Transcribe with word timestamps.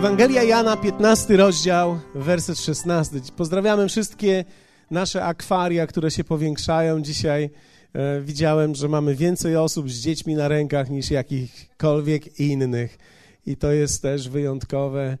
Ewangelia 0.00 0.42
Jana, 0.42 0.76
15 0.76 1.36
rozdział, 1.36 2.00
werset 2.14 2.58
16. 2.58 3.20
Pozdrawiamy 3.36 3.88
wszystkie 3.88 4.44
nasze 4.90 5.24
akwaria, 5.24 5.86
które 5.86 6.10
się 6.10 6.24
powiększają. 6.24 7.02
Dzisiaj 7.02 7.50
e, 7.92 8.20
widziałem, 8.20 8.74
że 8.74 8.88
mamy 8.88 9.14
więcej 9.14 9.56
osób 9.56 9.90
z 9.90 10.00
dziećmi 10.00 10.34
na 10.34 10.48
rękach 10.48 10.90
niż 10.90 11.10
jakichkolwiek 11.10 12.40
innych. 12.40 12.98
I 13.46 13.56
to 13.56 13.72
jest 13.72 14.02
też 14.02 14.28
wyjątkowe. 14.28 15.18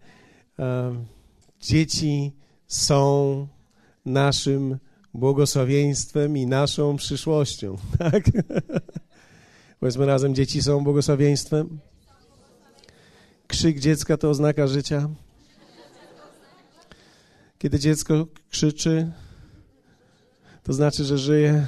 E, 0.58 0.94
dzieci 1.60 2.32
są 2.66 3.46
naszym 4.04 4.78
błogosławieństwem 5.14 6.36
i 6.36 6.46
naszą 6.46 6.96
przyszłością. 6.96 7.76
Tak? 7.98 8.24
Powiedzmy 9.80 10.06
razem, 10.06 10.34
dzieci 10.34 10.62
są 10.62 10.84
błogosławieństwem. 10.84 11.78
Krzyk 13.50 13.80
dziecka 13.80 14.16
to 14.16 14.30
oznaka 14.30 14.66
życia. 14.66 15.08
Kiedy 17.58 17.78
dziecko 17.78 18.26
krzyczy, 18.50 19.12
to 20.62 20.72
znaczy, 20.72 21.04
że 21.04 21.18
żyje, 21.18 21.66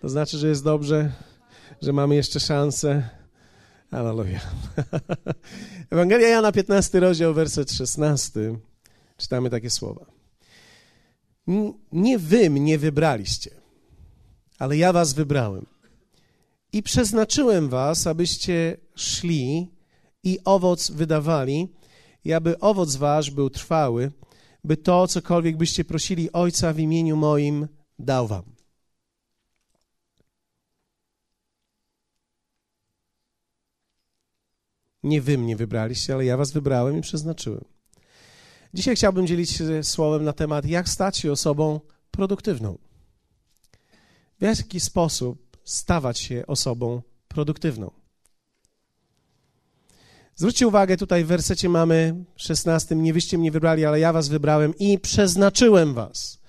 to 0.00 0.08
znaczy, 0.08 0.38
że 0.38 0.48
jest 0.48 0.64
dobrze, 0.64 1.12
że 1.82 1.92
mamy 1.92 2.14
jeszcze 2.14 2.40
szansę. 2.40 3.08
Aleluja. 3.90 4.40
Ewangelia 5.90 6.28
Jana, 6.28 6.52
15 6.52 7.00
rozdział, 7.00 7.34
werset 7.34 7.72
16. 7.72 8.40
Czytamy 9.16 9.50
takie 9.50 9.70
słowa. 9.70 10.06
Nie 11.92 12.18
wy 12.18 12.50
mnie 12.50 12.78
wybraliście, 12.78 13.50
ale 14.58 14.76
ja 14.76 14.92
was 14.92 15.12
wybrałem. 15.12 15.66
I 16.72 16.82
przeznaczyłem 16.82 17.68
was, 17.68 18.06
abyście 18.06 18.76
szli 18.94 19.79
i 20.22 20.38
owoc 20.44 20.90
wydawali, 20.90 21.68
i 22.24 22.32
aby 22.32 22.58
owoc 22.58 22.96
wasz 22.96 23.30
był 23.30 23.50
trwały, 23.50 24.12
by 24.64 24.76
to, 24.76 25.06
cokolwiek 25.06 25.56
byście 25.56 25.84
prosili 25.84 26.32
Ojca 26.32 26.72
w 26.72 26.78
imieniu 26.78 27.16
moim, 27.16 27.68
dał 27.98 28.26
wam. 28.26 28.42
Nie 35.02 35.20
wy 35.20 35.38
mnie 35.38 35.56
wybraliście, 35.56 36.14
ale 36.14 36.24
ja 36.24 36.36
was 36.36 36.52
wybrałem 36.52 36.98
i 36.98 37.00
przeznaczyłem. 37.00 37.64
Dzisiaj 38.74 38.96
chciałbym 38.96 39.26
dzielić 39.26 39.50
się 39.50 39.84
słowem 39.84 40.24
na 40.24 40.32
temat, 40.32 40.64
jak 40.64 40.88
stać 40.88 41.16
się 41.16 41.32
osobą 41.32 41.80
produktywną. 42.10 42.78
W 44.40 44.42
jaki 44.42 44.80
sposób 44.80 45.56
stawać 45.64 46.18
się 46.18 46.46
osobą 46.46 47.02
produktywną. 47.28 47.99
Zwróćcie 50.40 50.68
uwagę, 50.68 50.96
tutaj 50.96 51.24
w 51.24 51.26
wersecie 51.26 51.68
mamy 51.68 52.24
16. 52.36 52.96
Nie 52.96 53.12
wyście 53.12 53.38
mnie 53.38 53.50
wybrali, 53.50 53.84
ale 53.84 54.00
ja 54.00 54.12
was 54.12 54.28
wybrałem 54.28 54.74
i 54.78 54.98
przeznaczyłem 54.98 55.94
was. 55.94 56.40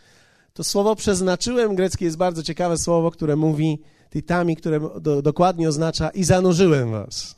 To 0.54 0.64
słowo 0.64 0.96
przeznaczyłem 0.96 1.76
greckie 1.76 2.06
jest 2.06 2.18
bardzo 2.18 2.44
ciekawe 2.44 2.78
słowo, 2.78 3.12
które 3.12 3.36
mówi 3.36 3.82
tytami, 4.10 4.56
które 4.56 4.80
do, 5.02 5.22
dokładnie 5.22 5.70
oznacza 5.70 6.10
i 6.10 6.24
zanurzyłem 6.24 6.92
was. 6.92 7.36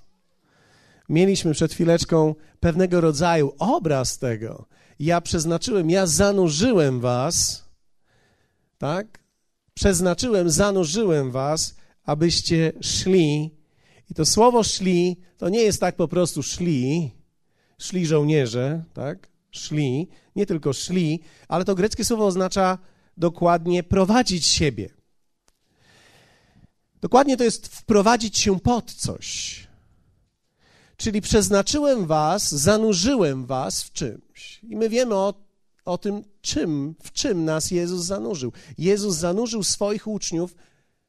Mieliśmy 1.10 1.54
przed 1.54 1.74
chwileczką 1.74 2.36
pewnego 2.60 3.02
rodzaju 3.02 3.54
obraz 3.60 4.18
tego. 4.18 4.66
Ja 5.00 5.22
przeznaczyłem, 5.22 5.90
ja 5.90 6.06
zanurzyłem 6.08 7.00
was, 7.00 7.66
tak? 8.78 9.20
Przeznaczyłem, 9.74 10.50
zanurzyłem 10.50 11.32
was, 11.32 11.76
abyście 12.04 12.74
szli 12.82 13.63
i 14.10 14.14
to 14.14 14.26
słowo 14.26 14.64
szli 14.64 15.18
to 15.38 15.50
nie 15.50 15.62
jest 15.62 15.80
tak 15.80 15.96
po 15.96 16.08
prostu 16.08 16.44
szli, 16.44 17.12
szli 17.78 18.06
żołnierze, 18.06 18.84
tak? 18.94 19.28
Szli, 19.52 20.08
nie 20.36 20.46
tylko 20.46 20.74
szli, 20.74 21.20
ale 21.48 21.66
to 21.66 21.76
greckie 21.76 22.06
słowo 22.06 22.26
oznacza 22.26 22.78
dokładnie 23.18 23.84
prowadzić 23.84 24.48
siebie. 24.48 24.90
Dokładnie 27.02 27.38
to 27.38 27.44
jest 27.44 27.68
wprowadzić 27.68 28.38
się 28.38 28.60
pod 28.60 28.94
coś. 28.94 29.60
Czyli 30.98 31.22
przeznaczyłem 31.22 32.06
was, 32.06 32.52
zanurzyłem 32.52 33.46
was 33.46 33.84
w 33.84 33.92
czymś. 33.92 34.60
I 34.64 34.76
my 34.76 34.90
wiemy 34.90 35.16
o, 35.16 35.34
o 35.86 35.98
tym, 35.98 36.24
czym, 36.42 36.96
w 37.04 37.12
czym 37.12 37.46
nas 37.46 37.72
Jezus 37.72 38.06
zanurzył. 38.06 38.52
Jezus 38.78 39.16
zanurzył 39.16 39.64
swoich 39.64 40.08
uczniów 40.08 40.56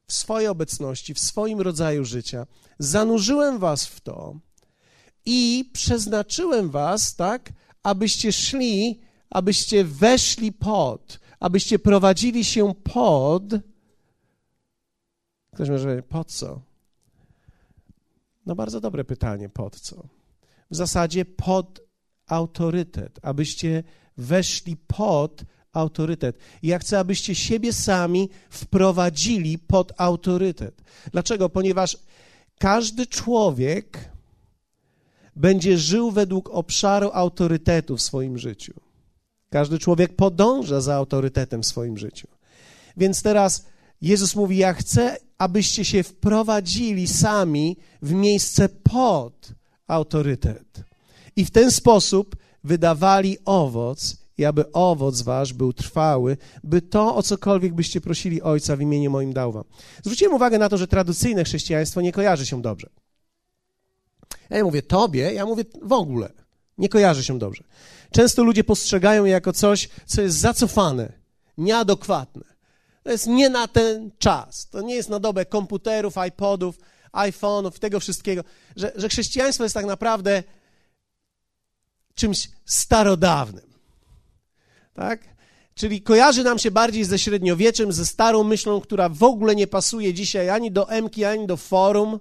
w 0.07 0.13
swojej 0.13 0.49
obecności, 0.49 1.15
w 1.15 1.19
swoim 1.19 1.61
rodzaju 1.61 2.05
życia. 2.05 2.47
Zanurzyłem 2.79 3.59
was 3.59 3.87
w 3.87 4.01
to 4.01 4.39
i 5.27 5.71
przeznaczyłem 5.73 6.71
was, 6.71 7.17
tak, 7.17 7.53
abyście 7.83 8.33
szli, 8.33 9.01
abyście 9.31 9.85
weszli 9.85 10.53
pod, 10.53 11.21
abyście 11.41 11.79
prowadzili 11.79 12.45
się 12.45 12.75
pod. 12.75 13.43
Ktoś 15.55 15.69
może 15.69 15.85
powiedzieć, 15.85 16.07
po 16.09 16.25
co? 16.25 16.61
No 18.47 18.55
bardzo 18.55 18.81
dobre 18.81 19.05
pytanie, 19.05 19.49
pod 19.49 19.81
co? 19.81 20.03
W 20.71 20.77
zasadzie 20.77 21.25
pod 21.25 21.81
autorytet, 22.27 23.19
abyście 23.23 23.83
weszli 24.17 24.77
pod 24.77 25.45
autorytet. 25.75 26.39
Ja 26.63 26.79
chcę, 26.79 26.99
abyście 26.99 27.35
siebie 27.35 27.73
sami 27.73 28.29
wprowadzili 28.51 29.59
pod 29.59 29.93
autorytet. 29.97 30.83
Dlaczego? 31.13 31.49
Ponieważ 31.49 31.99
każdy 32.59 33.07
człowiek 33.07 34.11
będzie 35.37 35.79
żył 35.79 36.11
według 36.11 36.51
obszaru 36.51 37.11
autorytetu 37.13 37.97
w 37.97 38.03
swoim 38.03 38.39
życiu. 38.39 38.75
Każdy 39.51 39.79
człowiek 39.79 40.17
podąża 40.17 40.81
za 40.81 40.95
autorytetem 40.95 41.63
w 41.63 41.67
swoim 41.67 41.99
życiu. 41.99 42.29
Więc 42.97 43.23
teraz 43.23 43.67
Jezus 44.03 44.37
mówi: 44.37 44.57
Ja 44.57 44.73
chcę, 44.73 45.17
abyście 45.39 45.85
się 45.85 46.03
wprowadzili 46.03 47.09
sami 47.09 47.77
w 48.03 48.13
miejsce 48.13 48.69
pod 48.69 49.53
autorytet. 49.87 50.85
I 51.37 51.45
w 51.45 51.51
ten 51.51 51.71
sposób 51.71 52.37
wydawali 52.65 53.39
owoc 53.45 54.24
i 54.39 54.45
aby 54.45 54.73
owoc 54.73 55.23
wasz 55.23 55.53
był 55.53 55.73
trwały, 55.73 56.37
by 56.65 56.83
to, 56.83 57.17
o 57.17 57.23
cokolwiek 57.23 57.75
byście 57.75 58.01
prosili 58.01 58.43
Ojca 58.43 58.77
w 58.77 58.81
imieniu 58.81 59.11
moim 59.11 59.33
dał 59.33 59.53
wam. 59.53 59.65
Zwróciłem 60.03 60.35
uwagę 60.35 60.59
na 60.59 60.69
to, 60.69 60.79
że 60.79 60.89
tradycyjne 60.89 61.45
chrześcijaństwo 61.45 62.01
nie 62.01 62.13
kojarzy 62.13 62.47
się 62.47 62.63
dobrze. 62.63 62.91
Ja 64.51 64.57
nie 64.57 64.65
mówię 64.65 64.83
tobie, 64.83 65.33
ja 65.33 65.47
mówię 65.47 65.65
w 65.83 65.93
ogóle. 65.93 66.33
Nie 66.79 66.89
kojarzy 66.89 67.25
się 67.25 67.39
dobrze. 67.39 67.65
Często 68.11 68.45
ludzie 68.45 68.65
postrzegają 68.65 69.25
je 69.25 69.33
jako 69.33 69.53
coś, 69.53 69.89
co 70.07 70.23
jest 70.23 70.37
zacofane, 70.37 71.13
nieadekwatne. 71.59 72.45
To 73.03 73.11
jest 73.11 73.27
nie 73.27 73.49
na 73.49 73.69
ten 73.69 74.11
czas. 74.19 74.69
To 74.69 74.81
nie 74.81 74.95
jest 74.95 75.09
na 75.09 75.21
dobę 75.21 75.47
komputerów, 75.47 76.15
iPodów, 76.29 76.79
iPhone'ów, 77.13 77.79
tego 77.79 78.01
wszystkiego. 78.01 78.45
Że, 78.77 78.93
że 78.97 79.09
chrześcijaństwo 79.09 79.65
jest 79.65 79.75
tak 79.75 79.87
naprawdę 79.87 80.43
czymś 82.15 82.51
starodawnym 82.65 83.74
tak? 84.95 85.35
Czyli 85.75 86.03
kojarzy 86.03 86.45
nam 86.45 86.59
się 86.59 86.71
bardziej 86.71 87.05
ze 87.05 87.19
średniowieczem, 87.19 87.93
ze 87.93 88.07
starą 88.07 88.45
myślą, 88.45 88.81
która 88.81 89.09
w 89.09 89.23
ogóle 89.23 89.55
nie 89.55 89.67
pasuje 89.67 90.15
dzisiaj 90.15 90.51
ani 90.51 90.73
do 90.73 90.91
Emki, 90.91 91.25
ani 91.25 91.47
do 91.47 91.57
forum, 91.57 92.21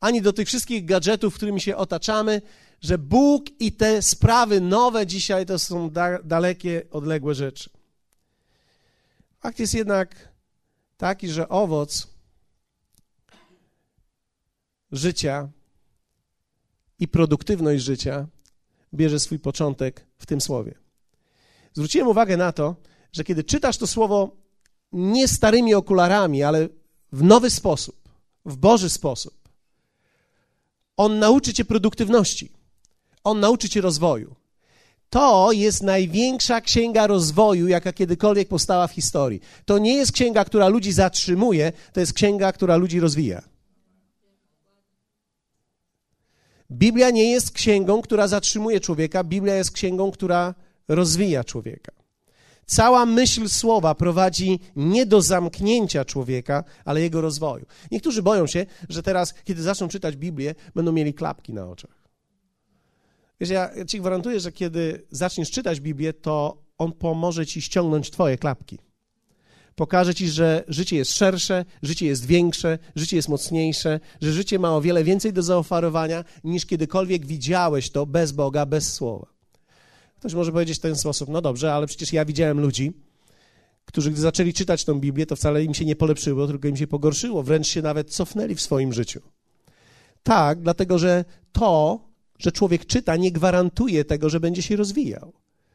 ani 0.00 0.22
do 0.22 0.32
tych 0.32 0.48
wszystkich 0.48 0.84
gadżetów, 0.84 1.34
którymi 1.34 1.60
się 1.60 1.76
otaczamy, 1.76 2.42
że 2.80 2.98
Bóg 2.98 3.44
i 3.60 3.72
te 3.72 4.02
sprawy 4.02 4.60
nowe 4.60 5.06
dzisiaj 5.06 5.46
to 5.46 5.58
są 5.58 5.90
da 5.90 6.22
dalekie, 6.22 6.82
odległe 6.90 7.34
rzeczy. 7.34 7.70
Fakt 9.38 9.58
jest 9.58 9.74
jednak 9.74 10.28
taki, 10.96 11.28
że 11.28 11.48
owoc 11.48 12.06
życia 14.92 15.48
i 16.98 17.08
produktywność 17.08 17.84
życia 17.84 18.26
bierze 18.94 19.20
swój 19.20 19.38
początek 19.38 20.06
w 20.18 20.26
tym 20.26 20.40
słowie. 20.40 20.87
Zwróciłem 21.78 22.08
uwagę 22.08 22.36
na 22.36 22.52
to, 22.52 22.76
że 23.12 23.24
kiedy 23.24 23.44
czytasz 23.44 23.76
to 23.76 23.86
słowo 23.86 24.36
nie 24.92 25.28
starymi 25.28 25.74
okularami, 25.74 26.42
ale 26.42 26.68
w 27.12 27.22
nowy 27.22 27.50
sposób, 27.50 28.08
w 28.44 28.56
Boży 28.56 28.90
sposób, 28.90 29.48
on 30.96 31.18
nauczy 31.18 31.54
cię 31.54 31.64
produktywności, 31.64 32.52
on 33.24 33.40
nauczy 33.40 33.68
cię 33.68 33.80
rozwoju. 33.80 34.34
To 35.10 35.52
jest 35.52 35.82
największa 35.82 36.60
księga 36.60 37.06
rozwoju, 37.06 37.68
jaka 37.68 37.92
kiedykolwiek 37.92 38.48
powstała 38.48 38.86
w 38.86 38.92
historii. 38.92 39.40
To 39.64 39.78
nie 39.78 39.94
jest 39.94 40.12
księga, 40.12 40.44
która 40.44 40.68
ludzi 40.68 40.92
zatrzymuje, 40.92 41.72
to 41.92 42.00
jest 42.00 42.12
księga, 42.12 42.52
która 42.52 42.76
ludzi 42.76 43.00
rozwija. 43.00 43.42
Biblia 46.70 47.10
nie 47.10 47.30
jest 47.30 47.50
księgą, 47.50 48.02
która 48.02 48.28
zatrzymuje 48.28 48.80
człowieka, 48.80 49.24
Biblia 49.24 49.54
jest 49.54 49.70
księgą, 49.70 50.10
która 50.10 50.54
rozwija 50.88 51.44
człowieka. 51.44 51.92
Cała 52.66 53.06
myśl 53.06 53.48
słowa 53.48 53.94
prowadzi 53.94 54.60
nie 54.76 55.06
do 55.06 55.22
zamknięcia 55.22 56.04
człowieka, 56.04 56.64
ale 56.84 57.00
jego 57.00 57.20
rozwoju. 57.20 57.66
Niektórzy 57.90 58.22
boją 58.22 58.46
się, 58.46 58.66
że 58.88 59.02
teraz, 59.02 59.34
kiedy 59.44 59.62
zaczną 59.62 59.88
czytać 59.88 60.16
Biblię, 60.16 60.54
będą 60.74 60.92
mieli 60.92 61.14
klapki 61.14 61.52
na 61.52 61.68
oczach. 61.68 61.98
Wiesz, 63.40 63.50
ja, 63.50 63.84
ci 63.84 64.00
gwarantuję, 64.00 64.40
że 64.40 64.52
kiedy 64.52 65.06
zaczniesz 65.10 65.50
czytać 65.50 65.80
Biblię, 65.80 66.12
to 66.12 66.62
on 66.78 66.92
pomoże 66.92 67.46
ci 67.46 67.62
ściągnąć 67.62 68.10
twoje 68.10 68.38
klapki. 68.38 68.78
Pokaże 69.74 70.14
ci, 70.14 70.28
że 70.28 70.64
życie 70.68 70.96
jest 70.96 71.12
szersze, 71.12 71.64
życie 71.82 72.06
jest 72.06 72.26
większe, 72.26 72.78
życie 72.96 73.16
jest 73.16 73.28
mocniejsze, 73.28 74.00
że 74.20 74.32
życie 74.32 74.58
ma 74.58 74.76
o 74.76 74.80
wiele 74.80 75.04
więcej 75.04 75.32
do 75.32 75.42
zaoferowania 75.42 76.24
niż 76.44 76.66
kiedykolwiek 76.66 77.26
widziałeś 77.26 77.90
to 77.90 78.06
bez 78.06 78.32
Boga, 78.32 78.66
bez 78.66 78.92
słowa. 78.92 79.37
Ktoś 80.18 80.34
może 80.34 80.52
powiedzieć 80.52 80.78
w 80.78 80.80
ten 80.80 80.96
sposób: 80.96 81.28
No 81.28 81.40
dobrze, 81.40 81.74
ale 81.74 81.86
przecież 81.86 82.12
ja 82.12 82.24
widziałem 82.24 82.60
ludzi, 82.60 82.92
którzy 83.84 84.10
gdy 84.10 84.20
zaczęli 84.20 84.52
czytać 84.52 84.84
tą 84.84 85.00
Biblię, 85.00 85.26
to 85.26 85.36
wcale 85.36 85.64
im 85.64 85.74
się 85.74 85.84
nie 85.84 85.96
polepszyło, 85.96 86.46
tylko 86.46 86.68
im 86.68 86.76
się 86.76 86.86
pogorszyło, 86.86 87.42
wręcz 87.42 87.66
się 87.66 87.82
nawet 87.82 88.10
cofnęli 88.10 88.54
w 88.54 88.60
swoim 88.60 88.92
życiu. 88.92 89.20
Tak, 90.22 90.62
dlatego 90.62 90.98
że 90.98 91.24
to, 91.52 92.00
że 92.38 92.52
człowiek 92.52 92.86
czyta, 92.86 93.16
nie 93.16 93.32
gwarantuje 93.32 94.04
tego, 94.04 94.28
że 94.28 94.40
będzie 94.40 94.62
się 94.62 94.76
rozwijał. 94.76 95.32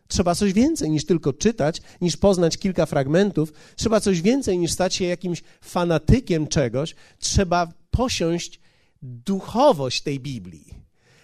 Trzeba 0.07 0.35
coś 0.35 0.53
więcej 0.53 0.89
niż 0.89 1.05
tylko 1.05 1.33
czytać, 1.33 1.81
niż 2.01 2.17
poznać 2.17 2.57
kilka 2.57 2.85
fragmentów. 2.85 3.53
Trzeba 3.75 3.99
coś 3.99 4.21
więcej 4.21 4.57
niż 4.57 4.71
stać 4.71 4.95
się 4.95 5.05
jakimś 5.05 5.43
fanatykiem 5.61 6.47
czegoś. 6.47 6.95
Trzeba 7.19 7.73
posiąść 7.91 8.59
duchowość 9.01 10.01
tej 10.01 10.19
Biblii. 10.19 10.82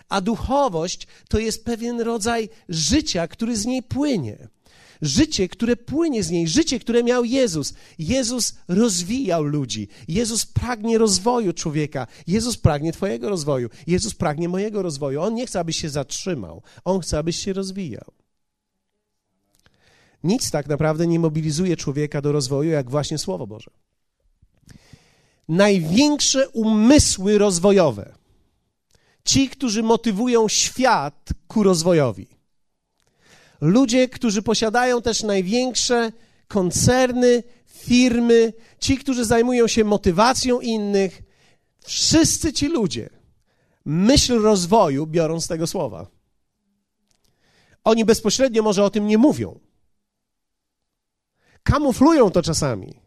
A 0.09 0.21
duchowość 0.21 1.07
to 1.29 1.39
jest 1.39 1.65
pewien 1.65 2.01
rodzaj 2.01 2.49
życia, 2.69 3.27
który 3.27 3.57
z 3.57 3.65
niej 3.65 3.83
płynie. 3.83 4.47
Życie, 5.01 5.47
które 5.47 5.75
płynie 5.75 6.23
z 6.23 6.29
niej, 6.29 6.47
życie, 6.47 6.79
które 6.79 7.03
miał 7.03 7.25
Jezus. 7.25 7.73
Jezus 7.99 8.53
rozwijał 8.67 9.43
ludzi. 9.43 9.87
Jezus 10.07 10.45
pragnie 10.45 10.97
rozwoju 10.97 11.53
człowieka. 11.53 12.07
Jezus 12.27 12.57
pragnie 12.57 12.91
Twojego 12.91 13.29
rozwoju. 13.29 13.69
Jezus 13.87 14.13
pragnie 14.13 14.49
mojego 14.49 14.81
rozwoju. 14.81 15.21
On 15.21 15.33
nie 15.33 15.47
chce, 15.47 15.59
abyś 15.59 15.81
się 15.81 15.89
zatrzymał. 15.89 16.61
On 16.83 16.99
chce, 16.99 17.17
abyś 17.17 17.39
się 17.39 17.53
rozwijał. 17.53 18.11
Nic 20.23 20.51
tak 20.51 20.67
naprawdę 20.67 21.07
nie 21.07 21.19
mobilizuje 21.19 21.77
człowieka 21.77 22.21
do 22.21 22.31
rozwoju, 22.31 22.71
jak 22.71 22.89
właśnie 22.89 23.17
Słowo 23.17 23.47
Boże. 23.47 23.71
Największe 25.49 26.49
umysły 26.49 27.37
rozwojowe, 27.37 28.13
ci, 29.29 29.49
którzy 29.49 29.83
motywują 29.83 30.47
świat 30.47 31.29
ku 31.47 31.63
rozwojowi, 31.63 32.27
ludzie, 33.61 34.09
którzy 34.09 34.41
posiadają 34.41 35.01
też 35.01 35.23
największe 35.23 36.11
koncerny, 36.47 37.43
firmy, 37.65 38.53
ci, 38.79 38.97
którzy 38.97 39.25
zajmują 39.25 39.67
się 39.67 39.83
motywacją 39.83 40.59
innych, 40.59 41.21
wszyscy 41.79 42.53
ci 42.53 42.67
ludzie 42.67 43.09
myśl 43.85 44.41
rozwoju 44.41 45.07
biorą 45.07 45.41
z 45.41 45.47
tego 45.47 45.67
słowa. 45.67 46.07
Oni 47.83 48.05
bezpośrednio 48.05 48.63
może 48.63 48.83
o 48.83 48.89
tym 48.89 49.07
nie 49.07 49.17
mówią 49.17 49.59
kamuflują 51.63 52.31
to 52.31 52.41
czasami, 52.41 53.01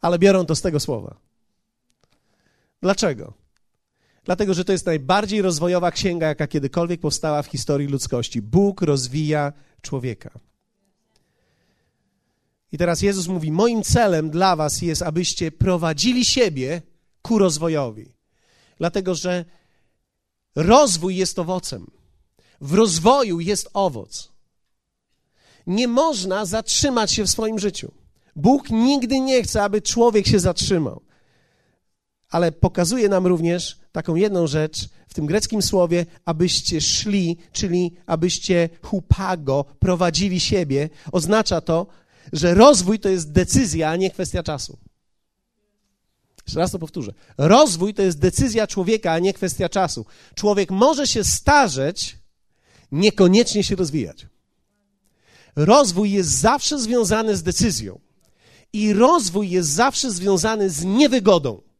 ale 0.00 0.18
biorą 0.18 0.46
to 0.46 0.54
z 0.54 0.62
tego 0.62 0.80
słowa. 0.80 1.16
Dlaczego? 2.82 3.43
Dlatego, 4.24 4.54
że 4.54 4.64
to 4.64 4.72
jest 4.72 4.86
najbardziej 4.86 5.42
rozwojowa 5.42 5.90
księga, 5.90 6.26
jaka 6.26 6.46
kiedykolwiek 6.46 7.00
powstała 7.00 7.42
w 7.42 7.46
historii 7.46 7.88
ludzkości. 7.88 8.42
Bóg 8.42 8.82
rozwija 8.82 9.52
człowieka. 9.82 10.30
I 12.72 12.78
teraz 12.78 13.02
Jezus 13.02 13.28
mówi: 13.28 13.52
Moim 13.52 13.82
celem 13.82 14.30
dla 14.30 14.56
Was 14.56 14.82
jest, 14.82 15.02
abyście 15.02 15.52
prowadzili 15.52 16.24
siebie 16.24 16.82
ku 17.22 17.38
rozwojowi. 17.38 18.14
Dlatego, 18.78 19.14
że 19.14 19.44
rozwój 20.54 21.16
jest 21.16 21.38
owocem. 21.38 21.90
W 22.60 22.74
rozwoju 22.74 23.40
jest 23.40 23.68
owoc. 23.72 24.32
Nie 25.66 25.88
można 25.88 26.44
zatrzymać 26.44 27.12
się 27.12 27.24
w 27.24 27.30
swoim 27.30 27.58
życiu. 27.58 27.92
Bóg 28.36 28.70
nigdy 28.70 29.20
nie 29.20 29.42
chce, 29.42 29.62
aby 29.62 29.82
człowiek 29.82 30.26
się 30.26 30.38
zatrzymał. 30.38 31.02
Ale 32.30 32.52
pokazuje 32.52 33.08
nam 33.08 33.26
również 33.26 33.83
taką 33.94 34.14
jedną 34.14 34.46
rzecz 34.46 34.88
w 35.08 35.14
tym 35.14 35.26
greckim 35.26 35.62
słowie, 35.62 36.06
abyście 36.24 36.80
szli, 36.80 37.36
czyli 37.52 37.92
abyście 38.06 38.68
hupago, 38.82 39.64
prowadzili 39.78 40.40
siebie. 40.40 40.88
Oznacza 41.12 41.60
to, 41.60 41.86
że 42.32 42.54
rozwój 42.54 42.98
to 42.98 43.08
jest 43.08 43.32
decyzja, 43.32 43.90
a 43.90 43.96
nie 43.96 44.10
kwestia 44.10 44.42
czasu. 44.42 44.78
Jeszcze 46.46 46.60
raz 46.60 46.70
to 46.70 46.78
powtórzę. 46.78 47.12
Rozwój 47.38 47.94
to 47.94 48.02
jest 48.02 48.18
decyzja 48.18 48.66
człowieka, 48.66 49.12
a 49.12 49.18
nie 49.18 49.32
kwestia 49.32 49.68
czasu. 49.68 50.06
Człowiek 50.34 50.70
może 50.70 51.06
się 51.06 51.24
starzeć, 51.24 52.18
niekoniecznie 52.92 53.64
się 53.64 53.76
rozwijać. 53.76 54.26
Rozwój 55.56 56.10
jest 56.10 56.30
zawsze 56.30 56.78
związany 56.78 57.36
z 57.36 57.42
decyzją. 57.42 58.00
I 58.72 58.92
rozwój 58.92 59.50
jest 59.50 59.68
zawsze 59.68 60.10
związany 60.10 60.70
z 60.70 60.84
niewygodą. 60.84 61.73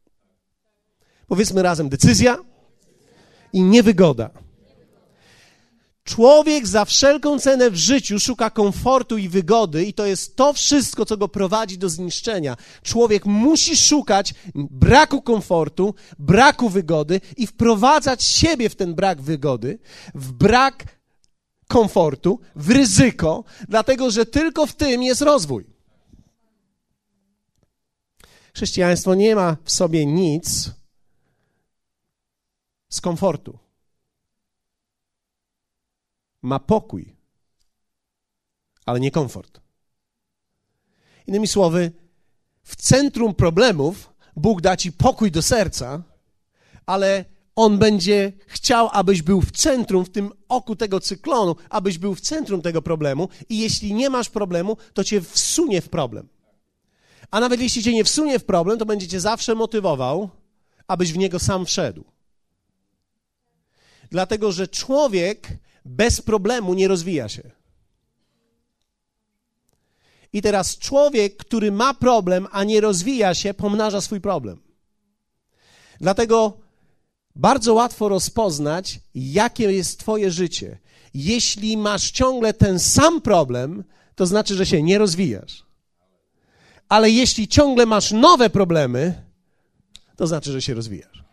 Powiedzmy 1.34 1.62
razem: 1.62 1.88
decyzja 1.88 2.38
i 3.52 3.62
niewygoda. 3.62 4.30
Człowiek 6.04 6.66
za 6.66 6.84
wszelką 6.84 7.38
cenę 7.38 7.70
w 7.70 7.76
życiu 7.76 8.20
szuka 8.20 8.50
komfortu 8.50 9.18
i 9.18 9.28
wygody, 9.28 9.84
i 9.84 9.94
to 9.94 10.06
jest 10.06 10.36
to 10.36 10.52
wszystko, 10.52 11.06
co 11.06 11.16
go 11.16 11.28
prowadzi 11.28 11.78
do 11.78 11.88
zniszczenia. 11.88 12.56
Człowiek 12.82 13.26
musi 13.26 13.76
szukać 13.76 14.34
braku 14.54 15.22
komfortu, 15.22 15.94
braku 16.18 16.68
wygody 16.68 17.20
i 17.36 17.46
wprowadzać 17.46 18.24
siebie 18.24 18.68
w 18.68 18.76
ten 18.76 18.94
brak 18.94 19.22
wygody, 19.22 19.78
w 20.14 20.32
brak 20.32 20.84
komfortu, 21.68 22.40
w 22.56 22.70
ryzyko, 22.70 23.44
dlatego 23.68 24.10
że 24.10 24.26
tylko 24.26 24.66
w 24.66 24.76
tym 24.76 25.02
jest 25.02 25.22
rozwój. 25.22 25.66
Chrześcijaństwo 28.54 29.14
nie 29.14 29.34
ma 29.34 29.56
w 29.64 29.72
sobie 29.72 30.06
nic 30.06 30.70
z 32.94 33.00
komfortu. 33.00 33.58
Ma 36.42 36.58
pokój, 36.58 37.16
ale 38.86 39.00
nie 39.00 39.10
komfort. 39.10 39.60
Innymi 41.26 41.46
słowy, 41.46 41.92
w 42.62 42.76
centrum 42.76 43.34
problemów 43.34 44.14
Bóg 44.36 44.60
da 44.60 44.76
ci 44.76 44.92
pokój 44.92 45.30
do 45.30 45.42
serca, 45.42 46.02
ale 46.86 47.24
on 47.56 47.78
będzie 47.78 48.32
chciał, 48.46 48.88
abyś 48.92 49.22
był 49.22 49.40
w 49.40 49.50
centrum, 49.50 50.04
w 50.04 50.10
tym 50.10 50.32
oku 50.48 50.76
tego 50.76 51.00
cyklonu, 51.00 51.56
abyś 51.70 51.98
był 51.98 52.14
w 52.14 52.20
centrum 52.20 52.62
tego 52.62 52.82
problemu 52.82 53.28
i 53.48 53.58
jeśli 53.58 53.94
nie 53.94 54.10
masz 54.10 54.30
problemu, 54.30 54.76
to 54.92 55.04
cię 55.04 55.20
wsunie 55.20 55.80
w 55.80 55.88
problem. 55.88 56.28
A 57.30 57.40
nawet 57.40 57.60
jeśli 57.60 57.82
cię 57.82 57.92
nie 57.92 58.04
wsunie 58.04 58.38
w 58.38 58.44
problem, 58.44 58.78
to 58.78 58.86
będzie 58.86 59.08
cię 59.08 59.20
zawsze 59.20 59.54
motywował, 59.54 60.30
abyś 60.88 61.12
w 61.12 61.18
niego 61.18 61.38
sam 61.38 61.66
wszedł. 61.66 62.13
Dlatego, 64.14 64.52
że 64.52 64.68
człowiek 64.68 65.48
bez 65.84 66.20
problemu 66.20 66.74
nie 66.74 66.88
rozwija 66.88 67.28
się. 67.28 67.50
I 70.32 70.42
teraz 70.42 70.78
człowiek, 70.78 71.36
który 71.36 71.72
ma 71.72 71.94
problem, 71.94 72.46
a 72.50 72.64
nie 72.64 72.80
rozwija 72.80 73.34
się, 73.34 73.54
pomnaża 73.54 74.00
swój 74.00 74.20
problem. 74.20 74.62
Dlatego 76.00 76.60
bardzo 77.36 77.74
łatwo 77.74 78.08
rozpoznać, 78.08 79.00
jakie 79.14 79.72
jest 79.72 79.98
Twoje 79.98 80.30
życie. 80.30 80.78
Jeśli 81.14 81.76
masz 81.76 82.10
ciągle 82.10 82.52
ten 82.52 82.78
sam 82.78 83.20
problem, 83.20 83.84
to 84.14 84.26
znaczy, 84.26 84.54
że 84.54 84.66
się 84.66 84.82
nie 84.82 84.98
rozwijasz. 84.98 85.64
Ale 86.88 87.10
jeśli 87.10 87.48
ciągle 87.48 87.86
masz 87.86 88.12
nowe 88.12 88.50
problemy, 88.50 89.22
to 90.16 90.26
znaczy, 90.26 90.52
że 90.52 90.62
się 90.62 90.74
rozwijasz. 90.74 91.23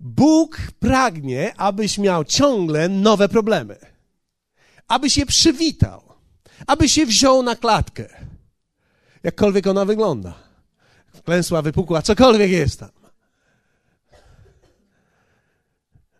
Bóg 0.00 0.58
pragnie, 0.78 1.54
abyś 1.56 1.98
miał 1.98 2.24
ciągle 2.24 2.88
nowe 2.88 3.28
problemy, 3.28 3.76
abyś 4.88 5.18
je 5.18 5.26
przywitał, 5.26 6.02
abyś 6.66 6.92
się 6.92 7.06
wziął 7.06 7.42
na 7.42 7.56
klatkę, 7.56 8.08
jakkolwiek 9.22 9.66
ona 9.66 9.84
wygląda 9.84 10.50
klęsła, 11.24 11.62
wypukła, 11.62 12.02
cokolwiek 12.02 12.50
jest 12.50 12.80
tam. 12.80 12.90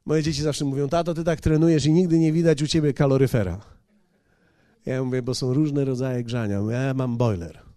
Moje 0.05 0.23
dzieci 0.23 0.43
zawsze 0.43 0.65
mówią, 0.65 0.89
tato, 0.89 1.15
ty 1.15 1.25
tak 1.25 1.41
trenujesz 1.41 1.87
i 1.87 1.93
nigdy 1.93 2.19
nie 2.19 2.33
widać 2.33 2.63
u 2.63 2.67
ciebie 2.67 2.93
kaloryfera. 2.93 3.61
Ja 4.87 5.05
mówię, 5.05 5.23
bo 5.23 5.35
są 5.35 5.55
różne 5.55 5.85
rodzaje 5.85 6.25
grzania. 6.25 6.61
Ja 6.71 6.95
mam 6.95 7.17
boiler. 7.17 7.70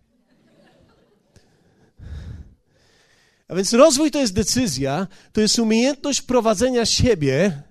A 3.47 3.55
więc 3.55 3.73
rozwój 3.73 4.11
to 4.11 4.19
jest 4.19 4.33
decyzja, 4.33 5.07
to 5.31 5.41
jest 5.41 5.59
umiejętność 5.59 6.21
prowadzenia 6.21 6.85
siebie 6.85 7.63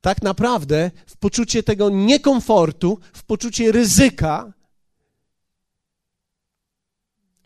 tak 0.00 0.22
naprawdę 0.22 0.90
w 1.06 1.16
poczucie 1.16 1.62
tego 1.62 1.90
niekomfortu, 1.90 2.98
w 3.12 3.24
poczucie 3.24 3.72
ryzyka, 3.72 4.52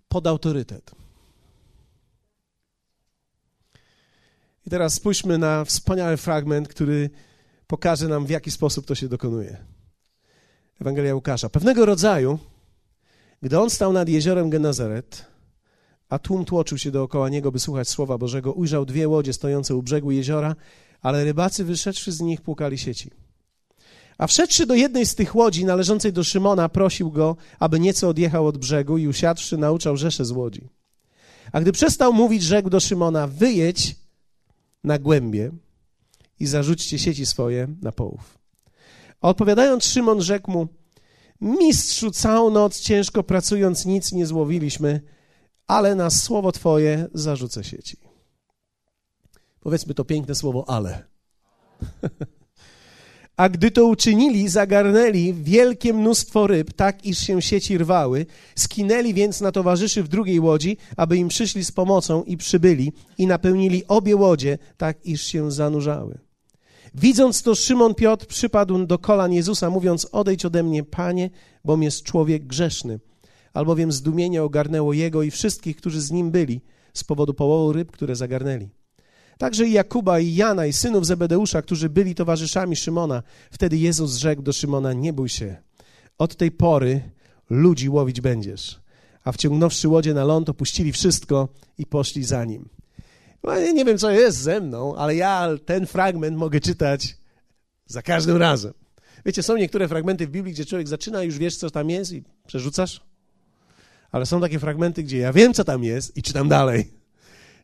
pod 0.09 0.27
autorytet. 0.27 0.91
I 4.67 4.71
teraz 4.71 4.95
spójrzmy 4.95 5.39
na 5.39 5.65
wspaniały 5.65 6.17
fragment, 6.17 6.69
który 6.69 7.11
pokaże 7.67 8.09
nam, 8.09 8.27
w 8.27 8.31
jaki 8.31 8.51
sposób 8.51 8.87
to 8.87 8.95
się 8.95 9.09
dokonuje. 9.09 9.65
Ewangelia 10.81 11.15
Łukasza. 11.15 11.49
Pewnego 11.49 11.87
rodzaju, 11.87 12.39
gdy 13.43 13.59
on 13.59 13.71
stał 13.71 13.93
nad 13.93 14.09
jeziorem 14.09 14.51
Genazaret, 14.51 15.27
a 16.11 16.19
tłum 16.19 16.45
tłoczył 16.45 16.79
się 16.79 16.91
dookoła 16.91 17.29
niego, 17.29 17.53
by 17.53 17.59
słuchać 17.59 17.89
słowa 17.89 18.19
Bożego, 18.19 18.53
ujrzał 18.53 18.85
dwie 18.87 19.09
łodzie 19.09 19.33
stojące 19.33 19.75
u 19.75 19.83
brzegu 19.83 20.11
jeziora, 20.11 20.57
ale 21.03 21.25
rybacy 21.25 21.65
wyszedłszy 21.65 22.13
z 22.13 22.21
nich 22.21 22.41
płukali 22.41 22.79
sieci. 22.79 23.11
A 24.19 24.27
wszedłszy 24.27 24.67
do 24.67 24.75
jednej 24.75 25.07
z 25.07 25.15
tych 25.15 25.37
łodzi 25.37 25.65
należącej 25.65 26.13
do 26.13 26.25
Szymona, 26.25 26.69
prosił 26.69 27.11
go, 27.11 27.37
aby 27.59 27.81
nieco 27.81 28.09
odjechał 28.09 28.47
od 28.47 28.59
brzegu 28.59 28.99
i 28.99 29.09
usiadłszy 29.09 29.59
nauczał 29.59 29.97
rzesze 29.97 30.25
z 30.25 30.31
łodzi. 30.31 30.69
A 31.53 31.61
gdy 31.61 31.73
przestał 31.73 32.13
mówić, 32.13 32.43
rzekł 32.43 32.71
do 32.71 32.81
Szymona, 32.81 33.27
wyjedź 33.27 33.97
na 34.85 34.99
głębie 34.99 35.51
i 36.41 36.47
zarzućcie 36.47 36.99
sieci 36.99 37.27
swoje 37.27 37.69
na 37.83 37.93
połów. 37.93 38.39
A 39.21 39.29
odpowiadając, 39.29 39.85
Szymon 39.85 40.23
rzekł 40.23 40.51
mu, 40.51 40.69
mistrzu, 41.41 42.11
całą 42.11 42.51
noc 42.51 42.81
ciężko 42.81 43.23
pracując 43.23 43.87
nic 43.87 44.13
nie 44.13 44.27
złowiliśmy, 44.27 45.01
ale 45.71 45.95
na 45.95 46.11
słowo 46.11 46.53
Twoje 46.53 47.07
zarzucę 47.15 47.65
sieci. 47.65 47.97
Powiedzmy 49.61 49.95
to 49.95 50.05
piękne 50.05 50.35
słowo 50.35 50.65
ale. 50.69 51.05
A 53.37 53.49
gdy 53.49 53.71
to 53.71 53.87
uczynili, 53.87 54.49
zagarnęli 54.49 55.35
wielkie 55.35 55.95
mnóstwo 55.95 56.47
ryb, 56.47 56.73
tak 56.73 57.05
iż 57.07 57.19
się 57.19 57.43
sieci 57.43 57.79
rwały. 57.79 58.27
Skinęli 58.57 59.15
więc 59.15 59.41
na 59.41 59.53
towarzyszy 59.53 60.03
w 60.03 60.09
drugiej 60.09 60.41
łodzi, 60.41 60.77
aby 60.97 61.17
im 61.17 61.29
przyszli 61.29 61.65
z 61.65 61.73
pomocą 61.73 62.23
i 62.23 62.37
przybyli 62.37 62.93
i 63.19 63.27
napełnili 63.27 63.87
obie 63.87 64.17
łodzie, 64.17 64.59
tak 64.77 65.07
iż 65.07 65.23
się 65.23 65.53
zanurzały. 65.53 66.19
Widząc 66.95 67.43
to, 67.43 67.55
Szymon 67.55 67.95
Piotr 67.95 68.27
przypadł 68.27 68.87
do 68.87 68.99
kolan 68.99 69.33
Jezusa, 69.33 69.71
mówiąc: 69.71 70.09
Odejdź 70.13 70.45
ode 70.45 70.63
mnie, 70.63 70.85
panie, 70.85 71.31
bom 71.65 71.83
jest 71.83 72.03
człowiek 72.03 72.47
grzeszny. 72.47 73.01
Albowiem 73.53 73.93
zdumienie 73.93 74.43
ogarnęło 74.43 74.93
jego 74.93 75.23
i 75.23 75.31
wszystkich, 75.31 75.77
którzy 75.77 76.01
z 76.01 76.11
nim 76.11 76.31
byli, 76.31 76.61
z 76.95 77.05
powodu 77.05 77.35
połowu 77.35 77.73
ryb, 77.73 77.93
które 77.93 78.17
zagarnęli. 78.17 78.69
Także 79.39 79.67
i 79.67 79.73
Jakuba, 79.73 80.21
i 80.21 80.35
Jana, 80.35 80.67
i 80.67 80.73
synów 80.73 81.07
Zebedeusza, 81.07 81.63
którzy 81.63 81.89
byli 81.89 82.15
towarzyszami 82.15 82.77
Szymona. 82.77 83.23
Wtedy 83.51 83.77
Jezus 83.77 84.17
rzekł 84.17 84.43
do 84.43 84.53
Szymona: 84.53 84.93
Nie 84.93 85.13
bój 85.13 85.29
się, 85.29 85.57
od 86.19 86.37
tej 86.37 86.51
pory 86.51 87.01
ludzi 87.51 87.89
łowić 87.89 88.21
będziesz. 88.21 88.81
A 89.25 89.33
wciągnąwszy 89.33 89.89
łodzie 89.89 90.15
na 90.15 90.25
ląd, 90.25 90.49
opuścili 90.49 90.93
wszystko 90.93 91.49
i 91.79 91.87
poszli 91.87 92.25
za 92.25 92.45
nim. 92.45 92.69
No, 93.45 93.59
ja 93.59 93.73
nie 93.73 93.85
wiem, 93.85 93.99
co 93.99 94.11
jest 94.11 94.39
ze 94.39 94.61
mną, 94.61 94.97
ale 94.97 95.17
ja 95.17 95.49
ten 95.65 95.87
fragment 95.87 96.37
mogę 96.37 96.61
czytać 96.61 97.17
za 97.87 98.03
każdym 98.03 98.37
razem. 98.37 98.73
Wiecie, 99.27 99.43
są 99.43 99.57
niektóre 99.57 99.89
fragmenty 99.89 100.27
w 100.27 100.31
Biblii, 100.31 100.55
gdzie 100.55 100.67
człowiek 100.67 100.89
zaczyna, 100.89 101.23
już 101.23 101.39
wiesz, 101.39 101.57
co 101.57 101.71
tam 101.71 101.91
jest 101.91 102.13
i 102.13 102.25
przerzucasz. 102.47 103.10
Ale 104.13 104.27
są 104.27 104.41
takie 104.41 104.59
fragmenty, 104.59 105.03
gdzie 105.03 105.19
ja 105.19 105.33
wiem, 105.33 105.55
co 105.55 105.65
tam 105.65 105.85
jest 105.85 106.17
i 106.17 106.23
czytam 106.23 106.49
dalej. 106.49 106.93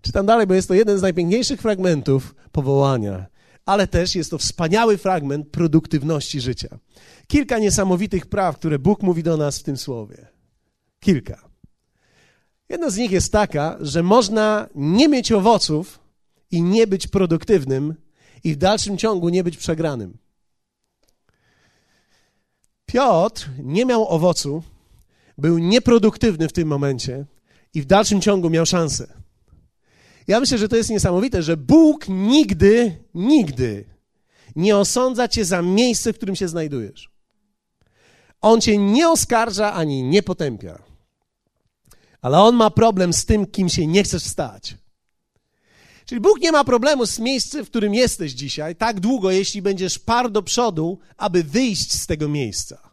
Czytam 0.02 0.26
dalej, 0.26 0.46
bo 0.46 0.54
jest 0.54 0.68
to 0.68 0.74
jeden 0.74 0.98
z 0.98 1.02
najpiękniejszych 1.02 1.60
fragmentów 1.60 2.34
powołania, 2.52 3.26
ale 3.64 3.86
też 3.86 4.14
jest 4.14 4.30
to 4.30 4.38
wspaniały 4.38 4.98
fragment 4.98 5.48
produktywności 5.48 6.40
życia. 6.40 6.78
Kilka 7.26 7.58
niesamowitych 7.58 8.26
praw, 8.26 8.56
które 8.56 8.78
Bóg 8.78 9.02
mówi 9.02 9.22
do 9.22 9.36
nas 9.36 9.58
w 9.58 9.62
tym 9.62 9.76
słowie. 9.76 10.26
Kilka. 11.00 11.48
Jedna 12.68 12.90
z 12.90 12.96
nich 12.96 13.10
jest 13.10 13.32
taka, 13.32 13.76
że 13.80 14.02
można 14.02 14.68
nie 14.74 15.08
mieć 15.08 15.32
owoców 15.32 16.00
i 16.50 16.62
nie 16.62 16.86
być 16.86 17.06
produktywnym, 17.06 17.94
i 18.44 18.52
w 18.52 18.56
dalszym 18.56 18.98
ciągu 18.98 19.28
nie 19.28 19.44
być 19.44 19.56
przegranym. 19.56 20.18
Piotr 22.86 23.50
nie 23.58 23.84
miał 23.84 24.08
owocu, 24.08 24.62
był 25.38 25.58
nieproduktywny 25.58 26.48
w 26.48 26.52
tym 26.52 26.68
momencie 26.68 27.26
i 27.74 27.82
w 27.82 27.86
dalszym 27.86 28.20
ciągu 28.20 28.50
miał 28.50 28.66
szansę. 28.66 29.12
Ja 30.26 30.40
myślę, 30.40 30.58
że 30.58 30.68
to 30.68 30.76
jest 30.76 30.90
niesamowite, 30.90 31.42
że 31.42 31.56
Bóg 31.56 32.08
nigdy, 32.08 33.04
nigdy 33.14 33.84
nie 34.56 34.76
osądza 34.76 35.28
cię 35.28 35.44
za 35.44 35.62
miejsce, 35.62 36.12
w 36.12 36.16
którym 36.16 36.36
się 36.36 36.48
znajdujesz. 36.48 37.10
On 38.40 38.60
cię 38.60 38.78
nie 38.78 39.08
oskarża 39.08 39.72
ani 39.72 40.02
nie 40.02 40.22
potępia. 40.22 40.82
Ale 42.20 42.38
on 42.38 42.56
ma 42.56 42.70
problem 42.70 43.12
z 43.12 43.24
tym, 43.24 43.46
kim 43.46 43.68
się 43.68 43.86
nie 43.86 44.02
chcesz 44.02 44.22
stać. 44.22 44.76
Czyli 46.04 46.20
Bóg 46.20 46.40
nie 46.40 46.52
ma 46.52 46.64
problemu 46.64 47.06
z 47.06 47.18
miejscem, 47.18 47.64
w 47.64 47.70
którym 47.70 47.94
jesteś 47.94 48.32
dzisiaj, 48.32 48.76
tak 48.76 49.00
długo, 49.00 49.30
jeśli 49.30 49.62
będziesz 49.62 49.98
par 49.98 50.30
do 50.30 50.42
przodu, 50.42 50.98
aby 51.16 51.44
wyjść 51.44 51.92
z 51.92 52.06
tego 52.06 52.28
miejsca. 52.28 52.85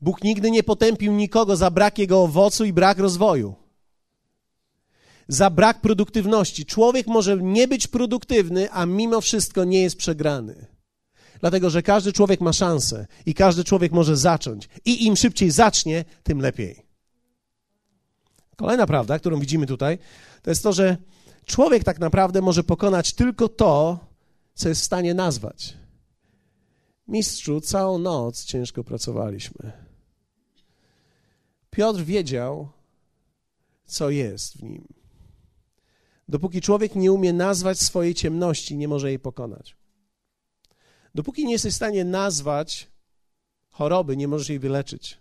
Bóg 0.00 0.24
nigdy 0.24 0.50
nie 0.50 0.62
potępił 0.62 1.12
nikogo 1.12 1.56
za 1.56 1.70
brak 1.70 1.98
jego 1.98 2.22
owocu 2.22 2.64
i 2.64 2.72
brak 2.72 2.98
rozwoju 2.98 3.54
za 5.30 5.50
brak 5.50 5.80
produktywności. 5.80 6.66
Człowiek 6.66 7.06
może 7.06 7.36
nie 7.36 7.68
być 7.68 7.86
produktywny, 7.86 8.72
a 8.72 8.86
mimo 8.86 9.20
wszystko 9.20 9.64
nie 9.64 9.82
jest 9.82 9.96
przegrany. 9.96 10.66
Dlatego, 11.40 11.70
że 11.70 11.82
każdy 11.82 12.12
człowiek 12.12 12.40
ma 12.40 12.52
szansę 12.52 13.06
i 13.26 13.34
każdy 13.34 13.64
człowiek 13.64 13.92
może 13.92 14.16
zacząć. 14.16 14.68
I 14.84 15.06
im 15.06 15.16
szybciej 15.16 15.50
zacznie, 15.50 16.04
tym 16.22 16.40
lepiej. 16.40 16.86
Kolejna 18.56 18.86
prawda, 18.86 19.18
którą 19.18 19.40
widzimy 19.40 19.66
tutaj, 19.66 19.98
to 20.42 20.50
jest 20.50 20.62
to, 20.62 20.72
że 20.72 20.96
człowiek 21.46 21.84
tak 21.84 21.98
naprawdę 21.98 22.40
może 22.40 22.64
pokonać 22.64 23.12
tylko 23.14 23.48
to, 23.48 23.98
co 24.54 24.68
jest 24.68 24.80
w 24.80 24.84
stanie 24.84 25.14
nazwać. 25.14 25.76
Mistrzu, 27.08 27.60
całą 27.60 27.98
noc 27.98 28.44
ciężko 28.44 28.84
pracowaliśmy. 28.84 29.89
Piotr 31.70 32.00
wiedział, 32.00 32.68
co 33.84 34.10
jest 34.10 34.56
w 34.56 34.62
nim. 34.62 34.88
Dopóki 36.28 36.60
człowiek 36.60 36.94
nie 36.94 37.12
umie 37.12 37.32
nazwać 37.32 37.80
swojej 37.80 38.14
ciemności, 38.14 38.76
nie 38.76 38.88
może 38.88 39.08
jej 39.08 39.18
pokonać. 39.18 39.76
Dopóki 41.14 41.44
nie 41.44 41.52
jesteś 41.52 41.72
w 41.72 41.76
stanie 41.76 42.04
nazwać 42.04 42.90
choroby, 43.70 44.16
nie 44.16 44.28
możesz 44.28 44.48
jej 44.48 44.58
wyleczyć. 44.58 45.20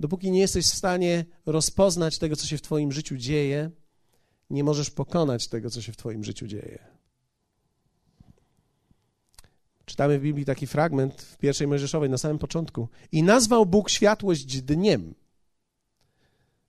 Dopóki 0.00 0.30
nie 0.30 0.40
jesteś 0.40 0.66
w 0.66 0.76
stanie 0.76 1.24
rozpoznać 1.46 2.18
tego, 2.18 2.36
co 2.36 2.46
się 2.46 2.58
w 2.58 2.62
Twoim 2.62 2.92
życiu 2.92 3.16
dzieje, 3.16 3.70
nie 4.50 4.64
możesz 4.64 4.90
pokonać 4.90 5.48
tego, 5.48 5.70
co 5.70 5.82
się 5.82 5.92
w 5.92 5.96
Twoim 5.96 6.24
życiu 6.24 6.46
dzieje. 6.46 6.95
Czytamy 9.86 10.18
w 10.18 10.22
Biblii 10.22 10.44
taki 10.44 10.66
fragment 10.66 11.22
w 11.22 11.36
pierwszej 11.36 11.66
Mojżeszowej 11.66 12.10
na 12.10 12.18
samym 12.18 12.38
początku. 12.38 12.88
I 13.12 13.22
nazwał 13.22 13.66
Bóg 13.66 13.90
światłość 13.90 14.62
dniem, 14.62 15.14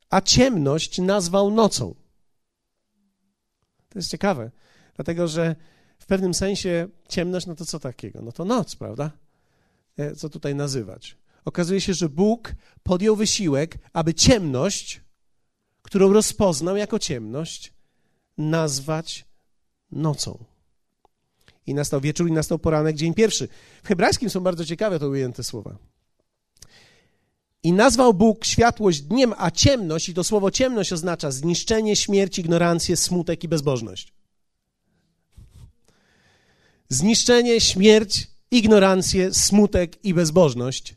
a 0.10 0.22
ciemność 0.22 0.98
nazwał 0.98 1.52
nocą. 1.52 1.96
To 3.90 4.00
jest 4.00 4.12
ciekawe, 4.12 4.52
dlatego 4.96 5.28
że 5.28 5.56
w 6.00 6.06
pewnym 6.06 6.34
sensie 6.34 6.88
ciemność, 7.10 7.46
no 7.46 7.56
to 7.56 7.66
co 7.66 7.80
takiego? 7.80 8.22
No 8.22 8.32
to 8.32 8.46
noc, 8.46 8.76
prawda? 8.76 9.12
E, 9.98 10.16
co 10.16 10.30
tutaj 10.30 10.56
nazywać? 10.56 11.18
Okazuje 11.46 11.82
się, 11.82 11.94
że 11.94 12.10
Bóg 12.10 12.54
podjął 12.84 13.16
wysiłek, 13.16 13.78
aby 13.94 14.14
ciemność, 14.14 15.02
którą 15.82 16.14
rozpoznał 16.14 16.78
jako 16.78 17.00
ciemność, 17.00 17.74
nazwać 18.38 19.26
nocą. 19.92 20.46
I 21.68 21.74
nastał 21.74 22.02
wieczór, 22.02 22.30
i 22.30 22.32
nastał 22.32 22.60
poranek, 22.60 22.96
dzień 22.96 23.14
pierwszy. 23.14 23.48
W 23.84 23.88
hebrajskim 23.88 24.30
są 24.30 24.40
bardzo 24.40 24.66
ciekawe 24.66 25.00
to 25.00 25.10
ujęte 25.10 25.44
słowa. 25.44 25.78
I 27.64 27.74
nazwał 27.74 28.14
Bóg 28.14 28.46
światłość 28.46 29.02
dniem, 29.02 29.34
a 29.38 29.52
ciemność, 29.52 30.10
i 30.10 30.14
to 30.14 30.24
słowo 30.24 30.52
ciemność 30.52 30.94
oznacza 30.94 31.32
zniszczenie, 31.32 31.96
śmierć, 31.96 32.40
ignorancję, 32.40 32.98
smutek 32.98 33.44
i 33.44 33.48
bezbożność. 33.48 34.14
Zniszczenie, 36.90 37.62
śmierć, 37.62 38.28
ignorancję, 38.52 39.34
smutek 39.34 40.06
i 40.06 40.14
bezbożność 40.14 40.96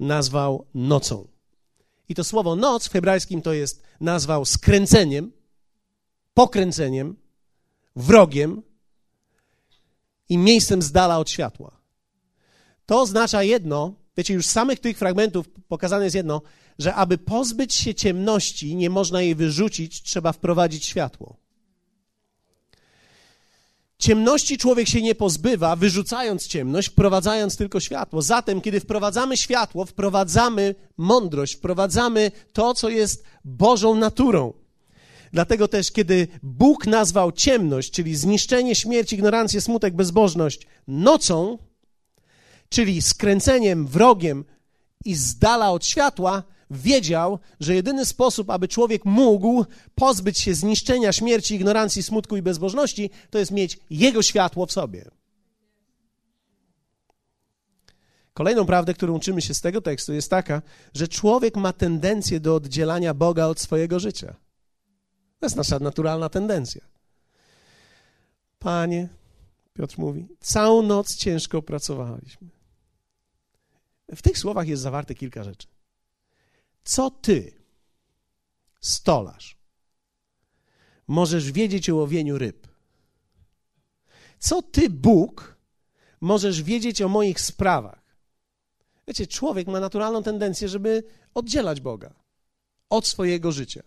nazwał 0.00 0.66
nocą. 0.74 1.28
I 2.08 2.14
to 2.14 2.24
słowo 2.24 2.56
noc 2.56 2.88
w 2.88 2.92
hebrajskim 2.92 3.42
to 3.42 3.52
jest 3.52 3.82
nazwał 4.00 4.44
skręceniem, 4.44 5.32
pokręceniem, 6.34 7.16
wrogiem 7.96 8.62
i 10.28 10.38
miejscem 10.38 10.82
z 10.82 10.92
dala 10.92 11.18
od 11.18 11.30
światła. 11.30 11.80
To 12.86 13.00
oznacza 13.00 13.42
jedno, 13.42 13.94
Wiecie, 14.18 14.34
już 14.34 14.46
z 14.46 14.50
samych 14.50 14.78
tych 14.78 14.98
fragmentów 14.98 15.48
pokazane 15.68 16.04
jest 16.04 16.16
jedno, 16.16 16.42
że 16.78 16.94
aby 16.94 17.18
pozbyć 17.18 17.74
się 17.74 17.94
ciemności, 17.94 18.76
nie 18.76 18.90
można 18.90 19.22
jej 19.22 19.34
wyrzucić, 19.34 20.02
trzeba 20.02 20.32
wprowadzić 20.32 20.84
światło. 20.84 21.36
Ciemności 23.98 24.58
człowiek 24.58 24.88
się 24.88 25.02
nie 25.02 25.14
pozbywa, 25.14 25.76
wyrzucając 25.76 26.46
ciemność, 26.46 26.88
wprowadzając 26.88 27.56
tylko 27.56 27.80
światło. 27.80 28.22
Zatem, 28.22 28.60
kiedy 28.60 28.80
wprowadzamy 28.80 29.36
światło, 29.36 29.84
wprowadzamy 29.84 30.74
mądrość, 30.96 31.54
wprowadzamy 31.54 32.32
to, 32.52 32.74
co 32.74 32.88
jest 32.88 33.24
Bożą 33.44 33.94
naturą. 33.94 34.52
Dlatego 35.32 35.68
też, 35.68 35.90
kiedy 35.90 36.28
Bóg 36.42 36.86
nazwał 36.86 37.32
ciemność, 37.32 37.90
czyli 37.90 38.16
zniszczenie, 38.16 38.74
śmierć, 38.74 39.12
ignorancję, 39.12 39.60
smutek, 39.60 39.94
bezbożność 39.94 40.66
nocą, 40.88 41.58
czyli 42.68 43.02
skręceniem, 43.02 43.86
wrogiem 43.86 44.44
i 45.04 45.14
z 45.14 45.38
dala 45.38 45.70
od 45.70 45.86
światła, 45.86 46.42
wiedział, 46.70 47.38
że 47.60 47.74
jedyny 47.74 48.06
sposób, 48.06 48.50
aby 48.50 48.68
człowiek 48.68 49.04
mógł 49.04 49.64
pozbyć 49.94 50.38
się 50.38 50.54
zniszczenia, 50.54 51.12
śmierci, 51.12 51.54
ignorancji, 51.54 52.02
smutku 52.02 52.36
i 52.36 52.42
bezbożności, 52.42 53.10
to 53.30 53.38
jest 53.38 53.50
mieć 53.50 53.78
Jego 53.90 54.22
światło 54.22 54.66
w 54.66 54.72
sobie. 54.72 55.10
Kolejną 58.34 58.66
prawdę, 58.66 58.94
którą 58.94 59.14
uczymy 59.14 59.42
się 59.42 59.54
z 59.54 59.60
tego 59.60 59.80
tekstu, 59.80 60.12
jest 60.12 60.30
taka, 60.30 60.62
że 60.94 61.08
człowiek 61.08 61.56
ma 61.56 61.72
tendencję 61.72 62.40
do 62.40 62.54
oddzielania 62.54 63.14
Boga 63.14 63.46
od 63.46 63.60
swojego 63.60 64.00
życia. 64.00 64.36
To 65.40 65.46
jest 65.46 65.56
nasza 65.56 65.78
naturalna 65.78 66.28
tendencja. 66.28 66.80
Panie, 68.58 69.08
Piotr 69.74 69.98
mówi, 69.98 70.28
całą 70.40 70.82
noc 70.82 71.16
ciężko 71.16 71.62
pracowaliśmy. 71.62 72.48
W 74.08 74.22
tych 74.22 74.38
słowach 74.38 74.68
jest 74.68 74.82
zawarte 74.82 75.14
kilka 75.14 75.44
rzeczy. 75.44 75.68
Co 76.84 77.10
ty, 77.10 77.52
stolarz, 78.80 79.58
możesz 81.08 81.52
wiedzieć 81.52 81.90
o 81.90 81.96
łowieniu 81.96 82.38
ryb? 82.38 82.68
Co 84.38 84.62
ty, 84.62 84.90
Bóg, 84.90 85.56
możesz 86.20 86.62
wiedzieć 86.62 87.02
o 87.02 87.08
moich 87.08 87.40
sprawach? 87.40 88.16
Wiecie, 89.08 89.26
człowiek 89.26 89.66
ma 89.68 89.80
naturalną 89.80 90.22
tendencję, 90.22 90.68
żeby 90.68 91.04
oddzielać 91.34 91.80
Boga 91.80 92.14
od 92.90 93.06
swojego 93.06 93.52
życia. 93.52 93.82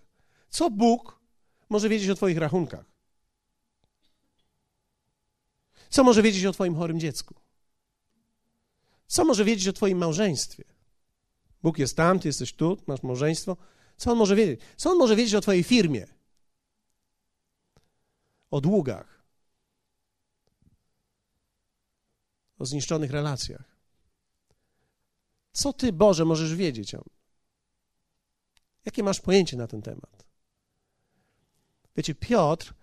Co 0.50 0.70
Bóg 0.70 1.21
może 1.72 1.90
wiedzieć 1.90 2.10
o 2.10 2.16
Twoich 2.16 2.38
rachunkach? 2.38 2.86
Co 5.90 6.04
może 6.04 6.22
wiedzieć 6.22 6.46
o 6.46 6.52
Twoim 6.52 6.76
chorym 6.76 7.00
dziecku? 7.00 7.36
Co 9.08 9.26
może 9.26 9.46
wiedzieć 9.46 9.68
o 9.68 9.74
Twoim 9.74 9.98
małżeństwie? 9.98 10.64
Bóg 11.64 11.78
jest 11.80 11.98
tam, 11.98 12.20
Ty 12.20 12.28
jesteś 12.28 12.54
tu, 12.54 12.78
masz 12.88 13.04
małżeństwo. 13.04 13.58
Co 13.98 14.12
On 14.12 14.18
może 14.18 14.36
wiedzieć? 14.36 14.62
Co 14.78 14.92
On 14.92 14.98
może 14.98 15.16
wiedzieć 15.16 15.36
o 15.36 15.42
Twojej 15.42 15.64
firmie? 15.64 16.08
O 18.52 18.62
długach? 18.62 19.24
O 22.60 22.66
zniszczonych 22.66 23.12
relacjach? 23.12 23.78
Co 25.52 25.74
Ty, 25.74 25.94
Boże, 25.94 26.26
możesz 26.26 26.56
wiedzieć 26.56 26.96
o 26.96 27.04
Jakie 28.86 29.04
masz 29.04 29.22
pojęcie 29.22 29.58
na 29.58 29.68
ten 29.68 29.82
temat? 29.82 30.21
Wiecie, 31.96 32.16
Piotr 32.16 32.74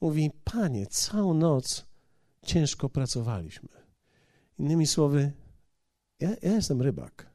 mówi: 0.00 0.30
Panie, 0.44 0.86
całą 0.86 1.34
noc 1.34 1.86
ciężko 2.46 2.88
pracowaliśmy. 2.88 3.68
Innymi 4.58 4.86
słowy, 4.86 5.32
ja, 6.20 6.30
ja 6.42 6.52
jestem 6.52 6.82
rybak. 6.82 7.30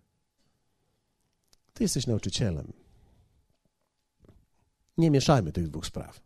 Ty 1.73 1.83
jesteś 1.83 2.07
nauczycielem. 2.07 2.73
Nie 4.97 5.11
mieszajmy 5.11 5.51
tych 5.51 5.67
dwóch 5.67 5.85
spraw. 5.85 6.21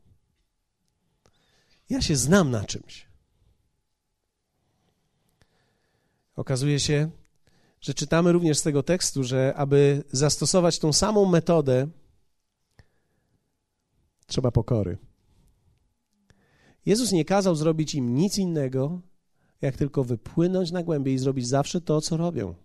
Ja 1.89 2.01
się 2.01 2.15
znam 2.15 2.51
na 2.51 2.65
czymś. 2.65 3.05
Okazuje 6.36 6.79
się, 6.79 7.10
że 7.81 7.93
czytamy 7.93 8.31
również 8.31 8.57
z 8.57 8.62
tego 8.62 8.83
tekstu, 8.83 9.24
że 9.24 9.53
aby 9.55 10.03
zastosować 10.12 10.79
tą 10.79 10.94
samą 10.94 11.25
metodę, 11.25 11.87
trzeba 14.31 14.51
pokory. 14.51 14.98
Jezus 16.85 17.11
nie 17.11 17.25
kazał 17.25 17.55
zrobić 17.55 17.96
im 17.96 18.15
nic 18.15 18.37
innego, 18.37 19.01
jak 19.61 19.77
tylko 19.77 20.03
wypłynąć 20.03 20.72
na 20.72 20.83
głębię 20.83 21.13
i 21.13 21.17
zrobić 21.17 21.48
zawsze 21.48 21.81
to, 21.81 22.01
co 22.01 22.17
robią. 22.17 22.55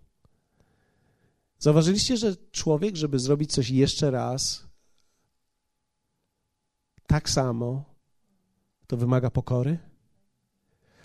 Zauważyliście, 1.59 2.17
że 2.17 2.35
człowiek, 2.51 2.95
żeby 2.95 3.19
zrobić 3.19 3.51
coś 3.51 3.69
jeszcze 3.69 4.11
raz, 4.11 4.67
tak 7.07 7.29
samo, 7.29 7.83
to 8.87 8.97
wymaga 8.97 9.31
pokory? 9.31 9.77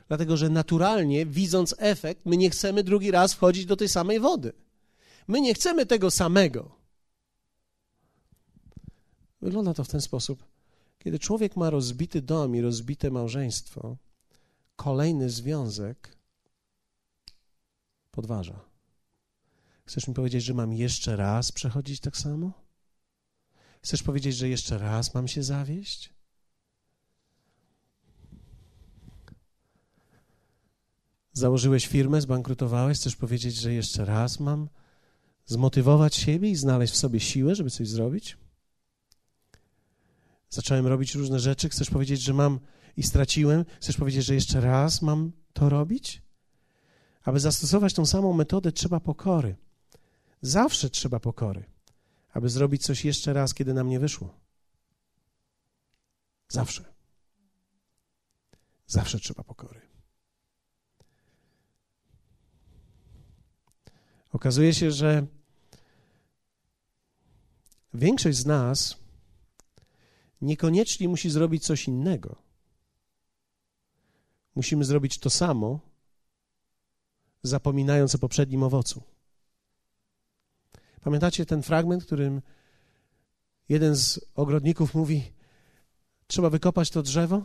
Dlatego, 0.08 0.36
że 0.36 0.48
naturalnie, 0.48 1.26
widząc 1.26 1.74
efekt, 1.78 2.26
my 2.26 2.36
nie 2.36 2.50
chcemy 2.50 2.84
drugi 2.84 3.10
raz 3.10 3.34
wchodzić 3.34 3.66
do 3.66 3.76
tej 3.76 3.88
samej 3.88 4.20
wody. 4.20 4.52
My 5.28 5.40
nie 5.40 5.54
chcemy 5.54 5.86
tego 5.86 6.10
samego. 6.10 6.70
Wygląda 9.42 9.74
to 9.74 9.84
w 9.84 9.88
ten 9.88 10.00
sposób. 10.00 10.51
Kiedy 11.04 11.18
człowiek 11.18 11.56
ma 11.56 11.70
rozbity 11.70 12.22
dom 12.22 12.56
i 12.56 12.60
rozbite 12.60 13.10
małżeństwo, 13.10 13.96
kolejny 14.76 15.30
związek 15.30 16.16
podważa. 18.10 18.60
Chcesz 19.84 20.08
mi 20.08 20.14
powiedzieć, 20.14 20.44
że 20.44 20.54
mam 20.54 20.72
jeszcze 20.72 21.16
raz 21.16 21.52
przechodzić 21.52 22.00
tak 22.00 22.16
samo? 22.16 22.52
Chcesz 23.82 24.02
powiedzieć, 24.02 24.36
że 24.36 24.48
jeszcze 24.48 24.78
raz 24.78 25.14
mam 25.14 25.28
się 25.28 25.42
zawieść? 25.42 26.12
Założyłeś 31.32 31.86
firmę, 31.86 32.20
zbankrutowałeś, 32.20 32.98
chcesz 32.98 33.16
powiedzieć, 33.16 33.56
że 33.56 33.72
jeszcze 33.72 34.04
raz 34.04 34.40
mam 34.40 34.68
zmotywować 35.46 36.16
siebie 36.16 36.50
i 36.50 36.56
znaleźć 36.56 36.92
w 36.92 36.96
sobie 36.96 37.20
siłę, 37.20 37.54
żeby 37.54 37.70
coś 37.70 37.88
zrobić? 37.88 38.41
Zacząłem 40.52 40.86
robić 40.86 41.14
różne 41.14 41.40
rzeczy, 41.40 41.68
chcesz 41.68 41.90
powiedzieć, 41.90 42.20
że 42.20 42.34
mam 42.34 42.60
i 42.96 43.02
straciłem, 43.02 43.64
chcesz 43.80 43.96
powiedzieć, 43.96 44.24
że 44.24 44.34
jeszcze 44.34 44.60
raz 44.60 45.02
mam 45.02 45.32
to 45.52 45.68
robić? 45.68 46.22
Aby 47.22 47.40
zastosować 47.40 47.94
tą 47.94 48.06
samą 48.06 48.32
metodę, 48.32 48.72
trzeba 48.72 49.00
pokory. 49.00 49.56
Zawsze 50.42 50.90
trzeba 50.90 51.20
pokory, 51.20 51.64
aby 52.32 52.48
zrobić 52.48 52.82
coś 52.82 53.04
jeszcze 53.04 53.32
raz, 53.32 53.54
kiedy 53.54 53.74
nam 53.74 53.88
nie 53.88 54.00
wyszło. 54.00 54.34
Zawsze. 56.48 56.84
Zawsze 58.86 59.18
trzeba 59.18 59.44
pokory. 59.44 59.80
Okazuje 64.32 64.74
się, 64.74 64.90
że 64.90 65.26
większość 67.94 68.38
z 68.38 68.46
nas 68.46 69.01
niekoniecznie 70.42 71.08
musi 71.08 71.30
zrobić 71.30 71.64
coś 71.64 71.88
innego. 71.88 72.36
Musimy 74.54 74.84
zrobić 74.84 75.18
to 75.18 75.30
samo, 75.30 75.80
zapominając 77.42 78.14
o 78.14 78.18
poprzednim 78.18 78.62
owocu. 78.62 79.02
Pamiętacie 81.00 81.46
ten 81.46 81.62
fragment, 81.62 82.02
w 82.02 82.06
którym 82.06 82.42
jeden 83.68 83.96
z 83.96 84.20
ogrodników 84.34 84.94
mówi: 84.94 85.32
Trzeba 86.26 86.50
wykopać 86.50 86.90
to 86.90 87.02
drzewo? 87.02 87.42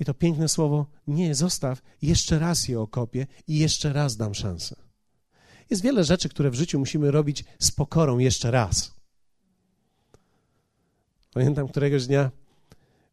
I 0.00 0.04
to 0.04 0.14
piękne 0.14 0.48
słowo: 0.48 0.86
Nie, 1.06 1.34
zostaw, 1.34 1.82
jeszcze 2.02 2.38
raz 2.38 2.68
je 2.68 2.80
okopię 2.80 3.26
i 3.46 3.58
jeszcze 3.58 3.92
raz 3.92 4.16
dam 4.16 4.34
szansę. 4.34 4.76
Jest 5.70 5.82
wiele 5.82 6.04
rzeczy, 6.04 6.28
które 6.28 6.50
w 6.50 6.54
życiu 6.54 6.78
musimy 6.78 7.10
robić 7.10 7.44
z 7.58 7.72
pokorą 7.72 8.18
jeszcze 8.18 8.50
raz. 8.50 8.91
Pamiętam 11.34 11.68
któregoś 11.68 12.06
dnia, 12.06 12.30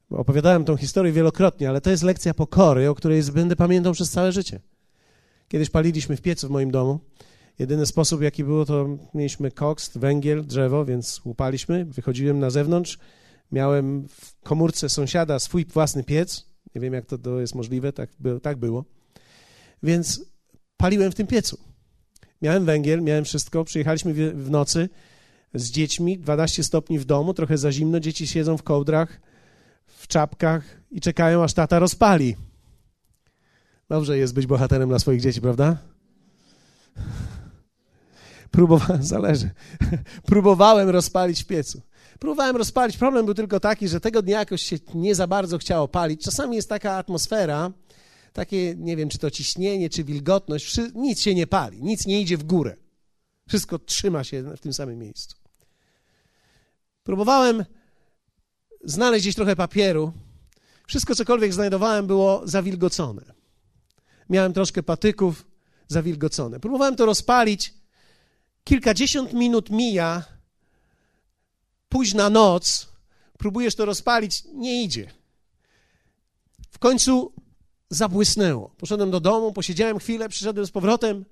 opowiadałem 0.10 0.66
tą 0.66 0.78
historię 0.78 1.12
wielokrotnie, 1.12 1.70
ale 1.70 1.82
to 1.82 1.90
jest 1.90 2.04
lekcja 2.04 2.34
pokory, 2.34 2.90
o 2.90 2.96
której 2.96 3.24
będę 3.24 3.56
pamiętał 3.56 3.94
przez 3.94 4.12
całe 4.12 4.32
życie. 4.32 4.60
Kiedyś 5.48 5.70
paliliśmy 5.70 6.18
w 6.18 6.22
piecu 6.22 6.48
w 6.48 6.52
moim 6.52 6.72
domu. 6.72 7.00
Jedyny 7.60 7.86
sposób, 7.86 8.22
jaki 8.22 8.44
było, 8.44 8.66
to 8.66 8.98
mieliśmy 9.14 9.52
koks, 9.52 9.98
węgiel, 9.98 10.46
drzewo, 10.46 10.86
więc 10.86 11.22
łupaliśmy. 11.26 11.86
Wychodziłem 11.86 12.40
na 12.40 12.50
zewnątrz. 12.50 13.00
Miałem 13.52 14.08
w 14.08 14.42
komórce 14.44 14.90
sąsiada 14.90 15.40
swój 15.40 15.66
własny 15.66 16.04
piec. 16.04 16.46
Nie 16.76 16.82
wiem, 16.82 16.94
jak 16.94 17.06
to, 17.06 17.18
to 17.18 17.40
jest 17.40 17.56
możliwe, 17.56 17.94
tak, 17.94 18.10
by, 18.20 18.40
tak 18.40 18.58
było. 18.58 18.86
Więc 19.84 20.26
paliłem 20.78 21.12
w 21.12 21.16
tym 21.16 21.28
piecu. 21.28 21.58
Miałem 22.42 22.66
węgiel, 22.66 23.02
miałem 23.02 23.26
wszystko. 23.26 23.64
Przyjechaliśmy 23.64 24.14
w, 24.14 24.46
w 24.46 24.50
nocy 24.52 24.90
z 25.54 25.72
dziećmi, 25.72 26.20
12 26.20 26.64
stopni 26.64 27.00
w 27.00 27.06
domu, 27.06 27.34
trochę 27.34 27.58
za 27.58 27.72
zimno, 27.72 28.00
dzieci 28.00 28.28
siedzą 28.28 28.58
w 28.58 28.64
kołdrach, 28.64 29.22
w 29.86 30.08
czapkach 30.08 30.64
i 30.92 31.02
czekają, 31.02 31.44
aż 31.44 31.54
tata 31.54 31.80
rozpali. 31.80 32.36
Dobrze 33.90 34.18
jest 34.18 34.34
być 34.34 34.46
bohaterem 34.48 34.90
dla 34.90 35.00
swoich 35.00 35.22
dzieci, 35.22 35.42
prawda? 35.42 35.78
Próbowałem, 38.52 39.04
zależy. 39.16 39.50
Próbowałem 40.26 40.90
rozpalić 40.90 41.44
w 41.44 41.46
piecu. 41.46 41.82
Próbowałem 42.20 42.56
rozpalić. 42.56 42.98
Problem 42.98 43.26
był 43.26 43.34
tylko 43.34 43.60
taki, 43.60 43.88
że 43.88 44.00
tego 44.00 44.22
dnia 44.22 44.40
jakoś 44.40 44.62
się 44.62 44.78
nie 44.94 45.16
za 45.16 45.28
bardzo 45.28 45.58
chciało 45.58 45.88
palić. 45.88 46.24
Czasami 46.24 46.56
jest 46.56 46.70
taka 46.70 46.94
atmosfera, 46.94 47.72
takie, 48.34 48.76
nie 48.76 48.96
wiem, 48.96 49.10
czy 49.10 49.18
to 49.18 49.32
ciśnienie, 49.32 49.90
czy 49.90 50.04
wilgotność, 50.04 50.80
nic 50.96 51.20
się 51.22 51.36
nie 51.36 51.48
pali, 51.48 51.84
nic 51.84 52.06
nie 52.06 52.22
idzie 52.22 52.38
w 52.38 52.44
górę. 52.44 52.76
Wszystko 53.48 53.80
trzyma 53.80 54.24
się 54.24 54.44
w 54.44 54.60
tym 54.60 54.74
samym 54.74 55.00
miejscu. 55.00 55.39
Próbowałem 57.10 57.66
znaleźć 58.84 59.24
gdzieś 59.24 59.36
trochę 59.36 59.56
papieru. 59.56 60.14
Wszystko, 60.88 61.16
cokolwiek 61.16 61.54
znajdowałem, 61.54 62.08
było 62.08 62.42
zawilgocone. 62.44 63.22
Miałem 64.30 64.54
troszkę 64.54 64.84
patyków 64.84 65.46
zawilgocone. 65.88 66.60
Próbowałem 66.60 66.96
to 66.96 67.06
rozpalić. 67.06 67.74
Kilkadziesiąt 68.64 69.34
minut 69.34 69.70
mija, 69.70 70.24
późna 71.90 72.30
noc, 72.30 72.90
próbujesz 73.38 73.76
to 73.76 73.86
rozpalić, 73.86 74.44
nie 74.54 74.84
idzie. 74.84 75.12
W 76.72 76.80
końcu 76.80 77.34
zabłysnęło. 77.90 78.70
Poszedłem 78.78 79.12
do 79.12 79.20
domu, 79.20 79.54
posiedziałem 79.54 80.00
chwilę, 80.00 80.30
przyszedłem 80.30 80.66
z 80.66 80.72
powrotem, 80.72 81.26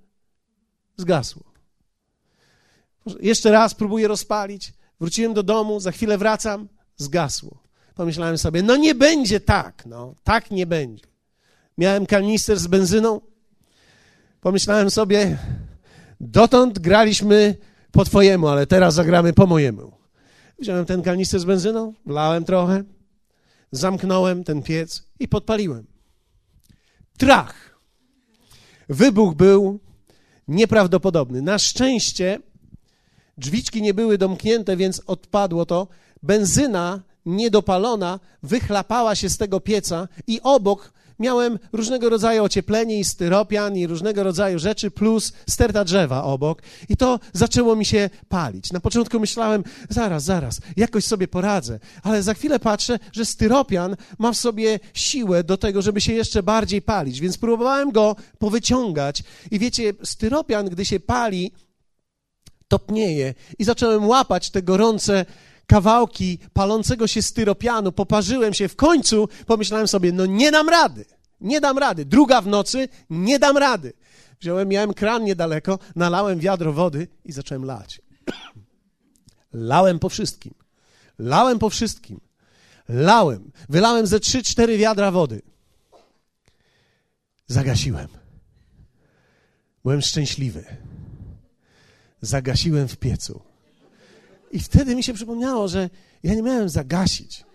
zgasło. 0.95 1.43
Jeszcze 3.19 3.51
raz 3.51 3.75
próbuję 3.75 4.07
rozpalić. 4.07 4.73
Wróciłem 4.99 5.33
do 5.33 5.43
domu, 5.43 5.79
za 5.79 5.91
chwilę 5.91 6.17
wracam, 6.17 6.67
zgasło. 6.97 7.63
Pomyślałem 7.95 8.37
sobie, 8.37 8.63
no 8.63 8.75
nie 8.75 8.95
będzie 8.95 9.39
tak, 9.39 9.85
no, 9.85 10.15
tak 10.23 10.51
nie 10.51 10.65
będzie. 10.65 11.05
Miałem 11.77 12.05
kanister 12.05 12.59
z 12.59 12.67
benzyną. 12.67 13.21
Pomyślałem 14.41 14.91
sobie, 14.91 15.37
dotąd 16.19 16.79
graliśmy 16.79 17.55
po 17.91 18.05
twojemu, 18.05 18.47
ale 18.47 18.67
teraz 18.67 18.93
zagramy 18.93 19.33
po 19.33 19.47
mojemu. 19.47 19.91
Wziąłem 20.59 20.85
ten 20.85 21.01
kanister 21.01 21.39
z 21.39 21.45
benzyną, 21.45 21.93
wlałem 22.05 22.45
trochę, 22.45 22.83
zamknąłem 23.71 24.43
ten 24.43 24.63
piec 24.63 25.03
i 25.19 25.27
podpaliłem. 25.27 25.87
Trach! 27.17 27.79
Wybuch 28.89 29.35
był 29.35 29.79
nieprawdopodobny. 30.47 31.41
Na 31.41 31.59
szczęście 31.59 32.39
drzwiczki 33.37 33.81
nie 33.81 33.93
były 33.93 34.17
domknięte, 34.17 34.77
więc 34.77 35.01
odpadło 35.07 35.65
to. 35.65 35.87
Benzyna 36.23 37.01
niedopalona 37.25 38.19
wychlapała 38.43 39.15
się 39.15 39.29
z 39.29 39.37
tego 39.37 39.59
pieca 39.59 40.07
i 40.27 40.41
obok 40.41 40.93
miałem 41.19 41.59
różnego 41.73 42.09
rodzaju 42.09 42.43
ocieplenie 42.43 42.99
i 42.99 43.03
styropian 43.03 43.77
i 43.77 43.87
różnego 43.87 44.23
rodzaju 44.23 44.59
rzeczy, 44.59 44.91
plus 44.91 45.33
sterta 45.49 45.83
drzewa 45.83 46.23
obok. 46.23 46.61
I 46.89 46.97
to 46.97 47.19
zaczęło 47.33 47.75
mi 47.75 47.85
się 47.85 48.09
palić. 48.29 48.71
Na 48.71 48.79
początku 48.79 49.19
myślałem, 49.19 49.63
zaraz, 49.89 50.23
zaraz, 50.23 50.59
jakoś 50.77 51.05
sobie 51.05 51.27
poradzę. 51.27 51.79
Ale 52.03 52.23
za 52.23 52.33
chwilę 52.33 52.59
patrzę, 52.59 52.99
że 53.11 53.25
styropian 53.25 53.95
ma 54.19 54.31
w 54.31 54.37
sobie 54.37 54.79
siłę 54.93 55.43
do 55.43 55.57
tego, 55.57 55.81
żeby 55.81 56.01
się 56.01 56.13
jeszcze 56.13 56.43
bardziej 56.43 56.81
palić. 56.81 57.19
Więc 57.19 57.37
próbowałem 57.37 57.91
go 57.91 58.15
powyciągać. 58.39 59.23
I 59.51 59.59
wiecie, 59.59 59.93
styropian, 60.03 60.69
gdy 60.69 60.85
się 60.85 60.99
pali, 60.99 61.51
topnieje. 62.67 63.33
I 63.59 63.63
zacząłem 63.63 64.07
łapać 64.07 64.49
te 64.49 64.61
gorące 64.61 65.25
kawałki 65.67 66.39
palącego 66.53 67.07
się 67.07 67.21
styropianu, 67.21 67.91
poparzyłem 67.91 68.53
się, 68.53 68.67
w 68.67 68.75
końcu 68.75 69.29
pomyślałem 69.45 69.87
sobie, 69.87 70.11
no 70.11 70.25
nie 70.25 70.51
dam 70.51 70.69
rady, 70.69 71.05
nie 71.41 71.61
dam 71.61 71.77
rady. 71.77 72.05
Druga 72.05 72.41
w 72.41 72.47
nocy, 72.47 72.89
nie 73.09 73.39
dam 73.39 73.57
rady. 73.57 73.93
Wziąłem, 74.39 74.67
miałem 74.67 74.93
kran 74.93 75.23
niedaleko, 75.23 75.79
nalałem 75.95 76.39
wiadro 76.39 76.73
wody 76.73 77.07
i 77.25 77.31
zacząłem 77.31 77.65
lać. 77.65 78.01
Lałem 79.53 79.99
po 79.99 80.09
wszystkim. 80.09 80.53
Lałem 81.19 81.59
po 81.59 81.69
wszystkim. 81.69 82.19
Lałem. 82.89 83.51
Wylałem 83.69 84.07
ze 84.07 84.19
trzy, 84.19 84.43
cztery 84.43 84.77
wiadra 84.77 85.11
wody. 85.11 85.41
Zagasiłem. 87.47 88.07
Byłem 89.83 90.01
szczęśliwy. 90.01 90.65
Zagasiłem 92.21 92.87
w 92.87 92.97
piecu. 92.97 93.41
I 94.51 94.59
wtedy 94.59 94.95
mi 94.95 95.03
się 95.03 95.13
przypomniało, 95.13 95.67
że 95.67 95.89
ja 96.23 96.35
nie 96.35 96.41
miałem 96.41 96.69
zagasić. 96.69 97.45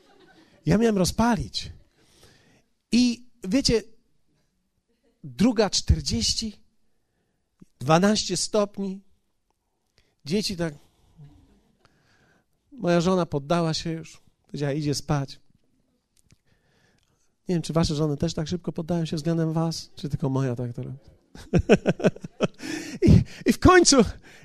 Ja 0.66 0.78
miałem 0.78 0.98
rozpalić. 0.98 1.72
I 2.92 3.26
wiecie, 3.44 3.82
druga 5.24 5.70
40, 5.70 6.62
12 7.80 8.36
stopni. 8.36 9.00
Dzieci 10.24 10.56
tak. 10.56 10.74
Moja 12.72 13.00
żona 13.00 13.26
poddała 13.26 13.74
się 13.74 13.90
już. 13.90 14.22
Powiedziała, 14.46 14.72
idzie 14.72 14.94
spać. 14.94 15.40
Nie 17.48 17.54
wiem, 17.54 17.62
czy 17.62 17.72
wasze 17.72 17.94
żony 17.94 18.16
też 18.16 18.34
tak 18.34 18.48
szybko 18.48 18.72
poddają 18.72 19.04
się 19.04 19.16
względem 19.16 19.52
was, 19.52 19.90
czy 19.94 20.08
tylko 20.08 20.28
moja 20.28 20.56
tak 20.56 20.72
to 20.72 20.82
robi. 20.82 20.98
I, 23.08 23.22
I 23.46 23.52
w 23.52 23.58
końcu, 23.58 23.96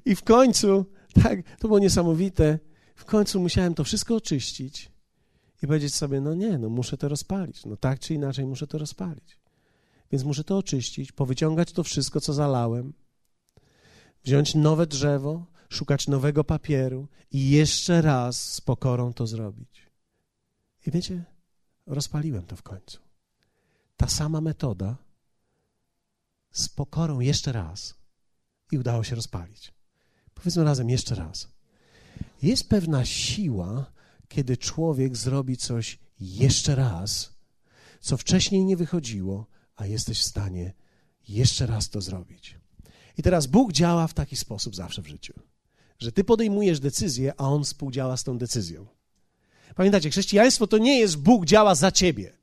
i 0.06 0.16
w 0.16 0.24
końcu 0.24 0.86
tak, 1.24 1.58
to 1.60 1.68
było 1.68 1.80
niesamowite. 1.80 2.60
W 2.96 3.06
końcu 3.06 3.40
musiałem 3.40 3.74
to 3.74 3.84
wszystko 3.84 4.16
oczyścić 4.16 4.92
i 5.64 5.68
powiedzieć 5.68 5.96
sobie, 5.96 6.22
no 6.22 6.34
nie, 6.34 6.58
no 6.58 6.70
muszę 6.70 6.98
to 6.98 7.10
rozpalić. 7.10 7.66
No 7.66 7.78
tak 7.78 8.00
czy 8.00 8.14
inaczej 8.14 8.46
muszę 8.46 8.68
to 8.68 8.78
rozpalić. 8.78 9.38
Więc 10.12 10.24
muszę 10.24 10.44
to 10.44 10.58
oczyścić, 10.58 11.12
powyciągać 11.12 11.72
to 11.72 11.84
wszystko, 11.84 12.22
co 12.22 12.34
zalałem, 12.34 12.94
wziąć 14.24 14.56
nowe 14.56 14.88
drzewo, 14.88 15.46
szukać 15.70 16.08
nowego 16.08 16.44
papieru 16.44 17.08
i 17.32 17.50
jeszcze 17.50 18.02
raz 18.02 18.54
z 18.54 18.62
pokorą 18.62 19.14
to 19.14 19.28
zrobić. 19.28 19.88
I 20.88 20.92
wiecie, 20.92 21.24
rozpaliłem 21.86 22.46
to 22.46 22.56
w 22.56 22.64
końcu. 22.64 23.00
Ta 23.98 24.08
sama 24.08 24.42
metoda 24.42 24.98
z 26.52 26.70
pokorą 26.70 27.20
jeszcze 27.20 27.52
raz 27.52 27.96
i 28.72 28.78
udało 28.78 29.04
się 29.04 29.16
rozpalić. 29.16 29.77
Powiedzmy 30.38 30.64
razem 30.64 30.90
jeszcze 30.90 31.16
raz. 31.16 31.48
Jest 32.42 32.70
pewna 32.70 33.06
siła, 33.06 33.92
kiedy 34.28 34.58
człowiek 34.58 35.16
zrobi 35.16 35.58
coś 35.58 36.00
jeszcze 36.20 36.76
raz, 36.76 37.34
co 38.00 38.18
wcześniej 38.18 38.66
nie 38.66 38.78
wychodziło, 38.78 39.46
a 39.76 39.86
jesteś 39.86 40.20
w 40.20 40.24
stanie 40.24 40.74
jeszcze 41.28 41.66
raz 41.66 41.90
to 41.90 42.02
zrobić. 42.02 42.60
I 43.18 43.24
teraz 43.24 43.48
Bóg 43.48 43.72
działa 43.72 44.08
w 44.08 44.14
taki 44.14 44.36
sposób 44.36 44.76
zawsze 44.76 45.02
w 45.02 45.08
życiu, 45.08 45.34
że 46.00 46.12
ty 46.12 46.24
podejmujesz 46.24 46.80
decyzję, 46.80 47.34
a 47.38 47.50
On 47.50 47.64
współdziała 47.64 48.18
z 48.18 48.24
tą 48.24 48.38
decyzją. 48.38 48.88
Pamiętacie, 49.76 50.10
chrześcijaństwo 50.10 50.68
to 50.68 50.78
nie 50.78 51.00
jest 51.00 51.18
Bóg 51.18 51.46
działa 51.46 51.76
za 51.76 51.92
ciebie. 51.92 52.34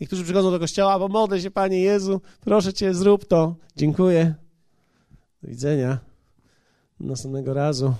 Niektórzy 0.00 0.24
przychodzą 0.24 0.50
do 0.50 0.58
kościoła, 0.58 0.98
bo 0.98 1.08
modlę 1.08 1.40
się, 1.40 1.50
Panie 1.50 1.80
Jezu, 1.80 2.20
proszę 2.40 2.72
Cię, 2.72 2.94
zrób 2.94 3.24
to. 3.24 3.56
Dziękuję. 3.76 4.34
Do 5.42 5.48
widzenia 5.48 6.09
następnego 7.00 7.54
razu. 7.54 7.94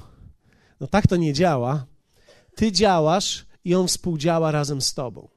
No 0.81 0.87
tak 0.87 1.07
to 1.07 1.17
nie 1.17 1.33
działa. 1.33 1.87
Ty 2.55 2.73
działasz 2.73 3.47
i 3.65 3.75
on 3.75 3.89
współdziała 3.89 4.51
razem 4.51 4.81
z 4.81 4.95
tobą. 4.95 5.29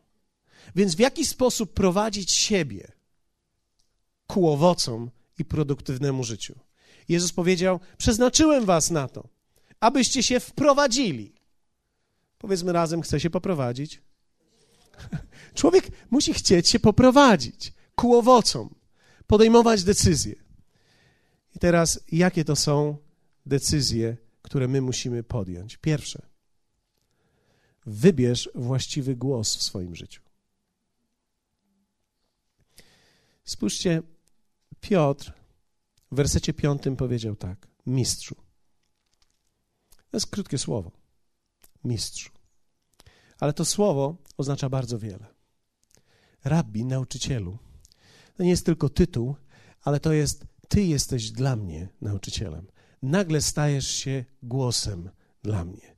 Więc 0.75 0.95
w 0.95 0.99
jaki 0.99 1.25
sposób 1.25 1.73
prowadzić 1.73 2.31
siebie 2.31 2.91
ku 4.27 4.49
owocom 4.49 5.11
i 5.39 5.45
produktywnemu 5.45 6.23
życiu? 6.23 6.59
Jezus 7.09 7.31
powiedział: 7.31 7.79
Przeznaczyłem 7.97 8.65
was 8.65 8.91
na 8.91 9.07
to, 9.07 9.27
abyście 9.79 10.23
się 10.23 10.39
wprowadzili. 10.39 11.33
Powiedzmy 12.37 12.73
razem, 12.73 13.01
chce 13.01 13.19
się 13.19 13.29
poprowadzić. 13.29 14.01
Człowiek 15.55 15.87
musi 16.11 16.33
chcieć 16.33 16.69
się 16.69 16.79
poprowadzić 16.79 17.73
ku 17.95 18.15
owocom, 18.15 18.75
podejmować 19.27 19.83
decyzje. 19.83 20.35
I 21.55 21.59
teraz, 21.59 21.99
jakie 22.11 22.45
to 22.45 22.55
są 22.55 22.97
decyzje, 23.45 24.17
które 24.41 24.67
my 24.67 24.81
musimy 24.81 25.23
podjąć. 25.23 25.77
Pierwsze, 25.77 26.21
wybierz 27.85 28.49
właściwy 28.55 29.15
głos 29.15 29.55
w 29.55 29.63
swoim 29.63 29.95
życiu. 29.95 30.21
Spójrzcie, 33.45 34.01
Piotr 34.81 35.33
w 36.11 36.15
wersecie 36.15 36.53
piątym 36.53 36.95
powiedział 36.95 37.35
tak: 37.35 37.67
Mistrzu. 37.85 38.35
To 40.09 40.17
jest 40.17 40.27
krótkie 40.27 40.57
słowo. 40.57 40.91
Mistrzu. 41.83 42.31
Ale 43.39 43.53
to 43.53 43.65
słowo 43.65 44.15
oznacza 44.37 44.69
bardzo 44.69 44.99
wiele. 44.99 45.25
Rabbi, 46.43 46.85
nauczycielu. 46.85 47.57
To 48.35 48.43
nie 48.43 48.49
jest 48.49 48.65
tylko 48.65 48.89
tytuł, 48.89 49.35
ale 49.81 49.99
to 49.99 50.13
jest 50.13 50.45
Ty 50.67 50.83
jesteś 50.83 51.31
dla 51.31 51.55
mnie 51.55 51.89
nauczycielem 52.01 52.67
nagle 53.03 53.41
stajesz 53.41 53.87
się 53.87 54.25
głosem 54.43 55.09
dla 55.43 55.65
mnie. 55.65 55.95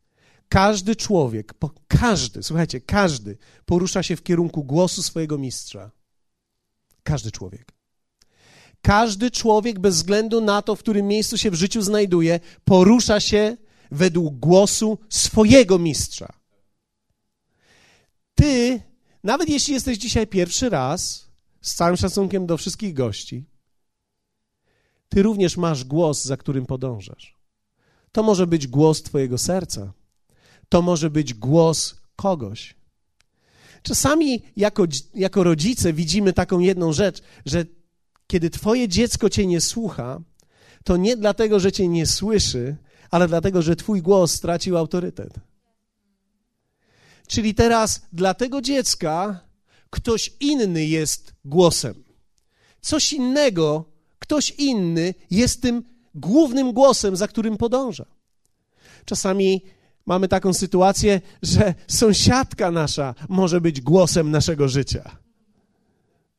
Każdy 0.50 0.96
człowiek, 0.96 1.54
każdy, 1.88 2.44
słuchajcie, 2.44 2.82
każdy 2.82 3.38
porusza 3.66 4.04
się 4.04 4.16
w 4.16 4.24
kierunku 4.24 4.64
głosu 4.64 5.04
swojego 5.04 5.38
mistrza. 5.38 5.92
Każdy 7.04 7.32
człowiek. 7.32 7.72
Każdy 8.82 9.32
człowiek, 9.32 9.80
bez 9.80 9.96
względu 9.96 10.42
na 10.42 10.62
to, 10.62 10.76
w 10.76 10.80
którym 10.80 11.08
miejscu 11.08 11.38
się 11.38 11.52
w 11.52 11.56
życiu 11.56 11.82
znajduje, 11.82 12.40
porusza 12.64 13.20
się 13.20 13.58
według 13.92 14.36
głosu 14.36 14.98
swojego 15.10 15.80
mistrza. 15.80 16.34
Ty, 18.36 18.82
nawet 19.24 19.50
jeśli 19.50 19.74
jesteś 19.74 19.98
dzisiaj 19.98 20.28
pierwszy 20.28 20.70
raz, 20.70 21.30
z 21.62 21.76
całym 21.76 21.98
szacunkiem 21.98 22.46
do 22.46 22.58
wszystkich 22.58 22.94
gości, 22.94 23.46
ty 25.10 25.24
również 25.24 25.58
masz 25.58 25.84
głos, 25.84 26.24
za 26.24 26.38
którym 26.38 26.66
podążasz. 26.66 27.36
To 28.12 28.24
może 28.24 28.48
być 28.48 28.68
głos 28.68 29.04
Twojego 29.04 29.38
serca, 29.38 29.94
to 30.70 30.82
może 30.82 31.10
być 31.10 31.34
głos 31.34 31.96
kogoś. 32.16 32.76
Czasami 33.82 34.42
jako, 34.58 34.86
jako 35.14 35.44
rodzice 35.44 35.94
widzimy 35.94 36.34
taką 36.34 36.60
jedną 36.60 36.94
rzecz, 36.94 37.22
że 37.46 37.66
kiedy 38.28 38.50
twoje 38.50 38.88
dziecko 38.88 39.30
cię 39.30 39.48
nie 39.48 39.62
słucha, 39.62 40.22
to 40.84 40.98
nie 40.98 41.18
dlatego, 41.18 41.60
że 41.60 41.72
cię 41.72 41.88
nie 41.88 42.06
słyszy, 42.06 42.76
ale 43.12 43.28
dlatego, 43.28 43.62
że 43.62 43.76
twój 43.76 44.02
głos 44.02 44.34
stracił 44.34 44.78
autorytet. 44.78 45.34
Czyli 47.28 47.54
teraz 47.54 48.02
dla 48.14 48.34
tego 48.34 48.62
dziecka 48.62 49.40
ktoś 49.90 50.32
inny 50.40 50.86
jest 50.86 51.34
głosem. 51.46 52.04
Coś 52.82 53.14
innego, 53.14 53.86
ktoś 54.20 54.52
inny 54.52 55.14
jest 55.32 55.62
tym 55.62 55.84
głównym 56.16 56.74
głosem, 56.74 57.16
za 57.16 57.28
którym 57.28 57.58
podąża. 57.58 58.06
Czasami 59.06 59.62
mamy 60.06 60.28
taką 60.28 60.54
sytuację, 60.54 61.22
że 61.42 61.74
sąsiadka 61.88 62.72
nasza 62.72 63.16
może 63.30 63.62
być 63.62 63.82
głosem 63.82 64.32
naszego 64.32 64.68
życia. 64.68 65.18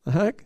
Tak? 0.05 0.45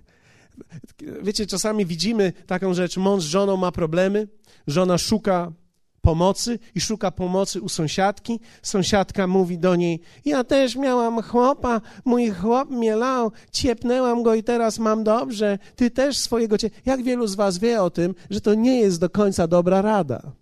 Wiecie, 1.23 1.47
czasami 1.47 1.87
widzimy 1.87 2.33
taką 2.47 2.75
rzecz, 2.75 2.97
mąż 2.97 3.23
z 3.23 3.27
żoną 3.27 3.57
ma 3.57 3.73
problemy, 3.73 4.29
żona 4.67 4.99
szuka 4.99 5.53
pomocy 6.01 6.59
i 6.75 6.81
szuka 6.81 7.11
pomocy 7.11 7.61
u 7.61 7.69
sąsiadki. 7.69 8.41
Sąsiadka 8.63 9.27
mówi 9.27 9.59
do 9.59 9.77
niej: 9.77 10.01
Ja 10.25 10.45
też 10.45 10.77
miałam 10.77 11.23
chłopa, 11.23 11.81
mój 12.05 12.31
chłop 12.31 12.71
mnie 12.71 12.97
lał, 12.97 13.33
ciepnęłam 13.53 14.23
go 14.23 14.35
i 14.35 14.43
teraz 14.43 14.79
mam 14.79 15.05
dobrze. 15.05 15.59
Ty 15.77 15.91
też 15.91 16.19
swojego 16.19 16.59
cie. 16.59 16.71
Jak 16.87 17.03
wielu 17.03 17.27
z 17.27 17.35
Was 17.35 17.59
wie 17.59 17.83
o 17.83 17.91
tym, 17.91 18.15
że 18.31 18.41
to 18.41 18.55
nie 18.55 18.81
jest 18.81 19.01
do 19.01 19.11
końca 19.11 19.47
dobra 19.47 19.83
rada? 19.83 20.33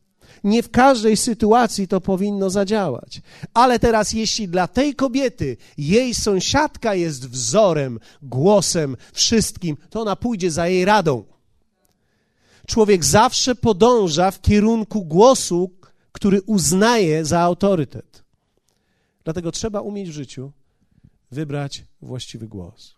Nie 0.44 0.62
w 0.62 0.70
każdej 0.70 1.16
sytuacji 1.16 1.88
to 1.88 2.00
powinno 2.00 2.50
zadziałać. 2.50 3.20
Ale 3.54 3.78
teraz, 3.78 4.12
jeśli 4.12 4.48
dla 4.48 4.68
tej 4.68 4.94
kobiety 4.94 5.56
jej 5.78 6.14
sąsiadka 6.14 6.94
jest 6.94 7.28
wzorem, 7.28 7.98
głosem, 8.22 8.96
wszystkim, 9.12 9.76
to 9.90 10.00
ona 10.00 10.16
pójdzie 10.16 10.50
za 10.50 10.68
jej 10.68 10.84
radą. 10.84 11.24
Człowiek 12.68 13.04
zawsze 13.04 13.54
podąża 13.54 14.30
w 14.30 14.40
kierunku 14.40 15.04
głosu, 15.04 15.70
który 16.12 16.42
uznaje 16.42 17.24
za 17.24 17.40
autorytet. 17.40 18.24
Dlatego 19.24 19.52
trzeba 19.52 19.80
umieć 19.80 20.08
w 20.08 20.12
życiu 20.12 20.52
wybrać 21.30 21.84
właściwy 22.02 22.48
głos. 22.48 22.94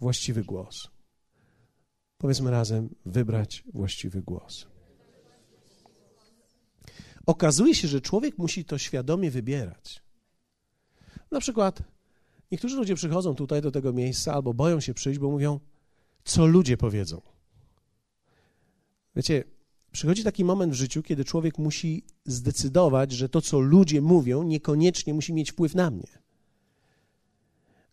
Właściwy 0.00 0.44
głos. 0.44 0.88
Powiedzmy 2.18 2.50
razem, 2.50 2.94
wybrać 3.06 3.64
właściwy 3.74 4.22
głos. 4.22 4.66
Okazuje 7.26 7.74
się, 7.74 7.88
że 7.88 8.00
człowiek 8.00 8.38
musi 8.38 8.64
to 8.64 8.78
świadomie 8.78 9.30
wybierać. 9.30 10.02
Na 11.30 11.40
przykład 11.40 11.82
niektórzy 12.52 12.76
ludzie 12.76 12.94
przychodzą 12.94 13.34
tutaj 13.34 13.62
do 13.62 13.70
tego 13.70 13.92
miejsca 13.92 14.34
albo 14.34 14.54
boją 14.54 14.80
się 14.80 14.94
przyjść, 14.94 15.20
bo 15.20 15.30
mówią, 15.30 15.60
co 16.24 16.46
ludzie 16.46 16.76
powiedzą. 16.76 17.33
Wiecie, 19.16 19.44
przychodzi 19.92 20.24
taki 20.24 20.44
moment 20.44 20.72
w 20.72 20.76
życiu, 20.76 21.02
kiedy 21.02 21.24
człowiek 21.24 21.58
musi 21.58 22.04
zdecydować, 22.26 23.12
że 23.12 23.28
to, 23.28 23.40
co 23.40 23.60
ludzie 23.60 24.00
mówią, 24.00 24.42
niekoniecznie 24.42 25.14
musi 25.14 25.32
mieć 25.32 25.50
wpływ 25.52 25.74
na 25.74 25.90
mnie. 25.90 26.24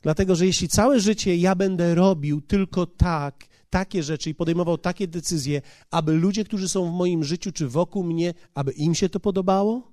Dlatego, 0.02 0.36
że 0.36 0.46
jeśli 0.46 0.68
całe 0.68 1.00
życie 1.00 1.36
ja 1.36 1.56
będę 1.56 1.96
robił 1.96 2.42
tylko 2.42 2.86
tak, 2.86 3.46
takie 3.70 4.04
rzeczy 4.04 4.30
i 4.30 4.36
podejmował 4.36 4.78
takie 4.78 5.08
decyzje, 5.08 5.62
aby 5.92 6.14
ludzie, 6.14 6.44
którzy 6.44 6.70
są 6.70 6.92
w 6.92 6.94
moim 6.94 7.24
życiu 7.24 7.52
czy 7.52 7.68
wokół 7.68 8.04
mnie, 8.04 8.34
aby 8.54 8.72
im 8.72 8.96
się 8.96 9.10
to 9.10 9.20
podobało, 9.20 9.92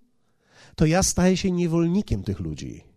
to 0.77 0.87
ja 0.87 1.03
staję 1.03 1.37
się 1.37 1.51
niewolnikiem 1.51 2.23
tych 2.23 2.41
ludzi. 2.41 2.88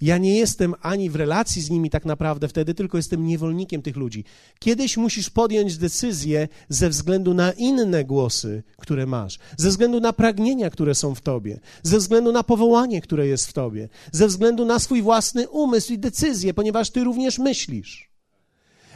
Ja 0.00 0.18
nie 0.18 0.38
jestem 0.38 0.74
ani 0.80 1.10
w 1.10 1.16
relacji 1.16 1.62
z 1.62 1.70
nimi 1.70 1.90
tak 1.90 2.04
naprawdę 2.04 2.48
wtedy, 2.48 2.74
tylko 2.74 2.96
jestem 2.96 3.26
niewolnikiem 3.26 3.82
tych 3.82 3.96
ludzi. 3.96 4.24
Kiedyś 4.58 4.96
musisz 4.96 5.30
podjąć 5.30 5.78
decyzję 5.78 6.48
ze 6.68 6.88
względu 6.88 7.34
na 7.34 7.52
inne 7.52 8.04
głosy, 8.04 8.62
które 8.76 9.06
masz, 9.06 9.38
ze 9.56 9.68
względu 9.68 10.00
na 10.00 10.12
pragnienia, 10.12 10.70
które 10.70 10.94
są 10.94 11.14
w 11.14 11.20
tobie, 11.20 11.60
ze 11.82 11.98
względu 11.98 12.32
na 12.32 12.42
powołanie, 12.42 13.00
które 13.00 13.26
jest 13.26 13.46
w 13.46 13.52
tobie, 13.52 13.88
ze 14.12 14.26
względu 14.26 14.64
na 14.64 14.78
swój 14.78 15.02
własny 15.02 15.48
umysł 15.48 15.92
i 15.92 15.98
decyzję, 15.98 16.54
ponieważ 16.54 16.90
ty 16.90 17.04
również 17.04 17.38
myślisz. 17.38 18.14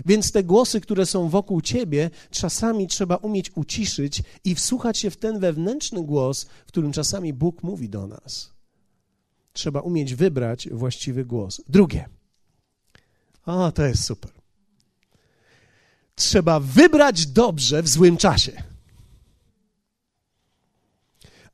Więc 0.06 0.32
te 0.32 0.44
głosy, 0.44 0.80
które 0.80 1.06
są 1.06 1.28
wokół 1.28 1.60
ciebie, 1.60 2.10
czasami 2.30 2.86
trzeba 2.86 3.16
umieć 3.16 3.56
uciszyć 3.56 4.22
i 4.44 4.54
wsłuchać 4.54 4.98
się 4.98 5.10
w 5.10 5.16
ten 5.16 5.38
wewnętrzny 5.38 6.04
głos, 6.04 6.46
w 6.66 6.68
którym 6.68 6.92
czasami 6.92 7.32
Bóg 7.32 7.62
mówi 7.62 7.88
do 7.88 8.06
nas. 8.06 8.57
Trzeba 9.58 9.80
umieć 9.80 10.14
wybrać 10.14 10.68
właściwy 10.68 11.24
głos. 11.24 11.60
Drugie. 11.68 12.08
O, 13.46 13.72
to 13.72 13.82
jest 13.82 14.04
super. 14.04 14.30
Trzeba 16.14 16.60
wybrać 16.60 17.26
dobrze 17.26 17.82
w 17.82 17.88
złym 17.88 18.16
czasie. 18.16 18.62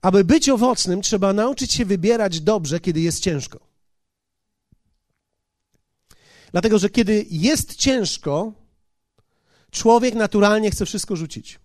Aby 0.02 0.24
być 0.24 0.48
owocnym, 0.48 1.02
trzeba 1.02 1.32
nauczyć 1.32 1.72
się 1.72 1.84
wybierać 1.84 2.40
dobrze, 2.40 2.80
kiedy 2.80 3.00
jest 3.00 3.20
ciężko. 3.20 3.60
Dlatego, 6.52 6.78
że 6.78 6.90
kiedy 6.90 7.26
jest 7.30 7.74
ciężko, 7.74 8.52
człowiek 9.70 10.14
naturalnie 10.14 10.70
chce 10.70 10.86
wszystko 10.86 11.16
rzucić. 11.16 11.60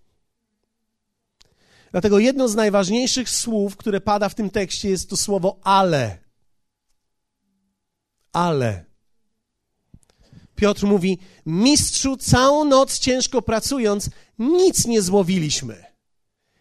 Dlatego 1.92 2.20
jedno 2.20 2.48
z 2.48 2.56
najważniejszych 2.56 3.30
słów, 3.30 3.78
które 3.78 4.02
pada 4.02 4.30
w 4.30 4.36
tym 4.36 4.50
tekście, 4.50 4.90
jest 4.90 5.10
to 5.10 5.18
słowo 5.18 5.60
ale. 5.64 6.29
Ale. 8.34 8.86
Piotr 10.56 10.86
mówi: 10.86 11.20
Mistrzu, 11.46 12.18
całą 12.18 12.66
noc 12.66 13.00
ciężko 13.00 13.42
pracując, 13.42 14.10
nic 14.40 14.86
nie 14.86 15.02
złowiliśmy. 15.02 15.86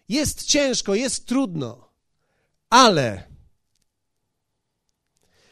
Jest 0.08 0.44
ciężko, 0.44 0.94
jest 0.94 1.26
trudno, 1.26 1.88
ale 2.70 3.28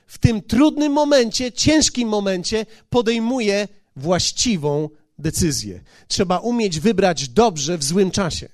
w 0.07 0.19
tym 0.19 0.43
trudnym 0.43 0.93
momencie, 0.93 1.53
ciężkim 1.53 2.09
momencie 2.09 2.67
podejmuje 2.89 3.69
właściwą 3.97 4.89
decyzję. 5.19 5.81
Trzeba 6.09 6.39
umieć 6.39 6.81
wybrać 6.81 7.29
dobrze 7.29 7.79
w 7.79 7.85
złym 7.85 8.11
czasie. 8.11 8.49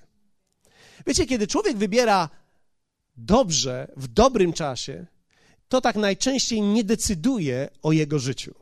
Wiecie, 1.07 1.27
kiedy 1.27 1.47
człowiek 1.47 1.77
wybiera 1.77 2.29
dobrze 3.17 3.93
w 3.97 4.09
dobrym 4.09 4.53
czasie, 4.53 5.07
to 5.73 5.81
tak 5.81 5.97
najczęściej 5.97 6.63
nie 6.63 6.85
decyduje 6.85 7.69
o 7.83 7.93
jego 7.93 8.19
życiu. 8.19 8.55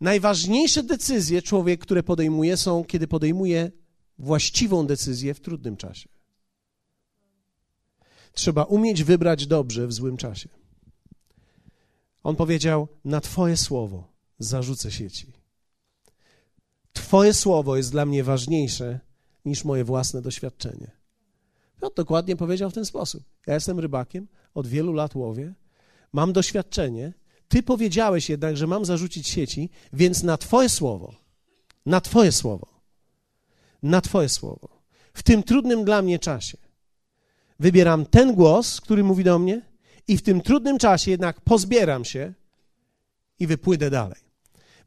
Najważniejsze 0.00 0.82
decyzje 0.82 1.42
człowiek, 1.42 1.80
które 1.80 2.02
podejmuje, 2.02 2.56
są, 2.56 2.84
kiedy 2.84 3.06
podejmuje 3.08 3.70
właściwą 4.18 4.86
decyzję 4.86 5.34
w 5.34 5.40
trudnym 5.40 5.76
czasie. 5.76 6.08
Trzeba 8.32 8.62
umieć 8.62 9.04
wybrać 9.04 9.46
dobrze 9.46 9.86
w 9.86 9.92
złym 9.92 10.16
czasie. 10.16 10.48
On 12.22 12.36
powiedział: 12.36 12.88
Na 13.04 13.20
Twoje 13.20 13.56
słowo 13.56 14.12
zarzucę 14.38 14.90
sieci. 14.90 15.32
Twoje 16.92 17.34
słowo 17.34 17.76
jest 17.76 17.90
dla 17.90 18.06
mnie 18.06 18.24
ważniejsze 18.24 19.00
niż 19.44 19.64
moje 19.64 19.84
własne 19.84 20.22
doświadczenie. 20.22 20.90
Piotr 21.80 21.96
dokładnie 21.96 22.36
powiedział 22.36 22.70
w 22.70 22.74
ten 22.74 22.84
sposób. 22.84 23.24
Ja 23.46 23.54
jestem 23.54 23.80
rybakiem, 23.80 24.28
od 24.54 24.66
wielu 24.66 24.92
lat 24.92 25.14
łowię, 25.14 25.54
mam 26.12 26.32
doświadczenie. 26.32 27.12
Ty 27.48 27.62
powiedziałeś 27.62 28.28
jednak, 28.30 28.56
że 28.56 28.66
mam 28.66 28.84
zarzucić 28.84 29.28
sieci, 29.28 29.70
więc 29.92 30.22
na 30.22 30.36
Twoje 30.36 30.68
słowo, 30.68 31.14
na 31.86 32.00
Twoje 32.00 32.32
słowo, 32.32 32.66
na 33.82 34.00
Twoje 34.00 34.28
słowo, 34.28 34.68
w 35.14 35.22
tym 35.22 35.42
trudnym 35.42 35.84
dla 35.84 36.02
mnie 36.02 36.18
czasie, 36.18 36.58
wybieram 37.60 38.06
ten 38.06 38.34
głos, 38.34 38.80
który 38.80 39.04
mówi 39.04 39.24
do 39.24 39.38
mnie, 39.38 39.62
i 40.08 40.16
w 40.16 40.22
tym 40.22 40.40
trudnym 40.40 40.78
czasie 40.78 41.10
jednak 41.10 41.40
pozbieram 41.40 42.04
się 42.04 42.32
i 43.38 43.46
wypłynę 43.46 43.90
dalej. 43.90 44.20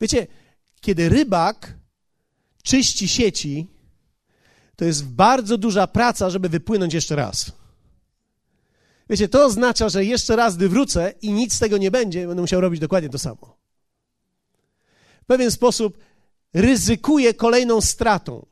Wiecie, 0.02 0.28
kiedy 0.82 1.10
rybak 1.10 1.78
czyści 2.64 3.08
sieci, 3.08 3.68
to 4.76 4.86
jest 4.86 5.06
bardzo 5.06 5.58
duża 5.58 5.88
praca, 5.88 6.30
żeby 6.30 6.50
wypłynąć 6.50 6.94
jeszcze 6.94 7.16
raz. 7.16 7.52
Wiecie, 9.12 9.28
to 9.28 9.46
oznacza, 9.46 9.90
że 9.90 10.06
jeszcze 10.06 10.36
raz, 10.36 10.58
gdy 10.58 10.70
wrócę 10.70 11.14
i 11.22 11.34
nic 11.34 11.54
z 11.54 11.60
tego 11.60 11.78
nie 11.78 11.92
będzie, 11.92 12.28
będę 12.28 12.42
musiał 12.42 12.62
robić 12.62 12.80
dokładnie 12.80 13.10
to 13.10 13.20
samo. 13.20 13.58
W 15.24 15.26
pewien 15.26 15.52
sposób 15.52 15.98
ryzykuję 16.54 17.34
kolejną 17.34 17.82
stratą. 17.82 18.46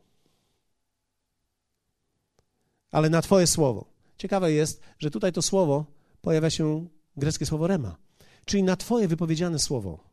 Ale 2.92 3.10
na 3.10 3.22
Twoje 3.22 3.48
słowo. 3.48 3.86
Ciekawe 4.18 4.52
jest, 4.52 4.82
że 4.98 5.12
tutaj 5.12 5.32
to 5.32 5.42
słowo 5.42 5.86
pojawia 6.22 6.50
się 6.50 6.88
greckie 7.18 7.46
słowo 7.46 7.68
rema, 7.68 7.98
czyli 8.46 8.64
na 8.64 8.76
Twoje 8.76 9.08
wypowiedziane 9.08 9.60
słowo 9.60 10.04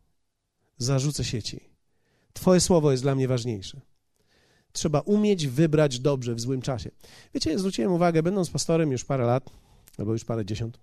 zarzucę 0.78 1.24
sieci. 1.24 1.60
Twoje 2.32 2.60
słowo 2.60 2.90
jest 2.90 3.02
dla 3.02 3.14
mnie 3.14 3.28
ważniejsze. 3.28 3.80
Trzeba 4.72 5.00
umieć 5.00 5.46
wybrać 5.46 6.00
dobrze 6.00 6.34
w 6.34 6.40
złym 6.40 6.62
czasie. 6.62 6.90
Wiecie, 7.34 7.58
zwróciłem 7.58 7.92
uwagę, 7.92 8.22
będąc 8.22 8.50
pastorem 8.50 8.92
już 8.92 9.04
parę 9.04 9.24
lat, 9.24 9.65
albo 9.98 10.12
już 10.12 10.24
parę 10.24 10.44
dziesiąt, 10.44 10.78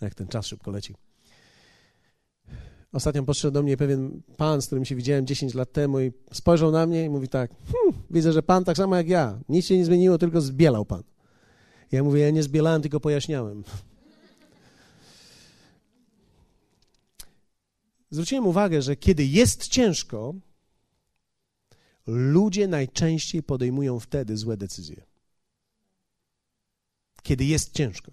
Jak 0.00 0.14
ten 0.14 0.28
czas 0.28 0.46
szybko 0.46 0.70
leci. 0.70 0.94
Ostatnio 2.92 3.22
podszedł 3.22 3.54
do 3.54 3.62
mnie 3.62 3.76
pewien 3.76 4.22
pan, 4.36 4.62
z 4.62 4.66
którym 4.66 4.84
się 4.84 4.96
widziałem 4.96 5.26
10 5.26 5.54
lat 5.54 5.72
temu 5.72 6.00
i 6.00 6.12
spojrzał 6.32 6.70
na 6.70 6.86
mnie 6.86 7.04
i 7.04 7.08
mówi 7.08 7.28
tak, 7.28 7.50
hm, 7.50 8.02
widzę, 8.10 8.32
że 8.32 8.42
pan 8.42 8.64
tak 8.64 8.76
samo 8.76 8.96
jak 8.96 9.08
ja, 9.08 9.40
nic 9.48 9.66
się 9.66 9.78
nie 9.78 9.84
zmieniło, 9.84 10.18
tylko 10.18 10.40
zbielał 10.40 10.84
pan. 10.84 11.02
Ja 11.92 12.04
mówię, 12.04 12.20
ja 12.20 12.30
nie 12.30 12.42
zbielałem, 12.42 12.82
tylko 12.82 13.00
pojaśniałem. 13.00 13.64
Zwróciłem 18.10 18.46
uwagę, 18.46 18.82
że 18.82 18.96
kiedy 18.96 19.24
jest 19.24 19.68
ciężko, 19.68 20.34
ludzie 22.06 22.68
najczęściej 22.68 23.42
podejmują 23.42 24.00
wtedy 24.00 24.36
złe 24.36 24.56
decyzje. 24.56 25.09
Kiedy 27.22 27.44
jest 27.44 27.72
ciężko. 27.72 28.12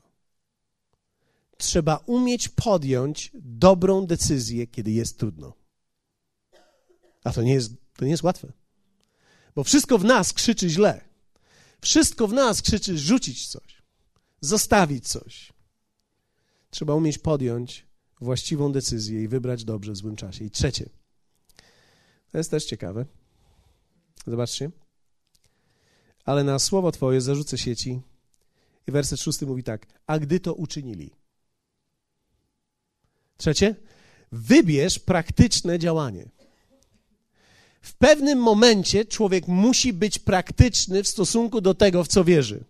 Trzeba 1.58 1.98
umieć 2.06 2.50
podjąć 2.50 3.32
dobrą 3.34 4.06
decyzję, 4.06 4.68
kiedy 4.68 4.92
jest 4.92 5.20
trudno. 5.20 5.54
A 7.24 7.34
to 7.34 7.44
nie 7.44 7.54
jest, 7.54 7.72
to 7.96 8.06
nie 8.06 8.12
jest 8.12 8.24
łatwe. 8.24 8.52
Bo 9.56 9.64
wszystko 9.64 9.98
w 9.98 10.04
nas 10.04 10.34
krzyczy 10.34 10.70
źle. 10.70 11.08
Wszystko 11.82 12.28
w 12.28 12.34
nas 12.34 12.62
krzyczy 12.62 12.98
rzucić 12.98 13.48
coś, 13.48 13.82
zostawić 14.42 15.08
coś. 15.08 15.54
Trzeba 16.70 16.94
umieć 16.94 17.18
podjąć 17.18 17.88
właściwą 18.22 18.72
decyzję 18.72 19.24
i 19.24 19.28
wybrać 19.28 19.64
dobrze 19.64 19.92
w 19.92 19.98
złym 19.98 20.16
czasie. 20.16 20.46
I 20.46 20.52
trzecie, 20.52 20.90
to 22.32 22.38
jest 22.38 22.52
też 22.52 22.66
ciekawe. 22.66 23.06
Zobaczcie. 24.28 24.72
Ale 26.26 26.44
na 26.44 26.60
słowo 26.60 26.92
Twoje 26.92 27.22
zarzucę 27.22 27.58
sieci. 27.58 28.02
I 28.88 28.92
werset 28.92 29.20
szósty 29.20 29.46
mówi 29.46 29.64
tak. 29.64 29.86
A 30.08 30.20
gdy 30.20 30.40
to 30.40 30.54
uczynili. 30.54 31.12
Trzecie. 33.38 33.76
Wybierz 34.32 35.00
praktyczne 35.00 35.80
działanie. 35.80 36.30
W 37.82 37.94
pewnym 37.94 38.40
momencie 38.40 39.06
człowiek 39.06 39.48
musi 39.48 39.94
być 39.94 40.20
praktyczny 40.20 41.04
w 41.04 41.08
stosunku 41.08 41.62
do 41.62 41.74
tego, 41.74 42.04
w 42.04 42.08
co 42.08 42.24
wierzy. 42.24 42.64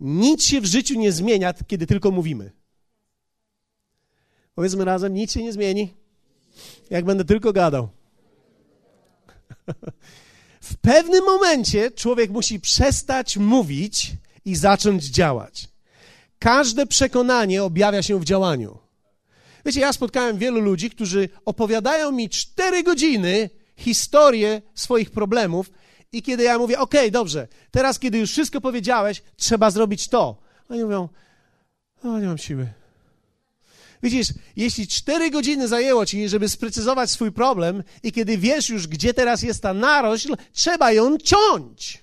Nic 0.00 0.44
się 0.44 0.60
w 0.60 0.66
życiu 0.66 0.94
nie 0.94 1.12
zmienia, 1.12 1.54
kiedy 1.66 1.86
tylko 1.86 2.10
mówimy. 2.10 2.52
Powiedzmy 4.54 4.84
razem, 4.84 5.14
nic 5.14 5.32
się 5.32 5.42
nie 5.42 5.52
zmieni, 5.52 5.94
jak 6.90 7.04
będę 7.04 7.24
tylko 7.24 7.52
gadał. 7.52 7.88
W 10.60 10.76
pewnym 10.76 11.24
momencie 11.24 11.90
człowiek 11.90 12.30
musi 12.30 12.60
przestać 12.60 13.36
mówić 13.36 14.12
i 14.44 14.56
zacząć 14.56 15.04
działać. 15.04 15.68
Każde 16.38 16.86
przekonanie 16.86 17.62
objawia 17.62 18.02
się 18.02 18.20
w 18.20 18.24
działaniu. 18.24 18.78
Wiecie, 19.64 19.80
ja 19.80 19.92
spotkałem 19.92 20.38
wielu 20.38 20.60
ludzi, 20.60 20.90
którzy 20.90 21.28
opowiadają 21.44 22.12
mi 22.12 22.28
cztery 22.28 22.82
godziny 22.82 23.50
historię 23.76 24.62
swoich 24.74 25.10
problemów 25.10 25.70
i 26.12 26.22
kiedy 26.22 26.42
ja 26.42 26.58
mówię, 26.58 26.78
ok, 26.78 26.94
dobrze, 27.10 27.48
teraz 27.70 27.98
kiedy 27.98 28.18
już 28.18 28.30
wszystko 28.30 28.60
powiedziałeś, 28.60 29.22
trzeba 29.36 29.70
zrobić 29.70 30.08
to. 30.08 30.42
Oni 30.68 30.84
mówią, 30.84 31.08
o, 32.04 32.18
nie 32.18 32.26
mam 32.26 32.38
siły. 32.38 32.68
Widzisz, 34.02 34.28
jeśli 34.56 34.86
cztery 34.86 35.30
godziny 35.30 35.68
zajęło 35.68 36.06
ci, 36.06 36.28
żeby 36.28 36.48
sprecyzować 36.48 37.10
swój 37.10 37.32
problem 37.32 37.82
i 38.02 38.12
kiedy 38.12 38.38
wiesz 38.38 38.68
już, 38.68 38.86
gdzie 38.86 39.14
teraz 39.14 39.42
jest 39.42 39.62
ta 39.62 39.74
narośl, 39.74 40.34
trzeba 40.52 40.92
ją 40.92 41.18
ciąć. 41.18 42.01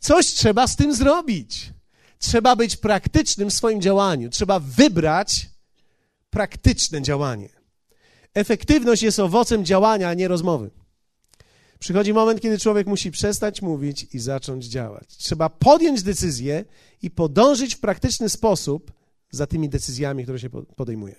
Coś 0.00 0.26
trzeba 0.26 0.66
z 0.66 0.76
tym 0.76 0.94
zrobić. 0.94 1.72
Trzeba 2.18 2.56
być 2.56 2.76
praktycznym 2.76 3.50
w 3.50 3.54
swoim 3.54 3.80
działaniu. 3.80 4.30
Trzeba 4.30 4.60
wybrać 4.60 5.50
praktyczne 6.30 7.02
działanie. 7.02 7.48
Efektywność 8.34 9.02
jest 9.02 9.18
owocem 9.18 9.64
działania, 9.64 10.08
a 10.08 10.14
nie 10.14 10.28
rozmowy. 10.28 10.70
Przychodzi 11.78 12.12
moment, 12.12 12.40
kiedy 12.40 12.58
człowiek 12.58 12.86
musi 12.86 13.10
przestać 13.10 13.62
mówić 13.62 14.06
i 14.12 14.18
zacząć 14.18 14.64
działać. 14.64 15.16
Trzeba 15.16 15.48
podjąć 15.48 16.02
decyzję 16.02 16.64
i 17.02 17.10
podążyć 17.10 17.74
w 17.74 17.80
praktyczny 17.80 18.28
sposób 18.28 18.92
za 19.30 19.46
tymi 19.46 19.68
decyzjami, 19.68 20.22
które 20.22 20.38
się 20.38 20.50
podejmuje. 20.50 21.16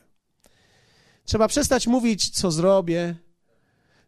Trzeba 1.25 1.47
przestać 1.47 1.87
mówić, 1.87 2.29
co 2.29 2.51
zrobię. 2.51 3.15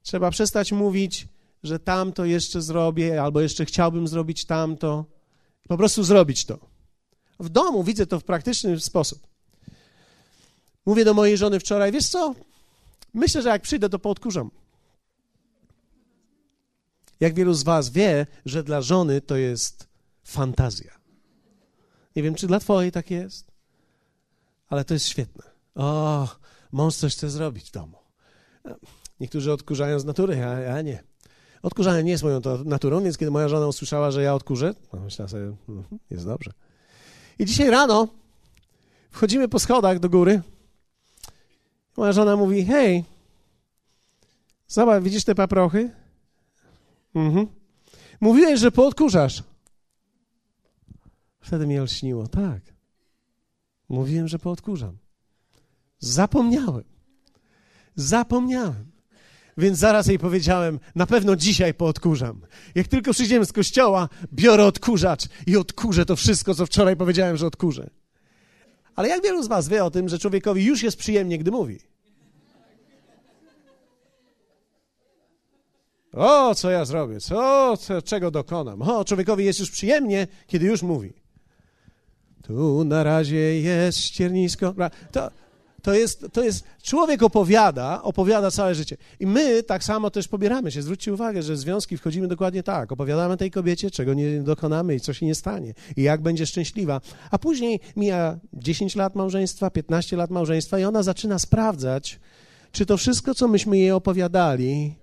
Trzeba 0.03 0.31
przestać 0.31 0.71
mówić, 0.71 1.27
że 1.63 1.79
tamto 1.79 2.25
jeszcze 2.25 2.61
zrobię, 2.61 3.23
albo 3.23 3.41
jeszcze 3.41 3.65
chciałbym 3.65 4.07
zrobić 4.07 4.45
tamto. 4.45 5.05
Po 5.67 5.77
prostu 5.77 6.03
zrobić 6.03 6.45
to. 6.45 6.59
W 7.39 7.49
domu 7.49 7.83
widzę 7.83 8.07
to 8.07 8.19
w 8.19 8.23
praktyczny 8.23 8.79
sposób. 8.79 9.27
Mówię 10.85 11.05
do 11.05 11.13
mojej 11.13 11.37
żony 11.37 11.59
wczoraj, 11.59 11.91
wiesz 11.91 12.07
co? 12.07 12.35
Myślę, 13.13 13.41
że 13.41 13.49
jak 13.49 13.61
przyjdę, 13.61 13.89
to 13.89 13.99
poodkurzam. 13.99 14.51
Jak 17.19 17.33
wielu 17.33 17.53
z 17.53 17.63
was 17.63 17.89
wie, 17.89 18.27
że 18.45 18.63
dla 18.63 18.81
żony 18.81 19.21
to 19.21 19.35
jest 19.35 19.87
fantazja. 20.23 20.91
Nie 22.15 22.23
wiem, 22.23 22.35
czy 22.35 22.47
dla 22.47 22.59
twojej 22.59 22.91
tak 22.91 23.11
jest 23.11 23.51
ale 24.71 24.85
to 24.85 24.93
jest 24.93 25.07
świetne. 25.07 25.43
O, 25.75 26.27
mąż 26.71 26.95
coś 26.95 27.15
chce 27.15 27.29
zrobić 27.29 27.67
w 27.69 27.71
domu. 27.71 27.97
Niektórzy 29.19 29.51
odkurzają 29.51 29.99
z 29.99 30.05
natury, 30.05 30.43
a 30.45 30.59
ja 30.59 30.81
nie. 30.81 31.03
Odkurzanie 31.61 32.03
nie 32.03 32.11
jest 32.11 32.23
moją 32.23 32.41
naturą, 32.65 33.03
więc 33.03 33.17
kiedy 33.17 33.31
moja 33.31 33.49
żona 33.49 33.67
usłyszała, 33.67 34.11
że 34.11 34.23
ja 34.23 34.33
odkurzę, 34.33 34.73
myślała 34.93 35.29
sobie, 35.29 35.43
mhm, 35.69 35.99
jest 36.09 36.25
dobrze. 36.25 36.51
I 37.39 37.45
dzisiaj 37.45 37.69
rano 37.69 38.07
wchodzimy 39.11 39.47
po 39.47 39.59
schodach 39.59 39.99
do 39.99 40.09
góry. 40.09 40.41
Moja 41.97 42.11
żona 42.11 42.35
mówi, 42.35 42.65
hej, 42.65 43.05
zobacz, 44.67 45.03
widzisz 45.03 45.23
te 45.23 45.35
paprochy? 45.35 45.91
Mhm. 47.15 47.47
Mówiłeś, 48.21 48.59
że 48.59 48.71
poodkurzasz. 48.71 49.43
Wtedy 51.41 51.67
mi 51.67 51.79
olśniło, 51.79 52.27
tak. 52.27 52.61
Mówiłem, 53.89 54.27
że 54.27 54.39
poodkurzam. 54.39 54.97
Zapomniałem. 55.99 56.83
Zapomniałem. 57.95 58.90
Więc 59.57 59.77
zaraz 59.77 60.07
jej 60.07 60.19
powiedziałem, 60.19 60.79
na 60.95 61.05
pewno 61.05 61.35
dzisiaj 61.35 61.73
poodkurzam. 61.73 62.41
Jak 62.75 62.87
tylko 62.87 63.11
przyjdziemy 63.13 63.45
z 63.45 63.53
kościoła, 63.53 64.09
biorę 64.33 64.65
odkurzacz 64.65 65.25
i 65.47 65.57
odkurzę 65.57 66.05
to 66.05 66.15
wszystko, 66.15 66.55
co 66.55 66.65
wczoraj 66.65 66.95
powiedziałem, 66.95 67.37
że 67.37 67.47
odkurzę. 67.47 67.89
Ale 68.95 69.09
jak 69.09 69.23
wielu 69.23 69.43
z 69.43 69.47
was 69.47 69.67
wie 69.67 69.85
o 69.85 69.91
tym, 69.91 70.09
że 70.09 70.19
człowiekowi 70.19 70.65
już 70.65 70.83
jest 70.83 70.97
przyjemnie, 70.97 71.37
gdy 71.37 71.51
mówi? 71.51 71.79
O, 76.13 76.55
co 76.55 76.69
ja 76.69 76.85
zrobię? 76.85 77.19
Co, 77.19 77.77
co 77.77 78.01
czego 78.01 78.31
dokonam? 78.31 78.81
O, 78.81 79.05
człowiekowi 79.05 79.45
jest 79.45 79.59
już 79.59 79.71
przyjemnie, 79.71 80.27
kiedy 80.47 80.65
już 80.65 80.81
mówi. 80.81 81.13
Tu 82.43 82.83
na 82.83 83.03
razie 83.03 83.61
jest 83.61 83.99
ściernisko. 83.99 84.73
To, 85.11 85.31
to 85.81 85.93
jest, 85.93 86.25
to 86.33 86.43
jest, 86.43 86.63
człowiek 86.83 87.23
opowiada, 87.23 88.01
opowiada 88.03 88.51
całe 88.51 88.75
życie. 88.75 88.97
I 89.19 89.27
my 89.27 89.63
tak 89.63 89.83
samo 89.83 90.11
też 90.11 90.27
pobieramy 90.27 90.71
się. 90.71 90.81
Zwróćcie 90.81 91.13
uwagę, 91.13 91.43
że 91.43 91.53
w 91.53 91.57
związki 91.57 91.97
wchodzimy 91.97 92.27
dokładnie 92.27 92.63
tak. 92.63 92.91
Opowiadamy 92.91 93.37
tej 93.37 93.51
kobiecie, 93.51 93.91
czego 93.91 94.13
nie 94.13 94.41
dokonamy 94.41 94.95
i 94.95 94.99
co 94.99 95.13
się 95.13 95.25
nie 95.25 95.35
stanie. 95.35 95.73
I 95.97 96.01
jak 96.01 96.21
będzie 96.21 96.45
szczęśliwa. 96.45 97.01
A 97.31 97.37
później 97.37 97.79
mija 97.95 98.39
10 98.53 98.95
lat 98.95 99.15
małżeństwa, 99.15 99.69
15 99.69 100.17
lat 100.17 100.29
małżeństwa 100.29 100.79
i 100.79 100.83
ona 100.83 101.03
zaczyna 101.03 101.39
sprawdzać, 101.39 102.19
czy 102.71 102.85
to 102.85 102.97
wszystko, 102.97 103.35
co 103.35 103.47
myśmy 103.47 103.77
jej 103.77 103.91
opowiadali, 103.91 104.95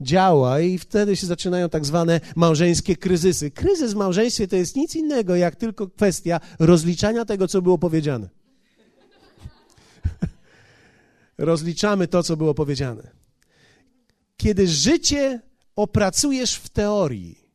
działa 0.00 0.60
i 0.60 0.78
wtedy 0.78 1.16
się 1.16 1.26
zaczynają 1.26 1.68
tak 1.68 1.84
zwane 1.84 2.20
małżeńskie 2.36 2.96
kryzysy. 2.96 3.50
Kryzys 3.50 3.92
w 3.92 3.96
małżeństwie 3.96 4.48
to 4.48 4.56
jest 4.56 4.76
nic 4.76 4.94
innego, 4.94 5.36
jak 5.36 5.56
tylko 5.56 5.88
kwestia 5.88 6.40
rozliczania 6.58 7.24
tego, 7.24 7.48
co 7.48 7.62
było 7.62 7.78
powiedziane. 7.78 8.41
Rozliczamy 11.38 12.08
to, 12.08 12.22
co 12.22 12.36
było 12.36 12.54
powiedziane. 12.54 13.10
Kiedy 14.36 14.68
życie 14.68 15.40
opracujesz 15.76 16.54
w 16.54 16.68
teorii, 16.68 17.48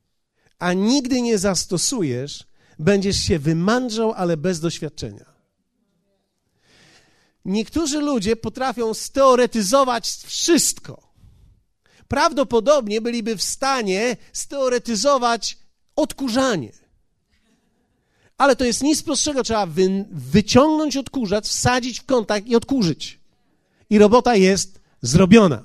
a 0.60 0.74
nigdy 0.74 1.22
nie 1.22 1.38
zastosujesz, 1.38 2.44
będziesz 2.80 3.18
się 3.18 3.40
wymądrzał, 3.40 4.14
ale 4.14 4.38
bez 4.38 4.60
doświadczenia. 4.60 5.26
Niektórzy 7.46 8.00
ludzie 8.00 8.36
potrafią 8.36 8.94
steoretyzować 8.94 10.08
wszystko 10.26 11.08
prawdopodobnie 12.08 13.02
byliby 13.02 13.38
w 13.38 13.44
stanie 13.44 14.18
steoretyzować 14.34 15.58
odkurzanie. 15.96 16.72
Ale 18.38 18.56
to 18.56 18.66
jest 18.66 18.84
nic 18.84 19.04
prostszego. 19.04 19.44
Trzeba 19.44 19.66
wy, 19.66 20.06
wyciągnąć 20.12 20.98
odkurzacz, 20.98 21.48
wsadzić 21.48 22.00
w 22.00 22.06
kontakt 22.06 22.48
i 22.48 22.56
odkurzyć. 22.56 23.20
I 23.90 23.98
robota 23.98 24.36
jest 24.36 24.82
zrobiona. 25.02 25.64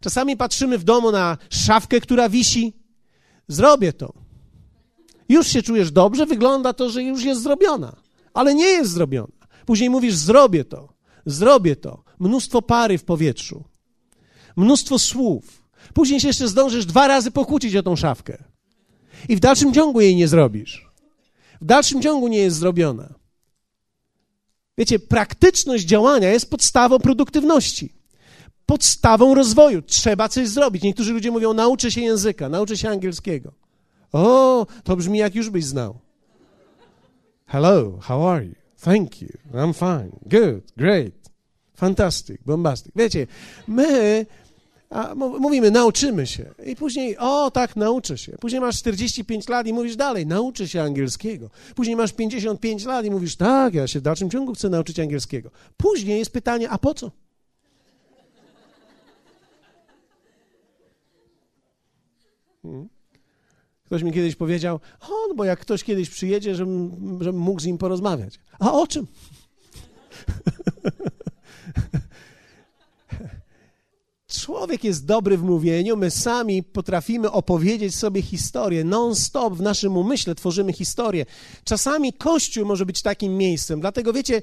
Czasami 0.00 0.36
patrzymy 0.36 0.78
w 0.78 0.84
domu 0.84 1.12
na 1.12 1.38
szafkę, 1.50 2.00
która 2.00 2.28
wisi. 2.28 2.72
Zrobię 3.48 3.92
to. 3.92 4.12
Już 5.28 5.46
się 5.46 5.62
czujesz 5.62 5.90
dobrze, 5.90 6.26
wygląda 6.26 6.72
to, 6.72 6.90
że 6.90 7.02
już 7.02 7.24
jest 7.24 7.42
zrobiona. 7.42 7.96
ale 8.34 8.54
nie 8.54 8.64
jest 8.64 8.90
zrobiona. 8.90 9.32
Później 9.66 9.90
mówisz: 9.90 10.14
Zrobię 10.14 10.64
to, 10.64 10.88
zrobię 11.26 11.76
to. 11.76 12.04
Mnóstwo 12.18 12.62
pary 12.62 12.98
w 12.98 13.04
powietrzu, 13.04 13.64
mnóstwo 14.56 14.98
słów. 14.98 15.64
Później 15.94 16.20
się 16.20 16.28
jeszcze 16.28 16.48
zdążysz 16.48 16.86
dwa 16.86 17.08
razy 17.08 17.30
pokłócić 17.30 17.76
o 17.76 17.82
tą 17.82 17.96
szafkę. 17.96 18.44
I 19.28 19.36
w 19.36 19.40
dalszym 19.40 19.74
ciągu 19.74 20.00
jej 20.00 20.16
nie 20.16 20.28
zrobisz. 20.28 20.90
W 21.60 21.64
dalszym 21.64 22.02
ciągu 22.02 22.28
nie 22.28 22.38
jest 22.38 22.56
zrobiona. 22.56 23.14
Wiecie, 24.78 24.98
praktyczność 24.98 25.84
działania 25.84 26.30
jest 26.30 26.50
podstawą 26.50 26.98
produktywności, 26.98 27.92
podstawą 28.66 29.34
rozwoju. 29.34 29.82
Trzeba 29.82 30.28
coś 30.28 30.48
zrobić. 30.48 30.82
Niektórzy 30.82 31.12
ludzie 31.12 31.30
mówią: 31.30 31.54
nauczę 31.54 31.90
się 31.90 32.00
języka, 32.00 32.48
nauczę 32.48 32.76
się 32.76 32.88
angielskiego. 32.88 33.52
O, 34.12 34.66
to 34.84 34.96
brzmi 34.96 35.18
jak 35.18 35.34
już 35.34 35.50
byś 35.50 35.64
znał. 35.64 35.98
Hello, 37.46 37.98
how 38.00 38.30
are 38.30 38.44
you? 38.44 38.54
Thank 38.80 39.22
you. 39.22 39.28
I'm 39.52 39.74
fine. 39.74 40.10
Good, 40.26 40.72
great. 40.76 41.12
Fantastic, 41.74 42.42
bombastic. 42.46 42.92
Wiecie, 42.96 43.26
my 43.68 44.26
a 44.94 45.14
mówimy, 45.14 45.70
nauczymy 45.70 46.26
się. 46.26 46.54
I 46.66 46.76
później, 46.76 47.18
o 47.18 47.50
tak, 47.50 47.76
nauczę 47.76 48.18
się. 48.18 48.32
Później 48.40 48.60
masz 48.60 48.78
45 48.78 49.48
lat 49.48 49.66
i 49.66 49.72
mówisz 49.72 49.96
dalej, 49.96 50.26
nauczę 50.26 50.68
się 50.68 50.82
angielskiego. 50.82 51.50
Później 51.74 51.96
masz 51.96 52.12
55 52.12 52.84
lat 52.84 53.06
i 53.06 53.10
mówisz, 53.10 53.36
tak, 53.36 53.74
ja 53.74 53.86
się 53.86 54.00
w 54.00 54.02
dalszym 54.02 54.30
ciągu 54.30 54.54
chcę 54.54 54.68
nauczyć 54.68 55.00
angielskiego. 55.00 55.50
Później 55.76 56.18
jest 56.18 56.32
pytanie, 56.32 56.70
a 56.70 56.78
po 56.78 56.94
co? 56.94 57.10
Hmm? 62.62 62.88
Ktoś 63.84 64.02
mi 64.02 64.12
kiedyś 64.12 64.36
powiedział, 64.36 64.80
o, 65.00 65.08
no 65.28 65.34
bo 65.34 65.44
jak 65.44 65.60
ktoś 65.60 65.84
kiedyś 65.84 66.10
przyjedzie, 66.10 66.54
żebym, 66.54 67.18
żebym 67.20 67.40
mógł 67.40 67.60
z 67.60 67.66
nim 67.66 67.78
porozmawiać. 67.78 68.38
A 68.58 68.72
o 68.72 68.86
czym? 68.86 69.06
Człowiek 74.44 74.84
jest 74.84 75.06
dobry 75.06 75.38
w 75.38 75.42
mówieniu, 75.42 75.96
my 75.96 76.10
sami 76.10 76.62
potrafimy 76.62 77.30
opowiedzieć 77.30 77.96
sobie 77.96 78.22
historię. 78.22 78.84
Non-stop 78.84 79.54
w 79.54 79.60
naszym 79.60 79.96
umyśle 79.96 80.34
tworzymy 80.34 80.72
historię. 80.72 81.26
Czasami 81.64 82.12
Kościół 82.12 82.66
może 82.66 82.86
być 82.86 83.02
takim 83.02 83.36
miejscem. 83.36 83.80
Dlatego 83.80 84.12
wiecie, 84.12 84.42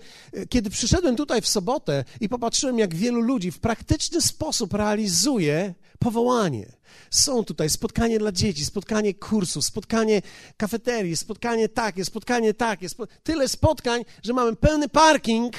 kiedy 0.50 0.70
przyszedłem 0.70 1.16
tutaj 1.16 1.42
w 1.42 1.48
sobotę 1.48 2.06
i 2.22 2.30
popatrzyłem, 2.30 2.80
jak 2.80 2.96
wielu 2.96 3.22
ludzi 3.22 3.52
w 3.52 3.60
praktyczny 3.60 4.22
sposób 4.22 4.74
realizuje 4.74 5.74
powołanie. 6.00 6.72
Są 7.12 7.44
tutaj 7.44 7.70
spotkanie 7.70 8.20
dla 8.20 8.32
dzieci, 8.32 8.66
spotkanie 8.66 9.14
kursów, 9.14 9.66
spotkanie 9.66 10.22
kafeterii, 10.58 11.18
spotkanie 11.18 11.70
takie, 11.70 12.06
spotkanie 12.06 12.54
takie. 12.54 12.88
Tyle 13.24 13.48
spotkań, 13.48 14.06
że 14.24 14.34
mamy 14.34 14.56
pełny 14.56 14.90
parking 14.90 15.54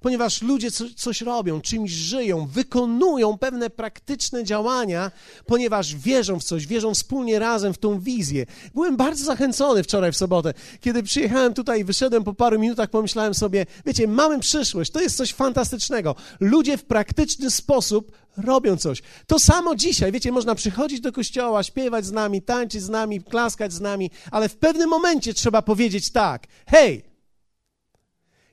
ponieważ 0.00 0.42
ludzie 0.42 0.70
co, 0.70 0.84
coś 0.96 1.20
robią, 1.20 1.60
czymś 1.60 1.90
żyją, 1.90 2.46
wykonują 2.46 3.38
pewne 3.38 3.70
praktyczne 3.70 4.44
działania, 4.44 5.10
ponieważ 5.46 5.94
wierzą 5.94 6.40
w 6.40 6.44
coś, 6.44 6.66
wierzą 6.66 6.94
wspólnie 6.94 7.38
razem 7.38 7.74
w 7.74 7.78
tą 7.78 8.00
wizję. 8.00 8.46
Byłem 8.74 8.96
bardzo 8.96 9.24
zachęcony 9.24 9.82
wczoraj 9.82 10.12
w 10.12 10.16
sobotę. 10.16 10.54
Kiedy 10.80 11.02
przyjechałem 11.02 11.54
tutaj 11.54 11.80
i 11.80 11.84
wyszedłem 11.84 12.24
po 12.24 12.34
paru 12.34 12.58
minutach, 12.58 12.90
pomyślałem 12.90 13.34
sobie, 13.34 13.66
wiecie, 13.86 14.08
mamy 14.08 14.40
przyszłość, 14.40 14.90
to 14.90 15.00
jest 15.00 15.16
coś 15.16 15.32
fantastycznego. 15.32 16.14
Ludzie 16.40 16.78
w 16.78 16.84
praktyczny 16.84 17.50
sposób 17.50 18.12
robią 18.36 18.76
coś. 18.76 19.02
To 19.26 19.38
samo 19.38 19.76
dzisiaj, 19.76 20.12
wiecie, 20.12 20.32
można 20.32 20.54
przychodzić 20.54 21.00
do 21.00 21.12
kościoła, 21.12 21.62
śpiewać 21.62 22.06
z 22.06 22.12
nami, 22.12 22.42
tańczyć 22.42 22.82
z 22.82 22.88
nami, 22.88 23.22
klaskać 23.22 23.72
z 23.72 23.80
nami, 23.80 24.10
ale 24.30 24.48
w 24.48 24.56
pewnym 24.56 24.88
momencie 24.88 25.34
trzeba 25.34 25.62
powiedzieć 25.62 26.10
tak: 26.10 26.46
hej, 26.66 27.04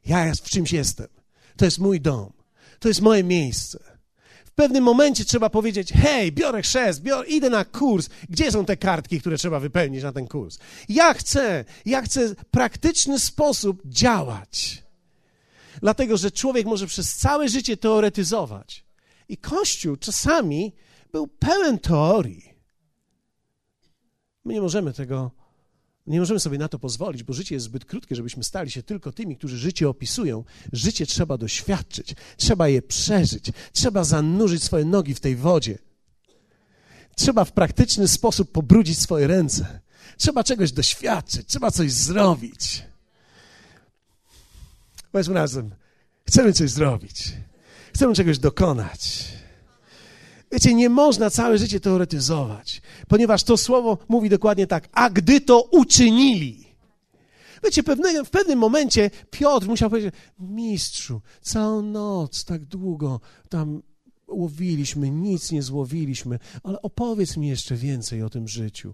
ja 0.05 0.33
w 0.33 0.49
czymś 0.49 0.73
jestem. 0.73 1.07
To 1.57 1.65
jest 1.65 1.79
mój 1.79 2.01
dom. 2.01 2.33
To 2.79 2.87
jest 2.87 3.01
moje 3.01 3.23
miejsce. 3.23 3.79
W 4.45 4.51
pewnym 4.51 4.83
momencie 4.83 5.25
trzeba 5.25 5.49
powiedzieć: 5.49 5.93
Hej, 5.93 6.31
biorę 6.31 6.61
chrzest, 6.61 7.01
biorę, 7.01 7.27
idę 7.27 7.49
na 7.49 7.65
kurs. 7.65 8.09
Gdzie 8.29 8.51
są 8.51 8.65
te 8.65 8.77
kartki, 8.77 9.19
które 9.19 9.37
trzeba 9.37 9.59
wypełnić 9.59 10.03
na 10.03 10.11
ten 10.11 10.27
kurs? 10.27 10.59
Ja 10.89 11.13
chcę, 11.13 11.65
ja 11.85 12.01
chcę 12.01 12.29
w 12.29 12.45
praktyczny 12.45 13.19
sposób 13.19 13.81
działać. 13.85 14.83
Dlatego, 15.81 16.17
że 16.17 16.31
człowiek 16.31 16.65
może 16.65 16.87
przez 16.87 17.15
całe 17.15 17.49
życie 17.49 17.77
teoretyzować. 17.77 18.85
I 19.29 19.37
Kościół 19.37 19.95
czasami 19.95 20.73
był 21.11 21.27
pełen 21.27 21.79
teorii. 21.79 22.55
My 24.45 24.53
nie 24.53 24.61
możemy 24.61 24.93
tego 24.93 25.31
nie 26.07 26.19
możemy 26.19 26.39
sobie 26.39 26.57
na 26.57 26.67
to 26.67 26.79
pozwolić, 26.79 27.23
bo 27.23 27.33
życie 27.33 27.55
jest 27.55 27.65
zbyt 27.65 27.85
krótkie, 27.85 28.15
żebyśmy 28.15 28.43
stali 28.43 28.71
się 28.71 28.83
tylko 28.83 29.11
tymi, 29.11 29.37
którzy 29.37 29.57
życie 29.57 29.89
opisują. 29.89 30.43
Życie 30.73 31.05
trzeba 31.05 31.37
doświadczyć, 31.37 32.15
trzeba 32.37 32.67
je 32.67 32.81
przeżyć, 32.81 33.51
trzeba 33.73 34.03
zanurzyć 34.03 34.63
swoje 34.63 34.85
nogi 34.85 35.13
w 35.13 35.19
tej 35.19 35.35
wodzie. 35.35 35.77
Trzeba 37.15 37.45
w 37.45 37.51
praktyczny 37.51 38.07
sposób 38.07 38.51
pobrudzić 38.51 38.99
swoje 38.99 39.27
ręce. 39.27 39.79
Trzeba 40.17 40.43
czegoś 40.43 40.71
doświadczyć, 40.71 41.47
trzeba 41.47 41.71
coś 41.71 41.91
zrobić. 41.91 42.83
Powiedzmy 45.11 45.33
razem, 45.33 45.71
chcemy 46.27 46.53
coś 46.53 46.69
zrobić, 46.69 47.33
chcemy 47.93 48.13
czegoś 48.13 48.39
dokonać. 48.39 49.25
Wiecie, 50.55 50.73
nie 50.73 50.89
można 50.89 51.29
całe 51.29 51.57
życie 51.57 51.79
teoretyzować, 51.79 52.81
ponieważ 53.07 53.43
to 53.43 53.57
słowo 53.57 53.97
mówi 54.07 54.29
dokładnie 54.29 54.67
tak, 54.67 54.89
a 54.91 55.09
gdy 55.09 55.41
to 55.41 55.61
uczynili. 55.61 56.65
Wiecie, 57.63 57.83
pewne, 57.83 58.23
w 58.23 58.29
pewnym 58.29 58.59
momencie 58.59 59.11
Piotr 59.31 59.67
musiał 59.67 59.89
powiedzieć, 59.89 60.13
mistrzu, 60.39 61.21
całą 61.41 61.81
noc 61.81 62.45
tak 62.45 62.65
długo 62.65 63.19
tam 63.49 63.81
łowiliśmy, 64.27 65.09
nic 65.09 65.51
nie 65.51 65.63
złowiliśmy, 65.63 66.39
ale 66.63 66.81
opowiedz 66.81 67.37
mi 67.37 67.47
jeszcze 67.47 67.75
więcej 67.75 68.23
o 68.23 68.29
tym 68.29 68.47
życiu. 68.47 68.93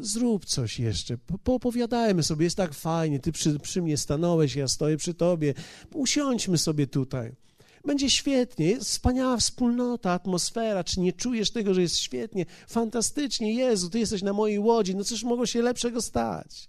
Zrób 0.00 0.44
coś 0.44 0.78
jeszcze, 0.78 1.18
poopowiadajmy 1.44 2.22
sobie, 2.22 2.44
jest 2.44 2.56
tak 2.56 2.74
fajnie, 2.74 3.20
ty 3.20 3.32
przy, 3.32 3.58
przy 3.58 3.82
mnie 3.82 3.96
stanąłeś, 3.96 4.56
ja 4.56 4.68
stoję 4.68 4.96
przy 4.96 5.14
tobie, 5.14 5.54
usiądźmy 5.94 6.58
sobie 6.58 6.86
tutaj. 6.86 7.43
Będzie 7.84 8.10
świetnie, 8.10 8.66
jest 8.66 8.90
wspaniała 8.90 9.36
wspólnota, 9.36 10.12
atmosfera. 10.12 10.84
Czy 10.84 11.00
nie 11.00 11.12
czujesz 11.12 11.50
tego, 11.50 11.74
że 11.74 11.82
jest 11.82 11.98
świetnie? 11.98 12.46
Fantastycznie, 12.68 13.54
Jezu, 13.54 13.90
Ty 13.90 13.98
jesteś 13.98 14.22
na 14.22 14.32
mojej 14.32 14.58
łodzi, 14.58 14.96
no 14.96 15.04
cóż 15.04 15.22
mogło 15.22 15.46
się 15.46 15.62
lepszego 15.62 16.02
stać? 16.02 16.68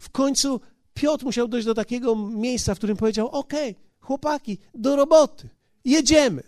W 0.00 0.10
końcu 0.10 0.60
Piotr 0.94 1.24
musiał 1.24 1.48
dojść 1.48 1.66
do 1.66 1.74
takiego 1.74 2.16
miejsca, 2.16 2.74
w 2.74 2.78
którym 2.78 2.96
powiedział: 2.96 3.28
Okej, 3.28 3.74
chłopaki, 4.00 4.58
do 4.74 4.96
roboty, 4.96 5.48
jedziemy, 5.84 6.42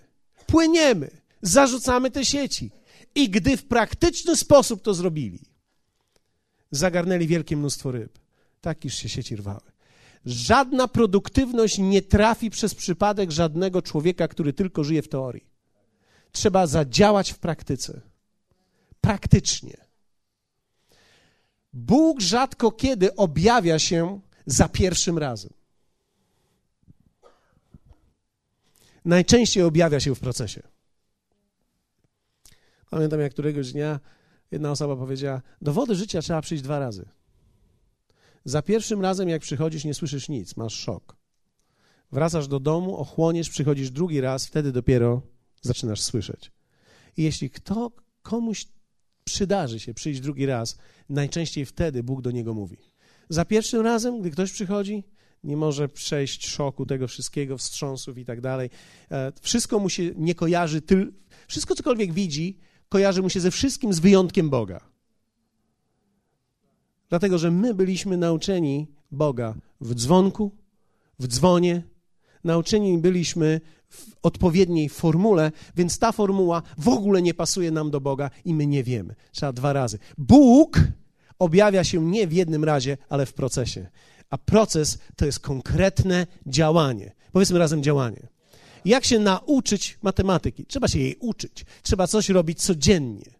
płyniemy, 0.46 1.10
zarzucamy 1.42 2.10
te 2.10 2.24
sieci. 2.24 2.70
I 3.14 3.30
gdy 3.30 3.56
w 3.56 3.64
praktyczny 3.64 4.36
sposób 4.36 4.82
to 4.82 4.94
zrobili, 4.94 5.40
zagarnęli 6.70 7.26
wielkie 7.26 7.56
mnóstwo 7.56 7.90
ryb, 7.90 8.18
tak 8.60 8.84
iż 8.84 8.94
się 8.94 9.08
sieci 9.08 9.36
rwały. 9.36 9.75
Żadna 10.26 10.88
produktywność 10.88 11.78
nie 11.78 12.02
trafi 12.02 12.50
przez 12.50 12.74
przypadek 12.74 13.30
żadnego 13.30 13.82
człowieka, 13.82 14.28
który 14.28 14.52
tylko 14.52 14.84
żyje 14.84 15.02
w 15.02 15.08
teorii. 15.08 15.46
Trzeba 16.32 16.66
zadziałać 16.66 17.32
w 17.32 17.38
praktyce. 17.38 18.00
Praktycznie. 19.00 19.76
Bóg 21.72 22.20
rzadko 22.20 22.72
kiedy 22.72 23.16
objawia 23.16 23.78
się 23.78 24.20
za 24.46 24.68
pierwszym 24.68 25.18
razem. 25.18 25.52
Najczęściej 29.04 29.62
objawia 29.62 30.00
się 30.00 30.14
w 30.14 30.20
procesie. 30.20 30.62
Pamiętam, 32.90 33.20
jak 33.20 33.32
któregoś 33.32 33.72
dnia 33.72 34.00
jedna 34.50 34.70
osoba 34.70 34.96
powiedziała: 34.96 35.42
Do 35.62 35.72
wody 35.72 35.94
życia 35.94 36.22
trzeba 36.22 36.42
przyjść 36.42 36.64
dwa 36.64 36.78
razy. 36.78 37.08
Za 38.46 38.62
pierwszym 38.62 39.00
razem, 39.00 39.28
jak 39.28 39.42
przychodzisz, 39.42 39.84
nie 39.84 39.94
słyszysz 39.94 40.28
nic, 40.28 40.56
masz 40.56 40.74
szok. 40.74 41.16
Wracasz 42.12 42.48
do 42.48 42.60
domu, 42.60 42.96
ochłoniesz, 42.96 43.50
przychodzisz 43.50 43.90
drugi 43.90 44.20
raz, 44.20 44.46
wtedy 44.46 44.72
dopiero 44.72 45.22
zaczynasz 45.62 46.02
słyszeć. 46.02 46.52
I 47.16 47.22
jeśli 47.22 47.50
kto, 47.50 47.92
komuś 48.22 48.66
przydarzy 49.24 49.80
się 49.80 49.94
przyjść 49.94 50.20
drugi 50.20 50.46
raz, 50.46 50.76
najczęściej 51.08 51.66
wtedy 51.66 52.02
Bóg 52.02 52.22
do 52.22 52.30
niego 52.30 52.54
mówi. 52.54 52.76
Za 53.28 53.44
pierwszym 53.44 53.80
razem, 53.80 54.20
gdy 54.20 54.30
ktoś 54.30 54.52
przychodzi, 54.52 55.04
nie 55.44 55.56
może 55.56 55.88
przejść 55.88 56.46
szoku 56.46 56.86
tego 56.86 57.08
wszystkiego, 57.08 57.58
wstrząsów 57.58 58.18
i 58.18 58.24
tak 58.24 58.40
dalej. 58.40 58.70
E, 59.10 59.32
wszystko 59.40 59.78
mu 59.78 59.88
się 59.88 60.10
nie 60.16 60.34
kojarzy, 60.34 60.82
tyl... 60.82 61.12
wszystko 61.48 61.74
cokolwiek 61.74 62.12
widzi, 62.12 62.58
kojarzy 62.88 63.22
mu 63.22 63.30
się 63.30 63.40
ze 63.40 63.50
wszystkim 63.50 63.92
z 63.92 63.98
wyjątkiem 64.00 64.50
Boga. 64.50 64.95
Dlatego, 67.08 67.38
że 67.38 67.50
my 67.50 67.74
byliśmy 67.74 68.16
nauczeni 68.16 68.86
Boga 69.10 69.54
w 69.80 69.94
dzwonku, 69.94 70.50
w 71.18 71.26
dzwonie, 71.26 71.82
nauczeni 72.44 72.98
byliśmy 72.98 73.60
w 73.88 74.06
odpowiedniej 74.22 74.88
formule, 74.88 75.52
więc 75.76 75.98
ta 75.98 76.12
formuła 76.12 76.62
w 76.78 76.88
ogóle 76.88 77.22
nie 77.22 77.34
pasuje 77.34 77.70
nam 77.70 77.90
do 77.90 78.00
Boga 78.00 78.30
i 78.44 78.54
my 78.54 78.66
nie 78.66 78.84
wiemy. 78.84 79.14
Trzeba 79.32 79.52
dwa 79.52 79.72
razy. 79.72 79.98
Bóg 80.18 80.80
objawia 81.38 81.84
się 81.84 82.04
nie 82.04 82.26
w 82.26 82.32
jednym 82.32 82.64
razie, 82.64 82.96
ale 83.08 83.26
w 83.26 83.32
procesie. 83.32 83.86
a 84.30 84.38
proces 84.38 84.98
to 85.16 85.26
jest 85.26 85.40
konkretne 85.40 86.26
działanie. 86.46 87.12
Powiedzmy 87.32 87.58
razem 87.58 87.82
działanie. 87.82 88.28
Jak 88.84 89.04
się 89.04 89.18
nauczyć 89.18 89.98
matematyki? 90.02 90.66
Trzeba 90.66 90.88
się 90.88 90.98
jej 90.98 91.16
uczyć. 91.20 91.64
Trzeba 91.82 92.06
coś 92.06 92.28
robić 92.28 92.62
codziennie. 92.62 93.30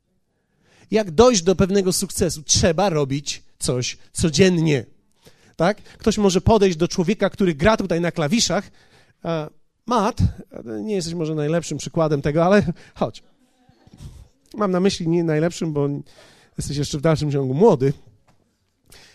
Jak 0.90 1.10
dojść 1.10 1.42
do 1.42 1.56
pewnego 1.56 1.92
sukcesu? 1.92 2.42
Trzeba 2.42 2.90
robić 2.90 3.42
coś 3.58 3.98
codziennie. 4.12 4.84
Tak? 5.56 5.82
Ktoś 5.82 6.18
może 6.18 6.40
podejść 6.40 6.76
do 6.76 6.88
człowieka, 6.88 7.30
który 7.30 7.54
gra 7.54 7.76
tutaj 7.76 8.00
na 8.00 8.12
klawiszach. 8.12 8.70
Mat, 9.86 10.18
nie 10.64 10.94
jesteś 10.94 11.14
może 11.14 11.34
najlepszym 11.34 11.78
przykładem 11.78 12.22
tego, 12.22 12.44
ale 12.44 12.72
chodź. 13.00 13.22
Mam 14.54 14.70
na 14.70 14.80
myśli 14.80 15.08
nie 15.08 15.24
najlepszym, 15.24 15.72
bo 15.72 15.88
jesteś 16.58 16.76
jeszcze 16.76 16.98
w 16.98 17.00
dalszym 17.00 17.32
ciągu 17.32 17.54
młody. 17.54 17.92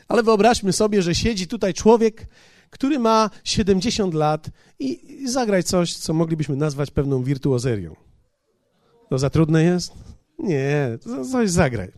Ale 0.07 0.23
wyobraźmy 0.23 0.73
sobie, 0.73 1.01
że 1.01 1.15
siedzi 1.15 1.47
tutaj 1.47 1.73
człowiek, 1.73 2.27
który 2.69 2.99
ma 2.99 3.29
70 3.43 4.13
lat 4.13 4.49
i, 4.79 5.21
i 5.23 5.29
zagraj 5.29 5.63
coś, 5.63 5.95
co 5.95 6.13
moglibyśmy 6.13 6.55
nazwać 6.55 6.91
pewną 6.91 7.23
wirtuozerią. 7.23 7.95
To 9.09 9.17
za 9.17 9.29
trudne 9.29 9.63
jest? 9.63 9.93
Nie, 10.39 10.97
coś 11.31 11.49
zagraj. 11.49 11.91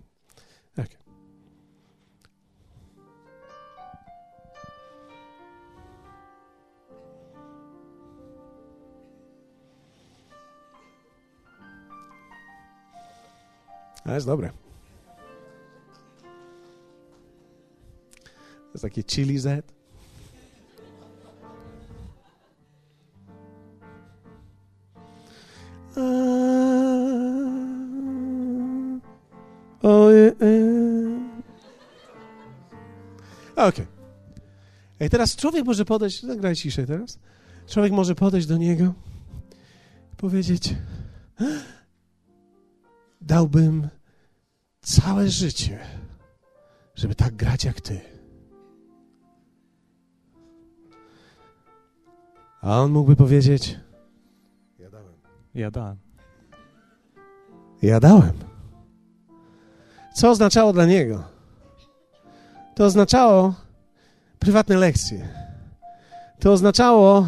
A 14.06 14.14
jest 14.14 14.26
dobre. 14.26 14.52
To 18.44 18.70
jest 18.74 18.82
takie 18.82 19.04
chili 19.04 19.40
Z. 19.40 19.74
Okej. 33.56 33.86
Okay. 34.98 35.08
I 35.08 35.10
teraz 35.10 35.36
człowiek 35.36 35.66
może 35.66 35.86
podejść, 35.86 36.24
zagraj 36.24 36.56
ciszej 36.56 36.88
teraz. 36.88 37.20
Człowiek 37.68 37.92
może 37.92 38.16
podejść 38.16 38.48
do 38.48 38.58
niego 38.58 38.94
i 40.14 40.16
powiedzieć: 40.16 40.76
Dałbym 43.26 43.90
całe 44.82 45.30
życie, 45.30 45.80
żeby 46.96 47.16
tak 47.16 47.36
grać 47.36 47.66
jak 47.66 47.82
ty. 47.82 48.02
A 52.62 52.80
on 52.80 52.92
mógłby 52.92 53.16
powiedzieć: 53.16 53.80
Ja 54.80 54.90
dałem. 54.90 55.14
Ja 55.54 55.72
dałem. 55.72 55.98
Ja 57.82 58.00
dałem. 58.00 58.34
Co 60.16 60.30
oznaczało 60.30 60.74
dla 60.74 60.86
niego? 60.86 61.24
To 62.76 62.86
oznaczało 62.86 63.54
prywatne 64.40 64.78
lekcje. 64.78 65.30
To 66.40 66.52
oznaczało, 66.52 67.28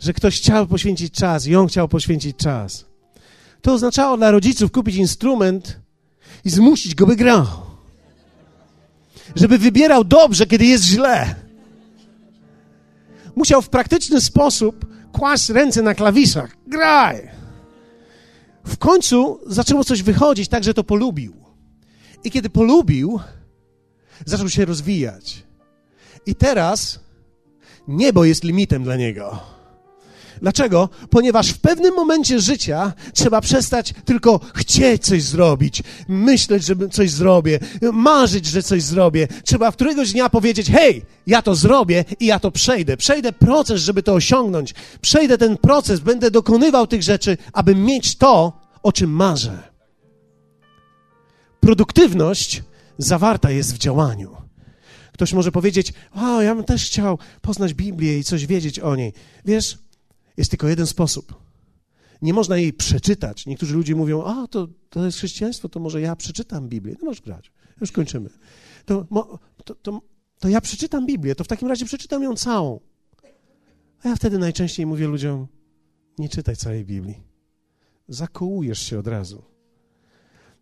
że 0.00 0.12
ktoś 0.12 0.40
chciał 0.40 0.66
poświęcić 0.66 1.14
czas 1.14 1.46
i 1.46 1.56
on 1.56 1.66
chciał 1.66 1.88
poświęcić 1.88 2.36
czas. 2.36 2.85
To 3.66 3.72
oznaczało 3.72 4.16
dla 4.16 4.30
rodziców 4.30 4.72
kupić 4.72 4.96
instrument 4.96 5.80
i 6.44 6.50
zmusić 6.50 6.94
go, 6.94 7.06
by 7.06 7.16
grał. 7.16 7.46
Żeby 9.36 9.58
wybierał 9.58 10.04
dobrze, 10.04 10.46
kiedy 10.46 10.64
jest 10.64 10.84
źle. 10.84 11.34
Musiał 13.36 13.62
w 13.62 13.68
praktyczny 13.68 14.20
sposób 14.20 14.86
kłaść 15.12 15.48
ręce 15.48 15.82
na 15.82 15.94
klawiszach. 15.94 16.56
Graj! 16.66 17.28
W 18.64 18.78
końcu 18.78 19.40
zaczęło 19.46 19.84
coś 19.84 20.02
wychodzić 20.02 20.48
tak, 20.48 20.64
że 20.64 20.74
to 20.74 20.84
polubił. 20.84 21.34
I 22.24 22.30
kiedy 22.30 22.50
polubił, 22.50 23.20
zaczął 24.24 24.48
się 24.48 24.64
rozwijać. 24.64 25.42
I 26.26 26.34
teraz 26.34 27.00
niebo 27.88 28.24
jest 28.24 28.44
limitem 28.44 28.84
dla 28.84 28.96
niego. 28.96 29.55
Dlaczego? 30.42 30.88
Ponieważ 31.10 31.48
w 31.48 31.58
pewnym 31.58 31.94
momencie 31.94 32.40
życia 32.40 32.92
trzeba 33.12 33.40
przestać 33.40 33.94
tylko 34.04 34.40
chcieć 34.54 35.04
coś 35.04 35.22
zrobić, 35.22 35.82
myśleć, 36.08 36.64
że 36.64 36.74
coś 36.88 37.10
zrobię, 37.10 37.58
marzyć, 37.92 38.46
że 38.46 38.62
coś 38.62 38.82
zrobię. 38.82 39.28
Trzeba 39.44 39.72
któregoś 39.72 40.12
dnia 40.12 40.28
powiedzieć: 40.28 40.70
Hej, 40.70 41.02
ja 41.26 41.42
to 41.42 41.54
zrobię 41.54 42.04
i 42.20 42.26
ja 42.26 42.38
to 42.38 42.50
przejdę. 42.50 42.96
Przejdę 42.96 43.32
proces, 43.32 43.80
żeby 43.80 44.02
to 44.02 44.14
osiągnąć. 44.14 44.74
Przejdę 45.00 45.38
ten 45.38 45.56
proces, 45.56 46.00
będę 46.00 46.30
dokonywał 46.30 46.86
tych 46.86 47.02
rzeczy, 47.02 47.36
aby 47.52 47.74
mieć 47.74 48.16
to, 48.16 48.60
o 48.82 48.92
czym 48.92 49.10
marzę. 49.10 49.62
Produktywność 51.60 52.62
zawarta 52.98 53.50
jest 53.50 53.74
w 53.74 53.78
działaniu. 53.78 54.36
Ktoś 55.12 55.32
może 55.32 55.52
powiedzieć: 55.52 55.92
O, 56.12 56.42
ja 56.42 56.54
bym 56.54 56.64
też 56.64 56.84
chciał 56.84 57.18
poznać 57.42 57.74
Biblię 57.74 58.18
i 58.18 58.24
coś 58.24 58.46
wiedzieć 58.46 58.80
o 58.80 58.96
niej. 58.96 59.12
Wiesz, 59.44 59.78
jest 60.36 60.50
tylko 60.50 60.68
jeden 60.68 60.86
sposób. 60.86 61.34
Nie 62.22 62.32
można 62.32 62.56
jej 62.56 62.72
przeczytać. 62.72 63.46
Niektórzy 63.46 63.74
ludzie 63.74 63.94
mówią: 63.94 64.24
A, 64.24 64.46
to, 64.46 64.68
to 64.90 65.04
jest 65.04 65.18
chrześcijaństwo, 65.18 65.68
to 65.68 65.80
może 65.80 66.00
ja 66.00 66.16
przeczytam 66.16 66.68
Biblię. 66.68 66.94
No 66.98 67.04
możesz 67.04 67.22
grać. 67.22 67.52
Już 67.80 67.92
kończymy. 67.92 68.30
To, 68.84 69.06
to, 69.64 69.74
to, 69.74 70.02
to 70.38 70.48
ja 70.48 70.60
przeczytam 70.60 71.06
Biblię, 71.06 71.34
to 71.34 71.44
w 71.44 71.48
takim 71.48 71.68
razie 71.68 71.84
przeczytam 71.84 72.22
ją 72.22 72.36
całą. 72.36 72.80
A 74.02 74.08
ja 74.08 74.16
wtedy 74.16 74.38
najczęściej 74.38 74.86
mówię 74.86 75.06
ludziom: 75.06 75.46
Nie 76.18 76.28
czytaj 76.28 76.56
całej 76.56 76.84
Biblii. 76.84 77.22
Zakołujesz 78.08 78.82
się 78.82 78.98
od 78.98 79.06
razu. 79.06 79.42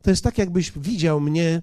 To 0.03 0.11
jest 0.11 0.25
tak, 0.25 0.39
jakbyś 0.39 0.73
widział 0.79 1.21
mnie 1.21 1.63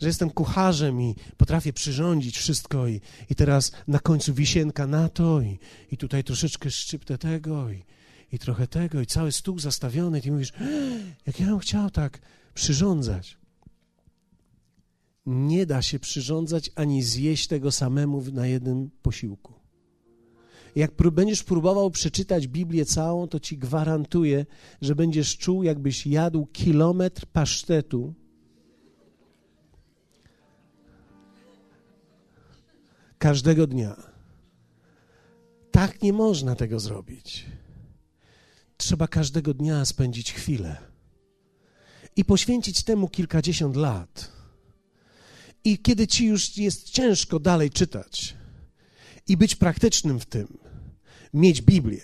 że 0.00 0.06
jestem 0.06 0.30
kucharzem 0.30 1.02
i 1.02 1.14
potrafię 1.36 1.72
przyrządzić 1.72 2.38
wszystko 2.38 2.88
i, 2.88 3.00
i 3.30 3.34
teraz 3.34 3.72
na 3.88 3.98
końcu 3.98 4.34
wisienka 4.34 4.86
na 4.86 5.08
to 5.08 5.40
i, 5.40 5.58
i 5.92 5.96
tutaj 5.96 6.24
troszeczkę 6.24 6.70
szczyptę 6.70 7.18
tego 7.18 7.70
i, 7.70 7.84
i 8.32 8.38
trochę 8.38 8.66
tego 8.66 9.00
i 9.00 9.06
cały 9.06 9.32
stół 9.32 9.58
zastawiony 9.58 10.18
i 10.18 10.22
ty 10.22 10.32
mówisz, 10.32 10.52
jak 11.26 11.40
ja 11.40 11.46
bym 11.46 11.58
chciał 11.58 11.90
tak 11.90 12.18
przyrządzać. 12.54 13.38
Nie 15.26 15.66
da 15.66 15.82
się 15.82 15.98
przyrządzać 15.98 16.70
ani 16.74 17.02
zjeść 17.02 17.46
tego 17.46 17.72
samemu 17.72 18.24
na 18.32 18.46
jednym 18.46 18.90
posiłku. 19.02 19.54
Jak 20.76 20.92
będziesz 21.12 21.42
próbował 21.42 21.90
przeczytać 21.90 22.48
Biblię 22.48 22.84
całą, 22.84 23.28
to 23.28 23.40
ci 23.40 23.58
gwarantuję, 23.58 24.46
że 24.80 24.94
będziesz 24.94 25.36
czuł, 25.36 25.62
jakbyś 25.62 26.06
jadł 26.06 26.46
kilometr 26.46 27.26
pasztetu 27.26 28.14
każdego 33.20 33.66
dnia. 33.66 33.96
Tak 35.70 36.02
nie 36.02 36.12
można 36.12 36.54
tego 36.56 36.80
zrobić. 36.80 37.46
Trzeba 38.76 39.08
każdego 39.08 39.54
dnia 39.54 39.84
spędzić 39.84 40.32
chwilę 40.32 40.76
i 42.16 42.24
poświęcić 42.24 42.84
temu 42.84 43.08
kilkadziesiąt 43.08 43.76
lat. 43.76 44.32
I 45.64 45.78
kiedy 45.78 46.06
ci 46.06 46.26
już 46.26 46.56
jest 46.56 46.90
ciężko 46.90 47.38
dalej 47.38 47.70
czytać 47.70 48.36
i 49.28 49.36
być 49.36 49.56
praktycznym 49.56 50.20
w 50.20 50.26
tym, 50.26 50.58
mieć 51.34 51.62
Biblię, 51.62 52.02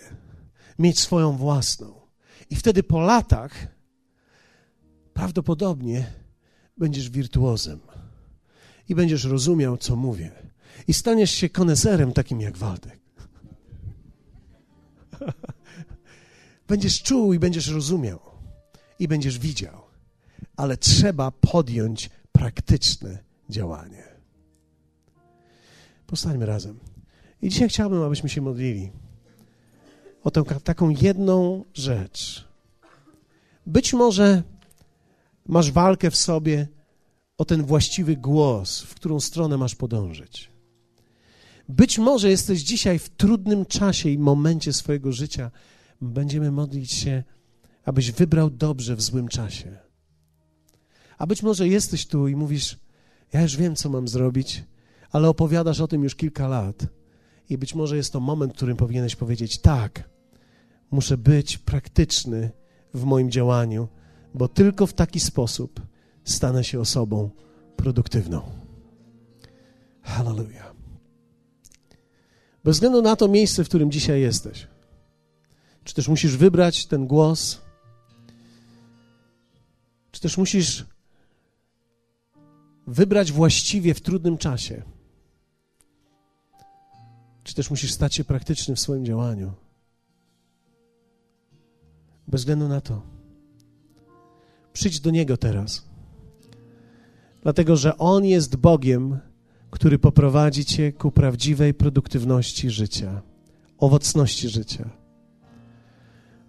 mieć 0.79 0.99
swoją 0.99 1.37
własną. 1.37 2.01
I 2.49 2.55
wtedy 2.55 2.83
po 2.83 2.99
latach 2.99 3.67
prawdopodobnie 5.13 6.13
będziesz 6.77 7.09
wirtuozem 7.09 7.79
i 8.89 8.95
będziesz 8.95 9.23
rozumiał, 9.23 9.77
co 9.77 9.95
mówię 9.95 10.46
i 10.87 10.93
staniesz 10.93 11.31
się 11.31 11.49
koneserem 11.49 12.13
takim 12.13 12.41
jak 12.41 12.57
Waldek. 12.57 12.99
Będziesz 16.67 17.03
czuł 17.03 17.33
i 17.33 17.39
będziesz 17.39 17.67
rozumiał 17.67 18.19
i 18.99 19.07
będziesz 19.07 19.39
widział, 19.39 19.81
ale 20.55 20.77
trzeba 20.77 21.31
podjąć 21.31 22.09
praktyczne 22.31 23.23
działanie. 23.49 24.03
Postańmy 26.07 26.45
razem. 26.45 26.79
I 27.41 27.49
dzisiaj 27.49 27.69
chciałbym, 27.69 28.03
abyśmy 28.03 28.29
się 28.29 28.41
modlili 28.41 28.91
o 30.23 30.31
tę 30.31 30.43
taką 30.63 30.89
jedną 30.89 31.65
rzecz. 31.73 32.47
Być 33.65 33.93
może 33.93 34.43
masz 35.45 35.71
walkę 35.71 36.11
w 36.11 36.15
sobie 36.15 36.67
o 37.37 37.45
ten 37.45 37.63
właściwy 37.63 38.15
głos, 38.15 38.81
w 38.81 38.95
którą 38.95 39.19
stronę 39.19 39.57
masz 39.57 39.75
podążyć. 39.75 40.56
Być 41.69 41.99
może 41.99 42.29
jesteś 42.29 42.61
dzisiaj 42.61 42.99
w 42.99 43.09
trudnym 43.09 43.65
czasie 43.65 44.09
i 44.09 44.17
momencie 44.17 44.73
swojego 44.73 45.11
życia. 45.11 45.51
Będziemy 46.01 46.51
modlić 46.51 46.91
się, 46.91 47.23
abyś 47.85 48.11
wybrał 48.11 48.49
dobrze 48.49 48.95
w 48.95 49.01
złym 49.01 49.27
czasie. 49.27 49.77
A 51.17 51.27
być 51.27 51.43
może 51.43 51.67
jesteś 51.67 52.07
tu 52.07 52.27
i 52.27 52.35
mówisz: 52.35 52.79
Ja 53.33 53.41
już 53.41 53.57
wiem, 53.57 53.75
co 53.75 53.89
mam 53.89 54.07
zrobić, 54.07 54.63
ale 55.11 55.29
opowiadasz 55.29 55.81
o 55.81 55.87
tym 55.87 56.03
już 56.03 56.15
kilka 56.15 56.47
lat. 56.47 56.87
I 57.49 57.57
być 57.57 57.75
może 57.75 57.97
jest 57.97 58.13
to 58.13 58.19
moment, 58.19 58.53
w 58.53 58.55
którym 58.55 58.77
powinieneś 58.77 59.15
powiedzieć: 59.15 59.61
Tak, 59.61 60.09
muszę 60.91 61.17
być 61.17 61.57
praktyczny 61.57 62.51
w 62.93 63.03
moim 63.03 63.31
działaniu, 63.31 63.87
bo 64.33 64.47
tylko 64.47 64.87
w 64.87 64.93
taki 64.93 65.19
sposób 65.19 65.81
stanę 66.23 66.63
się 66.63 66.79
osobą 66.79 67.29
produktywną. 67.75 68.41
Hallelujah. 70.01 70.76
Bez 72.67 72.75
względu 72.75 73.01
na 73.01 73.15
to 73.15 73.27
miejsce, 73.27 73.63
w 73.63 73.67
którym 73.67 73.91
dzisiaj 73.91 74.21
jesteś, 74.21 74.67
czy 75.83 75.93
też 75.93 76.07
musisz 76.07 76.37
wybrać 76.37 76.85
ten 76.85 77.07
głos, 77.07 77.61
czy 80.11 80.21
też 80.21 80.37
musisz 80.37 80.85
wybrać 82.87 83.31
właściwie 83.31 83.93
w 83.93 84.01
trudnym 84.01 84.37
czasie, 84.37 84.83
czy 87.43 87.55
też 87.55 87.69
musisz 87.69 87.91
stać 87.91 88.15
się 88.15 88.23
praktyczny 88.23 88.75
w 88.75 88.79
swoim 88.79 89.05
działaniu. 89.05 89.53
Bez 92.27 92.41
względu 92.41 92.67
na 92.67 92.81
to, 92.81 93.01
przyjdź 94.73 94.99
do 94.99 95.11
Niego 95.11 95.37
teraz, 95.37 95.85
dlatego 97.41 97.75
że 97.75 97.97
On 97.97 98.25
jest 98.25 98.55
Bogiem, 98.55 99.19
który 99.77 99.99
poprowadzi 99.99 100.65
Cię 100.65 100.93
ku 100.93 101.11
prawdziwej 101.11 101.73
produktywności 101.73 102.69
życia, 102.69 103.21
owocności 103.77 104.49
życia. 104.49 104.89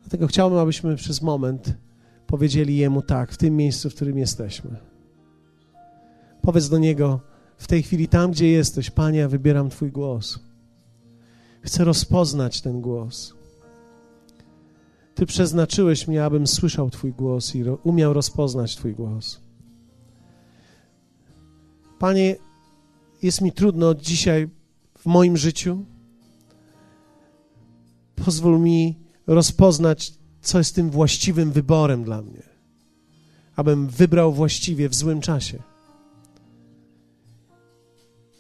Dlatego 0.01 0.27
chciałbym, 0.27 0.59
abyśmy 0.59 0.97
przez 0.97 1.23
moment 1.23 1.75
powiedzieli 2.27 2.77
Jemu 2.77 3.03
tak, 3.03 3.33
w 3.33 3.37
tym 3.37 3.57
miejscu, 3.57 3.91
w 3.91 3.95
którym 3.95 4.19
jesteśmy. 4.19 4.77
Powiedz 6.43 6.69
do 6.69 6.79
Niego 6.79 7.21
w 7.59 7.67
tej 7.67 7.83
chwili, 7.83 8.09
tam 8.09 8.31
gdzie 8.31 8.49
jesteś, 8.49 8.91
Panie, 8.91 9.19
ja 9.19 9.29
wybieram 9.29 9.71
Twój 9.71 9.93
głos. 9.93 10.39
Chcę 11.63 11.85
rozpoznać 11.85 12.61
ten 12.61 12.81
głos. 12.81 13.35
Ty 15.15 15.27
przeznaczyłeś 15.27 16.09
mnie, 16.09 16.25
abym 16.25 16.47
słyszał 16.47 16.91
Twój 16.91 17.13
głos 17.13 17.55
i 17.55 17.65
umiał 17.83 18.13
rozpoznać 18.13 18.77
Twój 18.77 18.95
głos. 18.95 19.41
Panie, 21.99 22.37
jest 23.23 23.41
mi 23.41 23.53
trudno 23.53 23.95
dzisiaj 23.95 24.49
w 24.99 25.07
moim 25.07 25.37
życiu. 25.37 25.85
Pozwól 28.17 28.61
mi 28.61 28.99
rozpoznać, 29.27 30.13
co 30.41 30.59
jest 30.59 30.75
tym 30.75 30.91
właściwym 30.91 31.53
wyborem 31.53 32.05
dla 32.05 32.23
mnie, 32.23 32.43
abym 33.57 33.89
wybrał 33.89 34.33
właściwie 34.33 34.89
w 34.89 34.95
złym 34.95 35.21
czasie. 35.21 35.63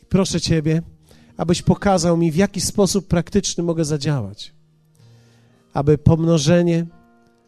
Proszę 0.08 0.40
Ciebie, 0.40 0.82
abyś 1.36 1.62
pokazał 1.62 2.16
mi, 2.16 2.32
w 2.32 2.36
jaki 2.36 2.60
sposób 2.60 3.08
praktyczny 3.08 3.64
mogę 3.64 3.84
zadziałać, 3.84 4.54
aby 5.74 5.98
pomnożenie 5.98 6.86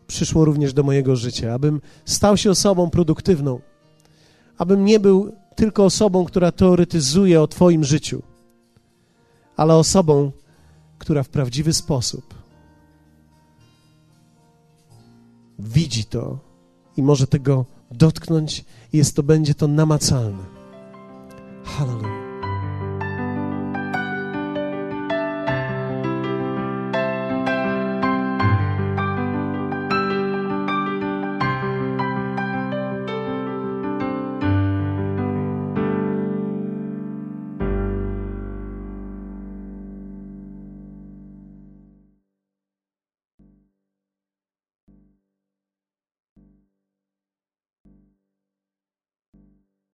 przyszło 0.06 0.44
również 0.44 0.72
do 0.72 0.82
mojego 0.82 1.16
życia, 1.16 1.54
abym 1.54 1.80
stał 2.04 2.36
się 2.36 2.50
osobą 2.50 2.90
produktywną, 2.90 3.60
abym 4.58 4.84
nie 4.84 5.00
był 5.00 5.32
tylko 5.61 5.84
osobą, 5.84 6.24
która 6.24 6.52
teoretyzuje 6.52 7.42
o 7.42 7.46
Twoim 7.46 7.84
życiu, 7.84 8.22
ale 9.56 9.74
osobą, 9.74 10.32
która 10.98 11.22
w 11.22 11.28
prawdziwy 11.28 11.72
sposób 11.72 12.34
widzi 15.58 16.04
to 16.04 16.38
i 16.96 17.02
może 17.02 17.26
tego 17.26 17.64
dotknąć, 17.90 18.64
jest 18.92 19.16
to 19.16 19.22
będzie 19.22 19.54
to 19.54 19.68
namacalne. 19.68 20.44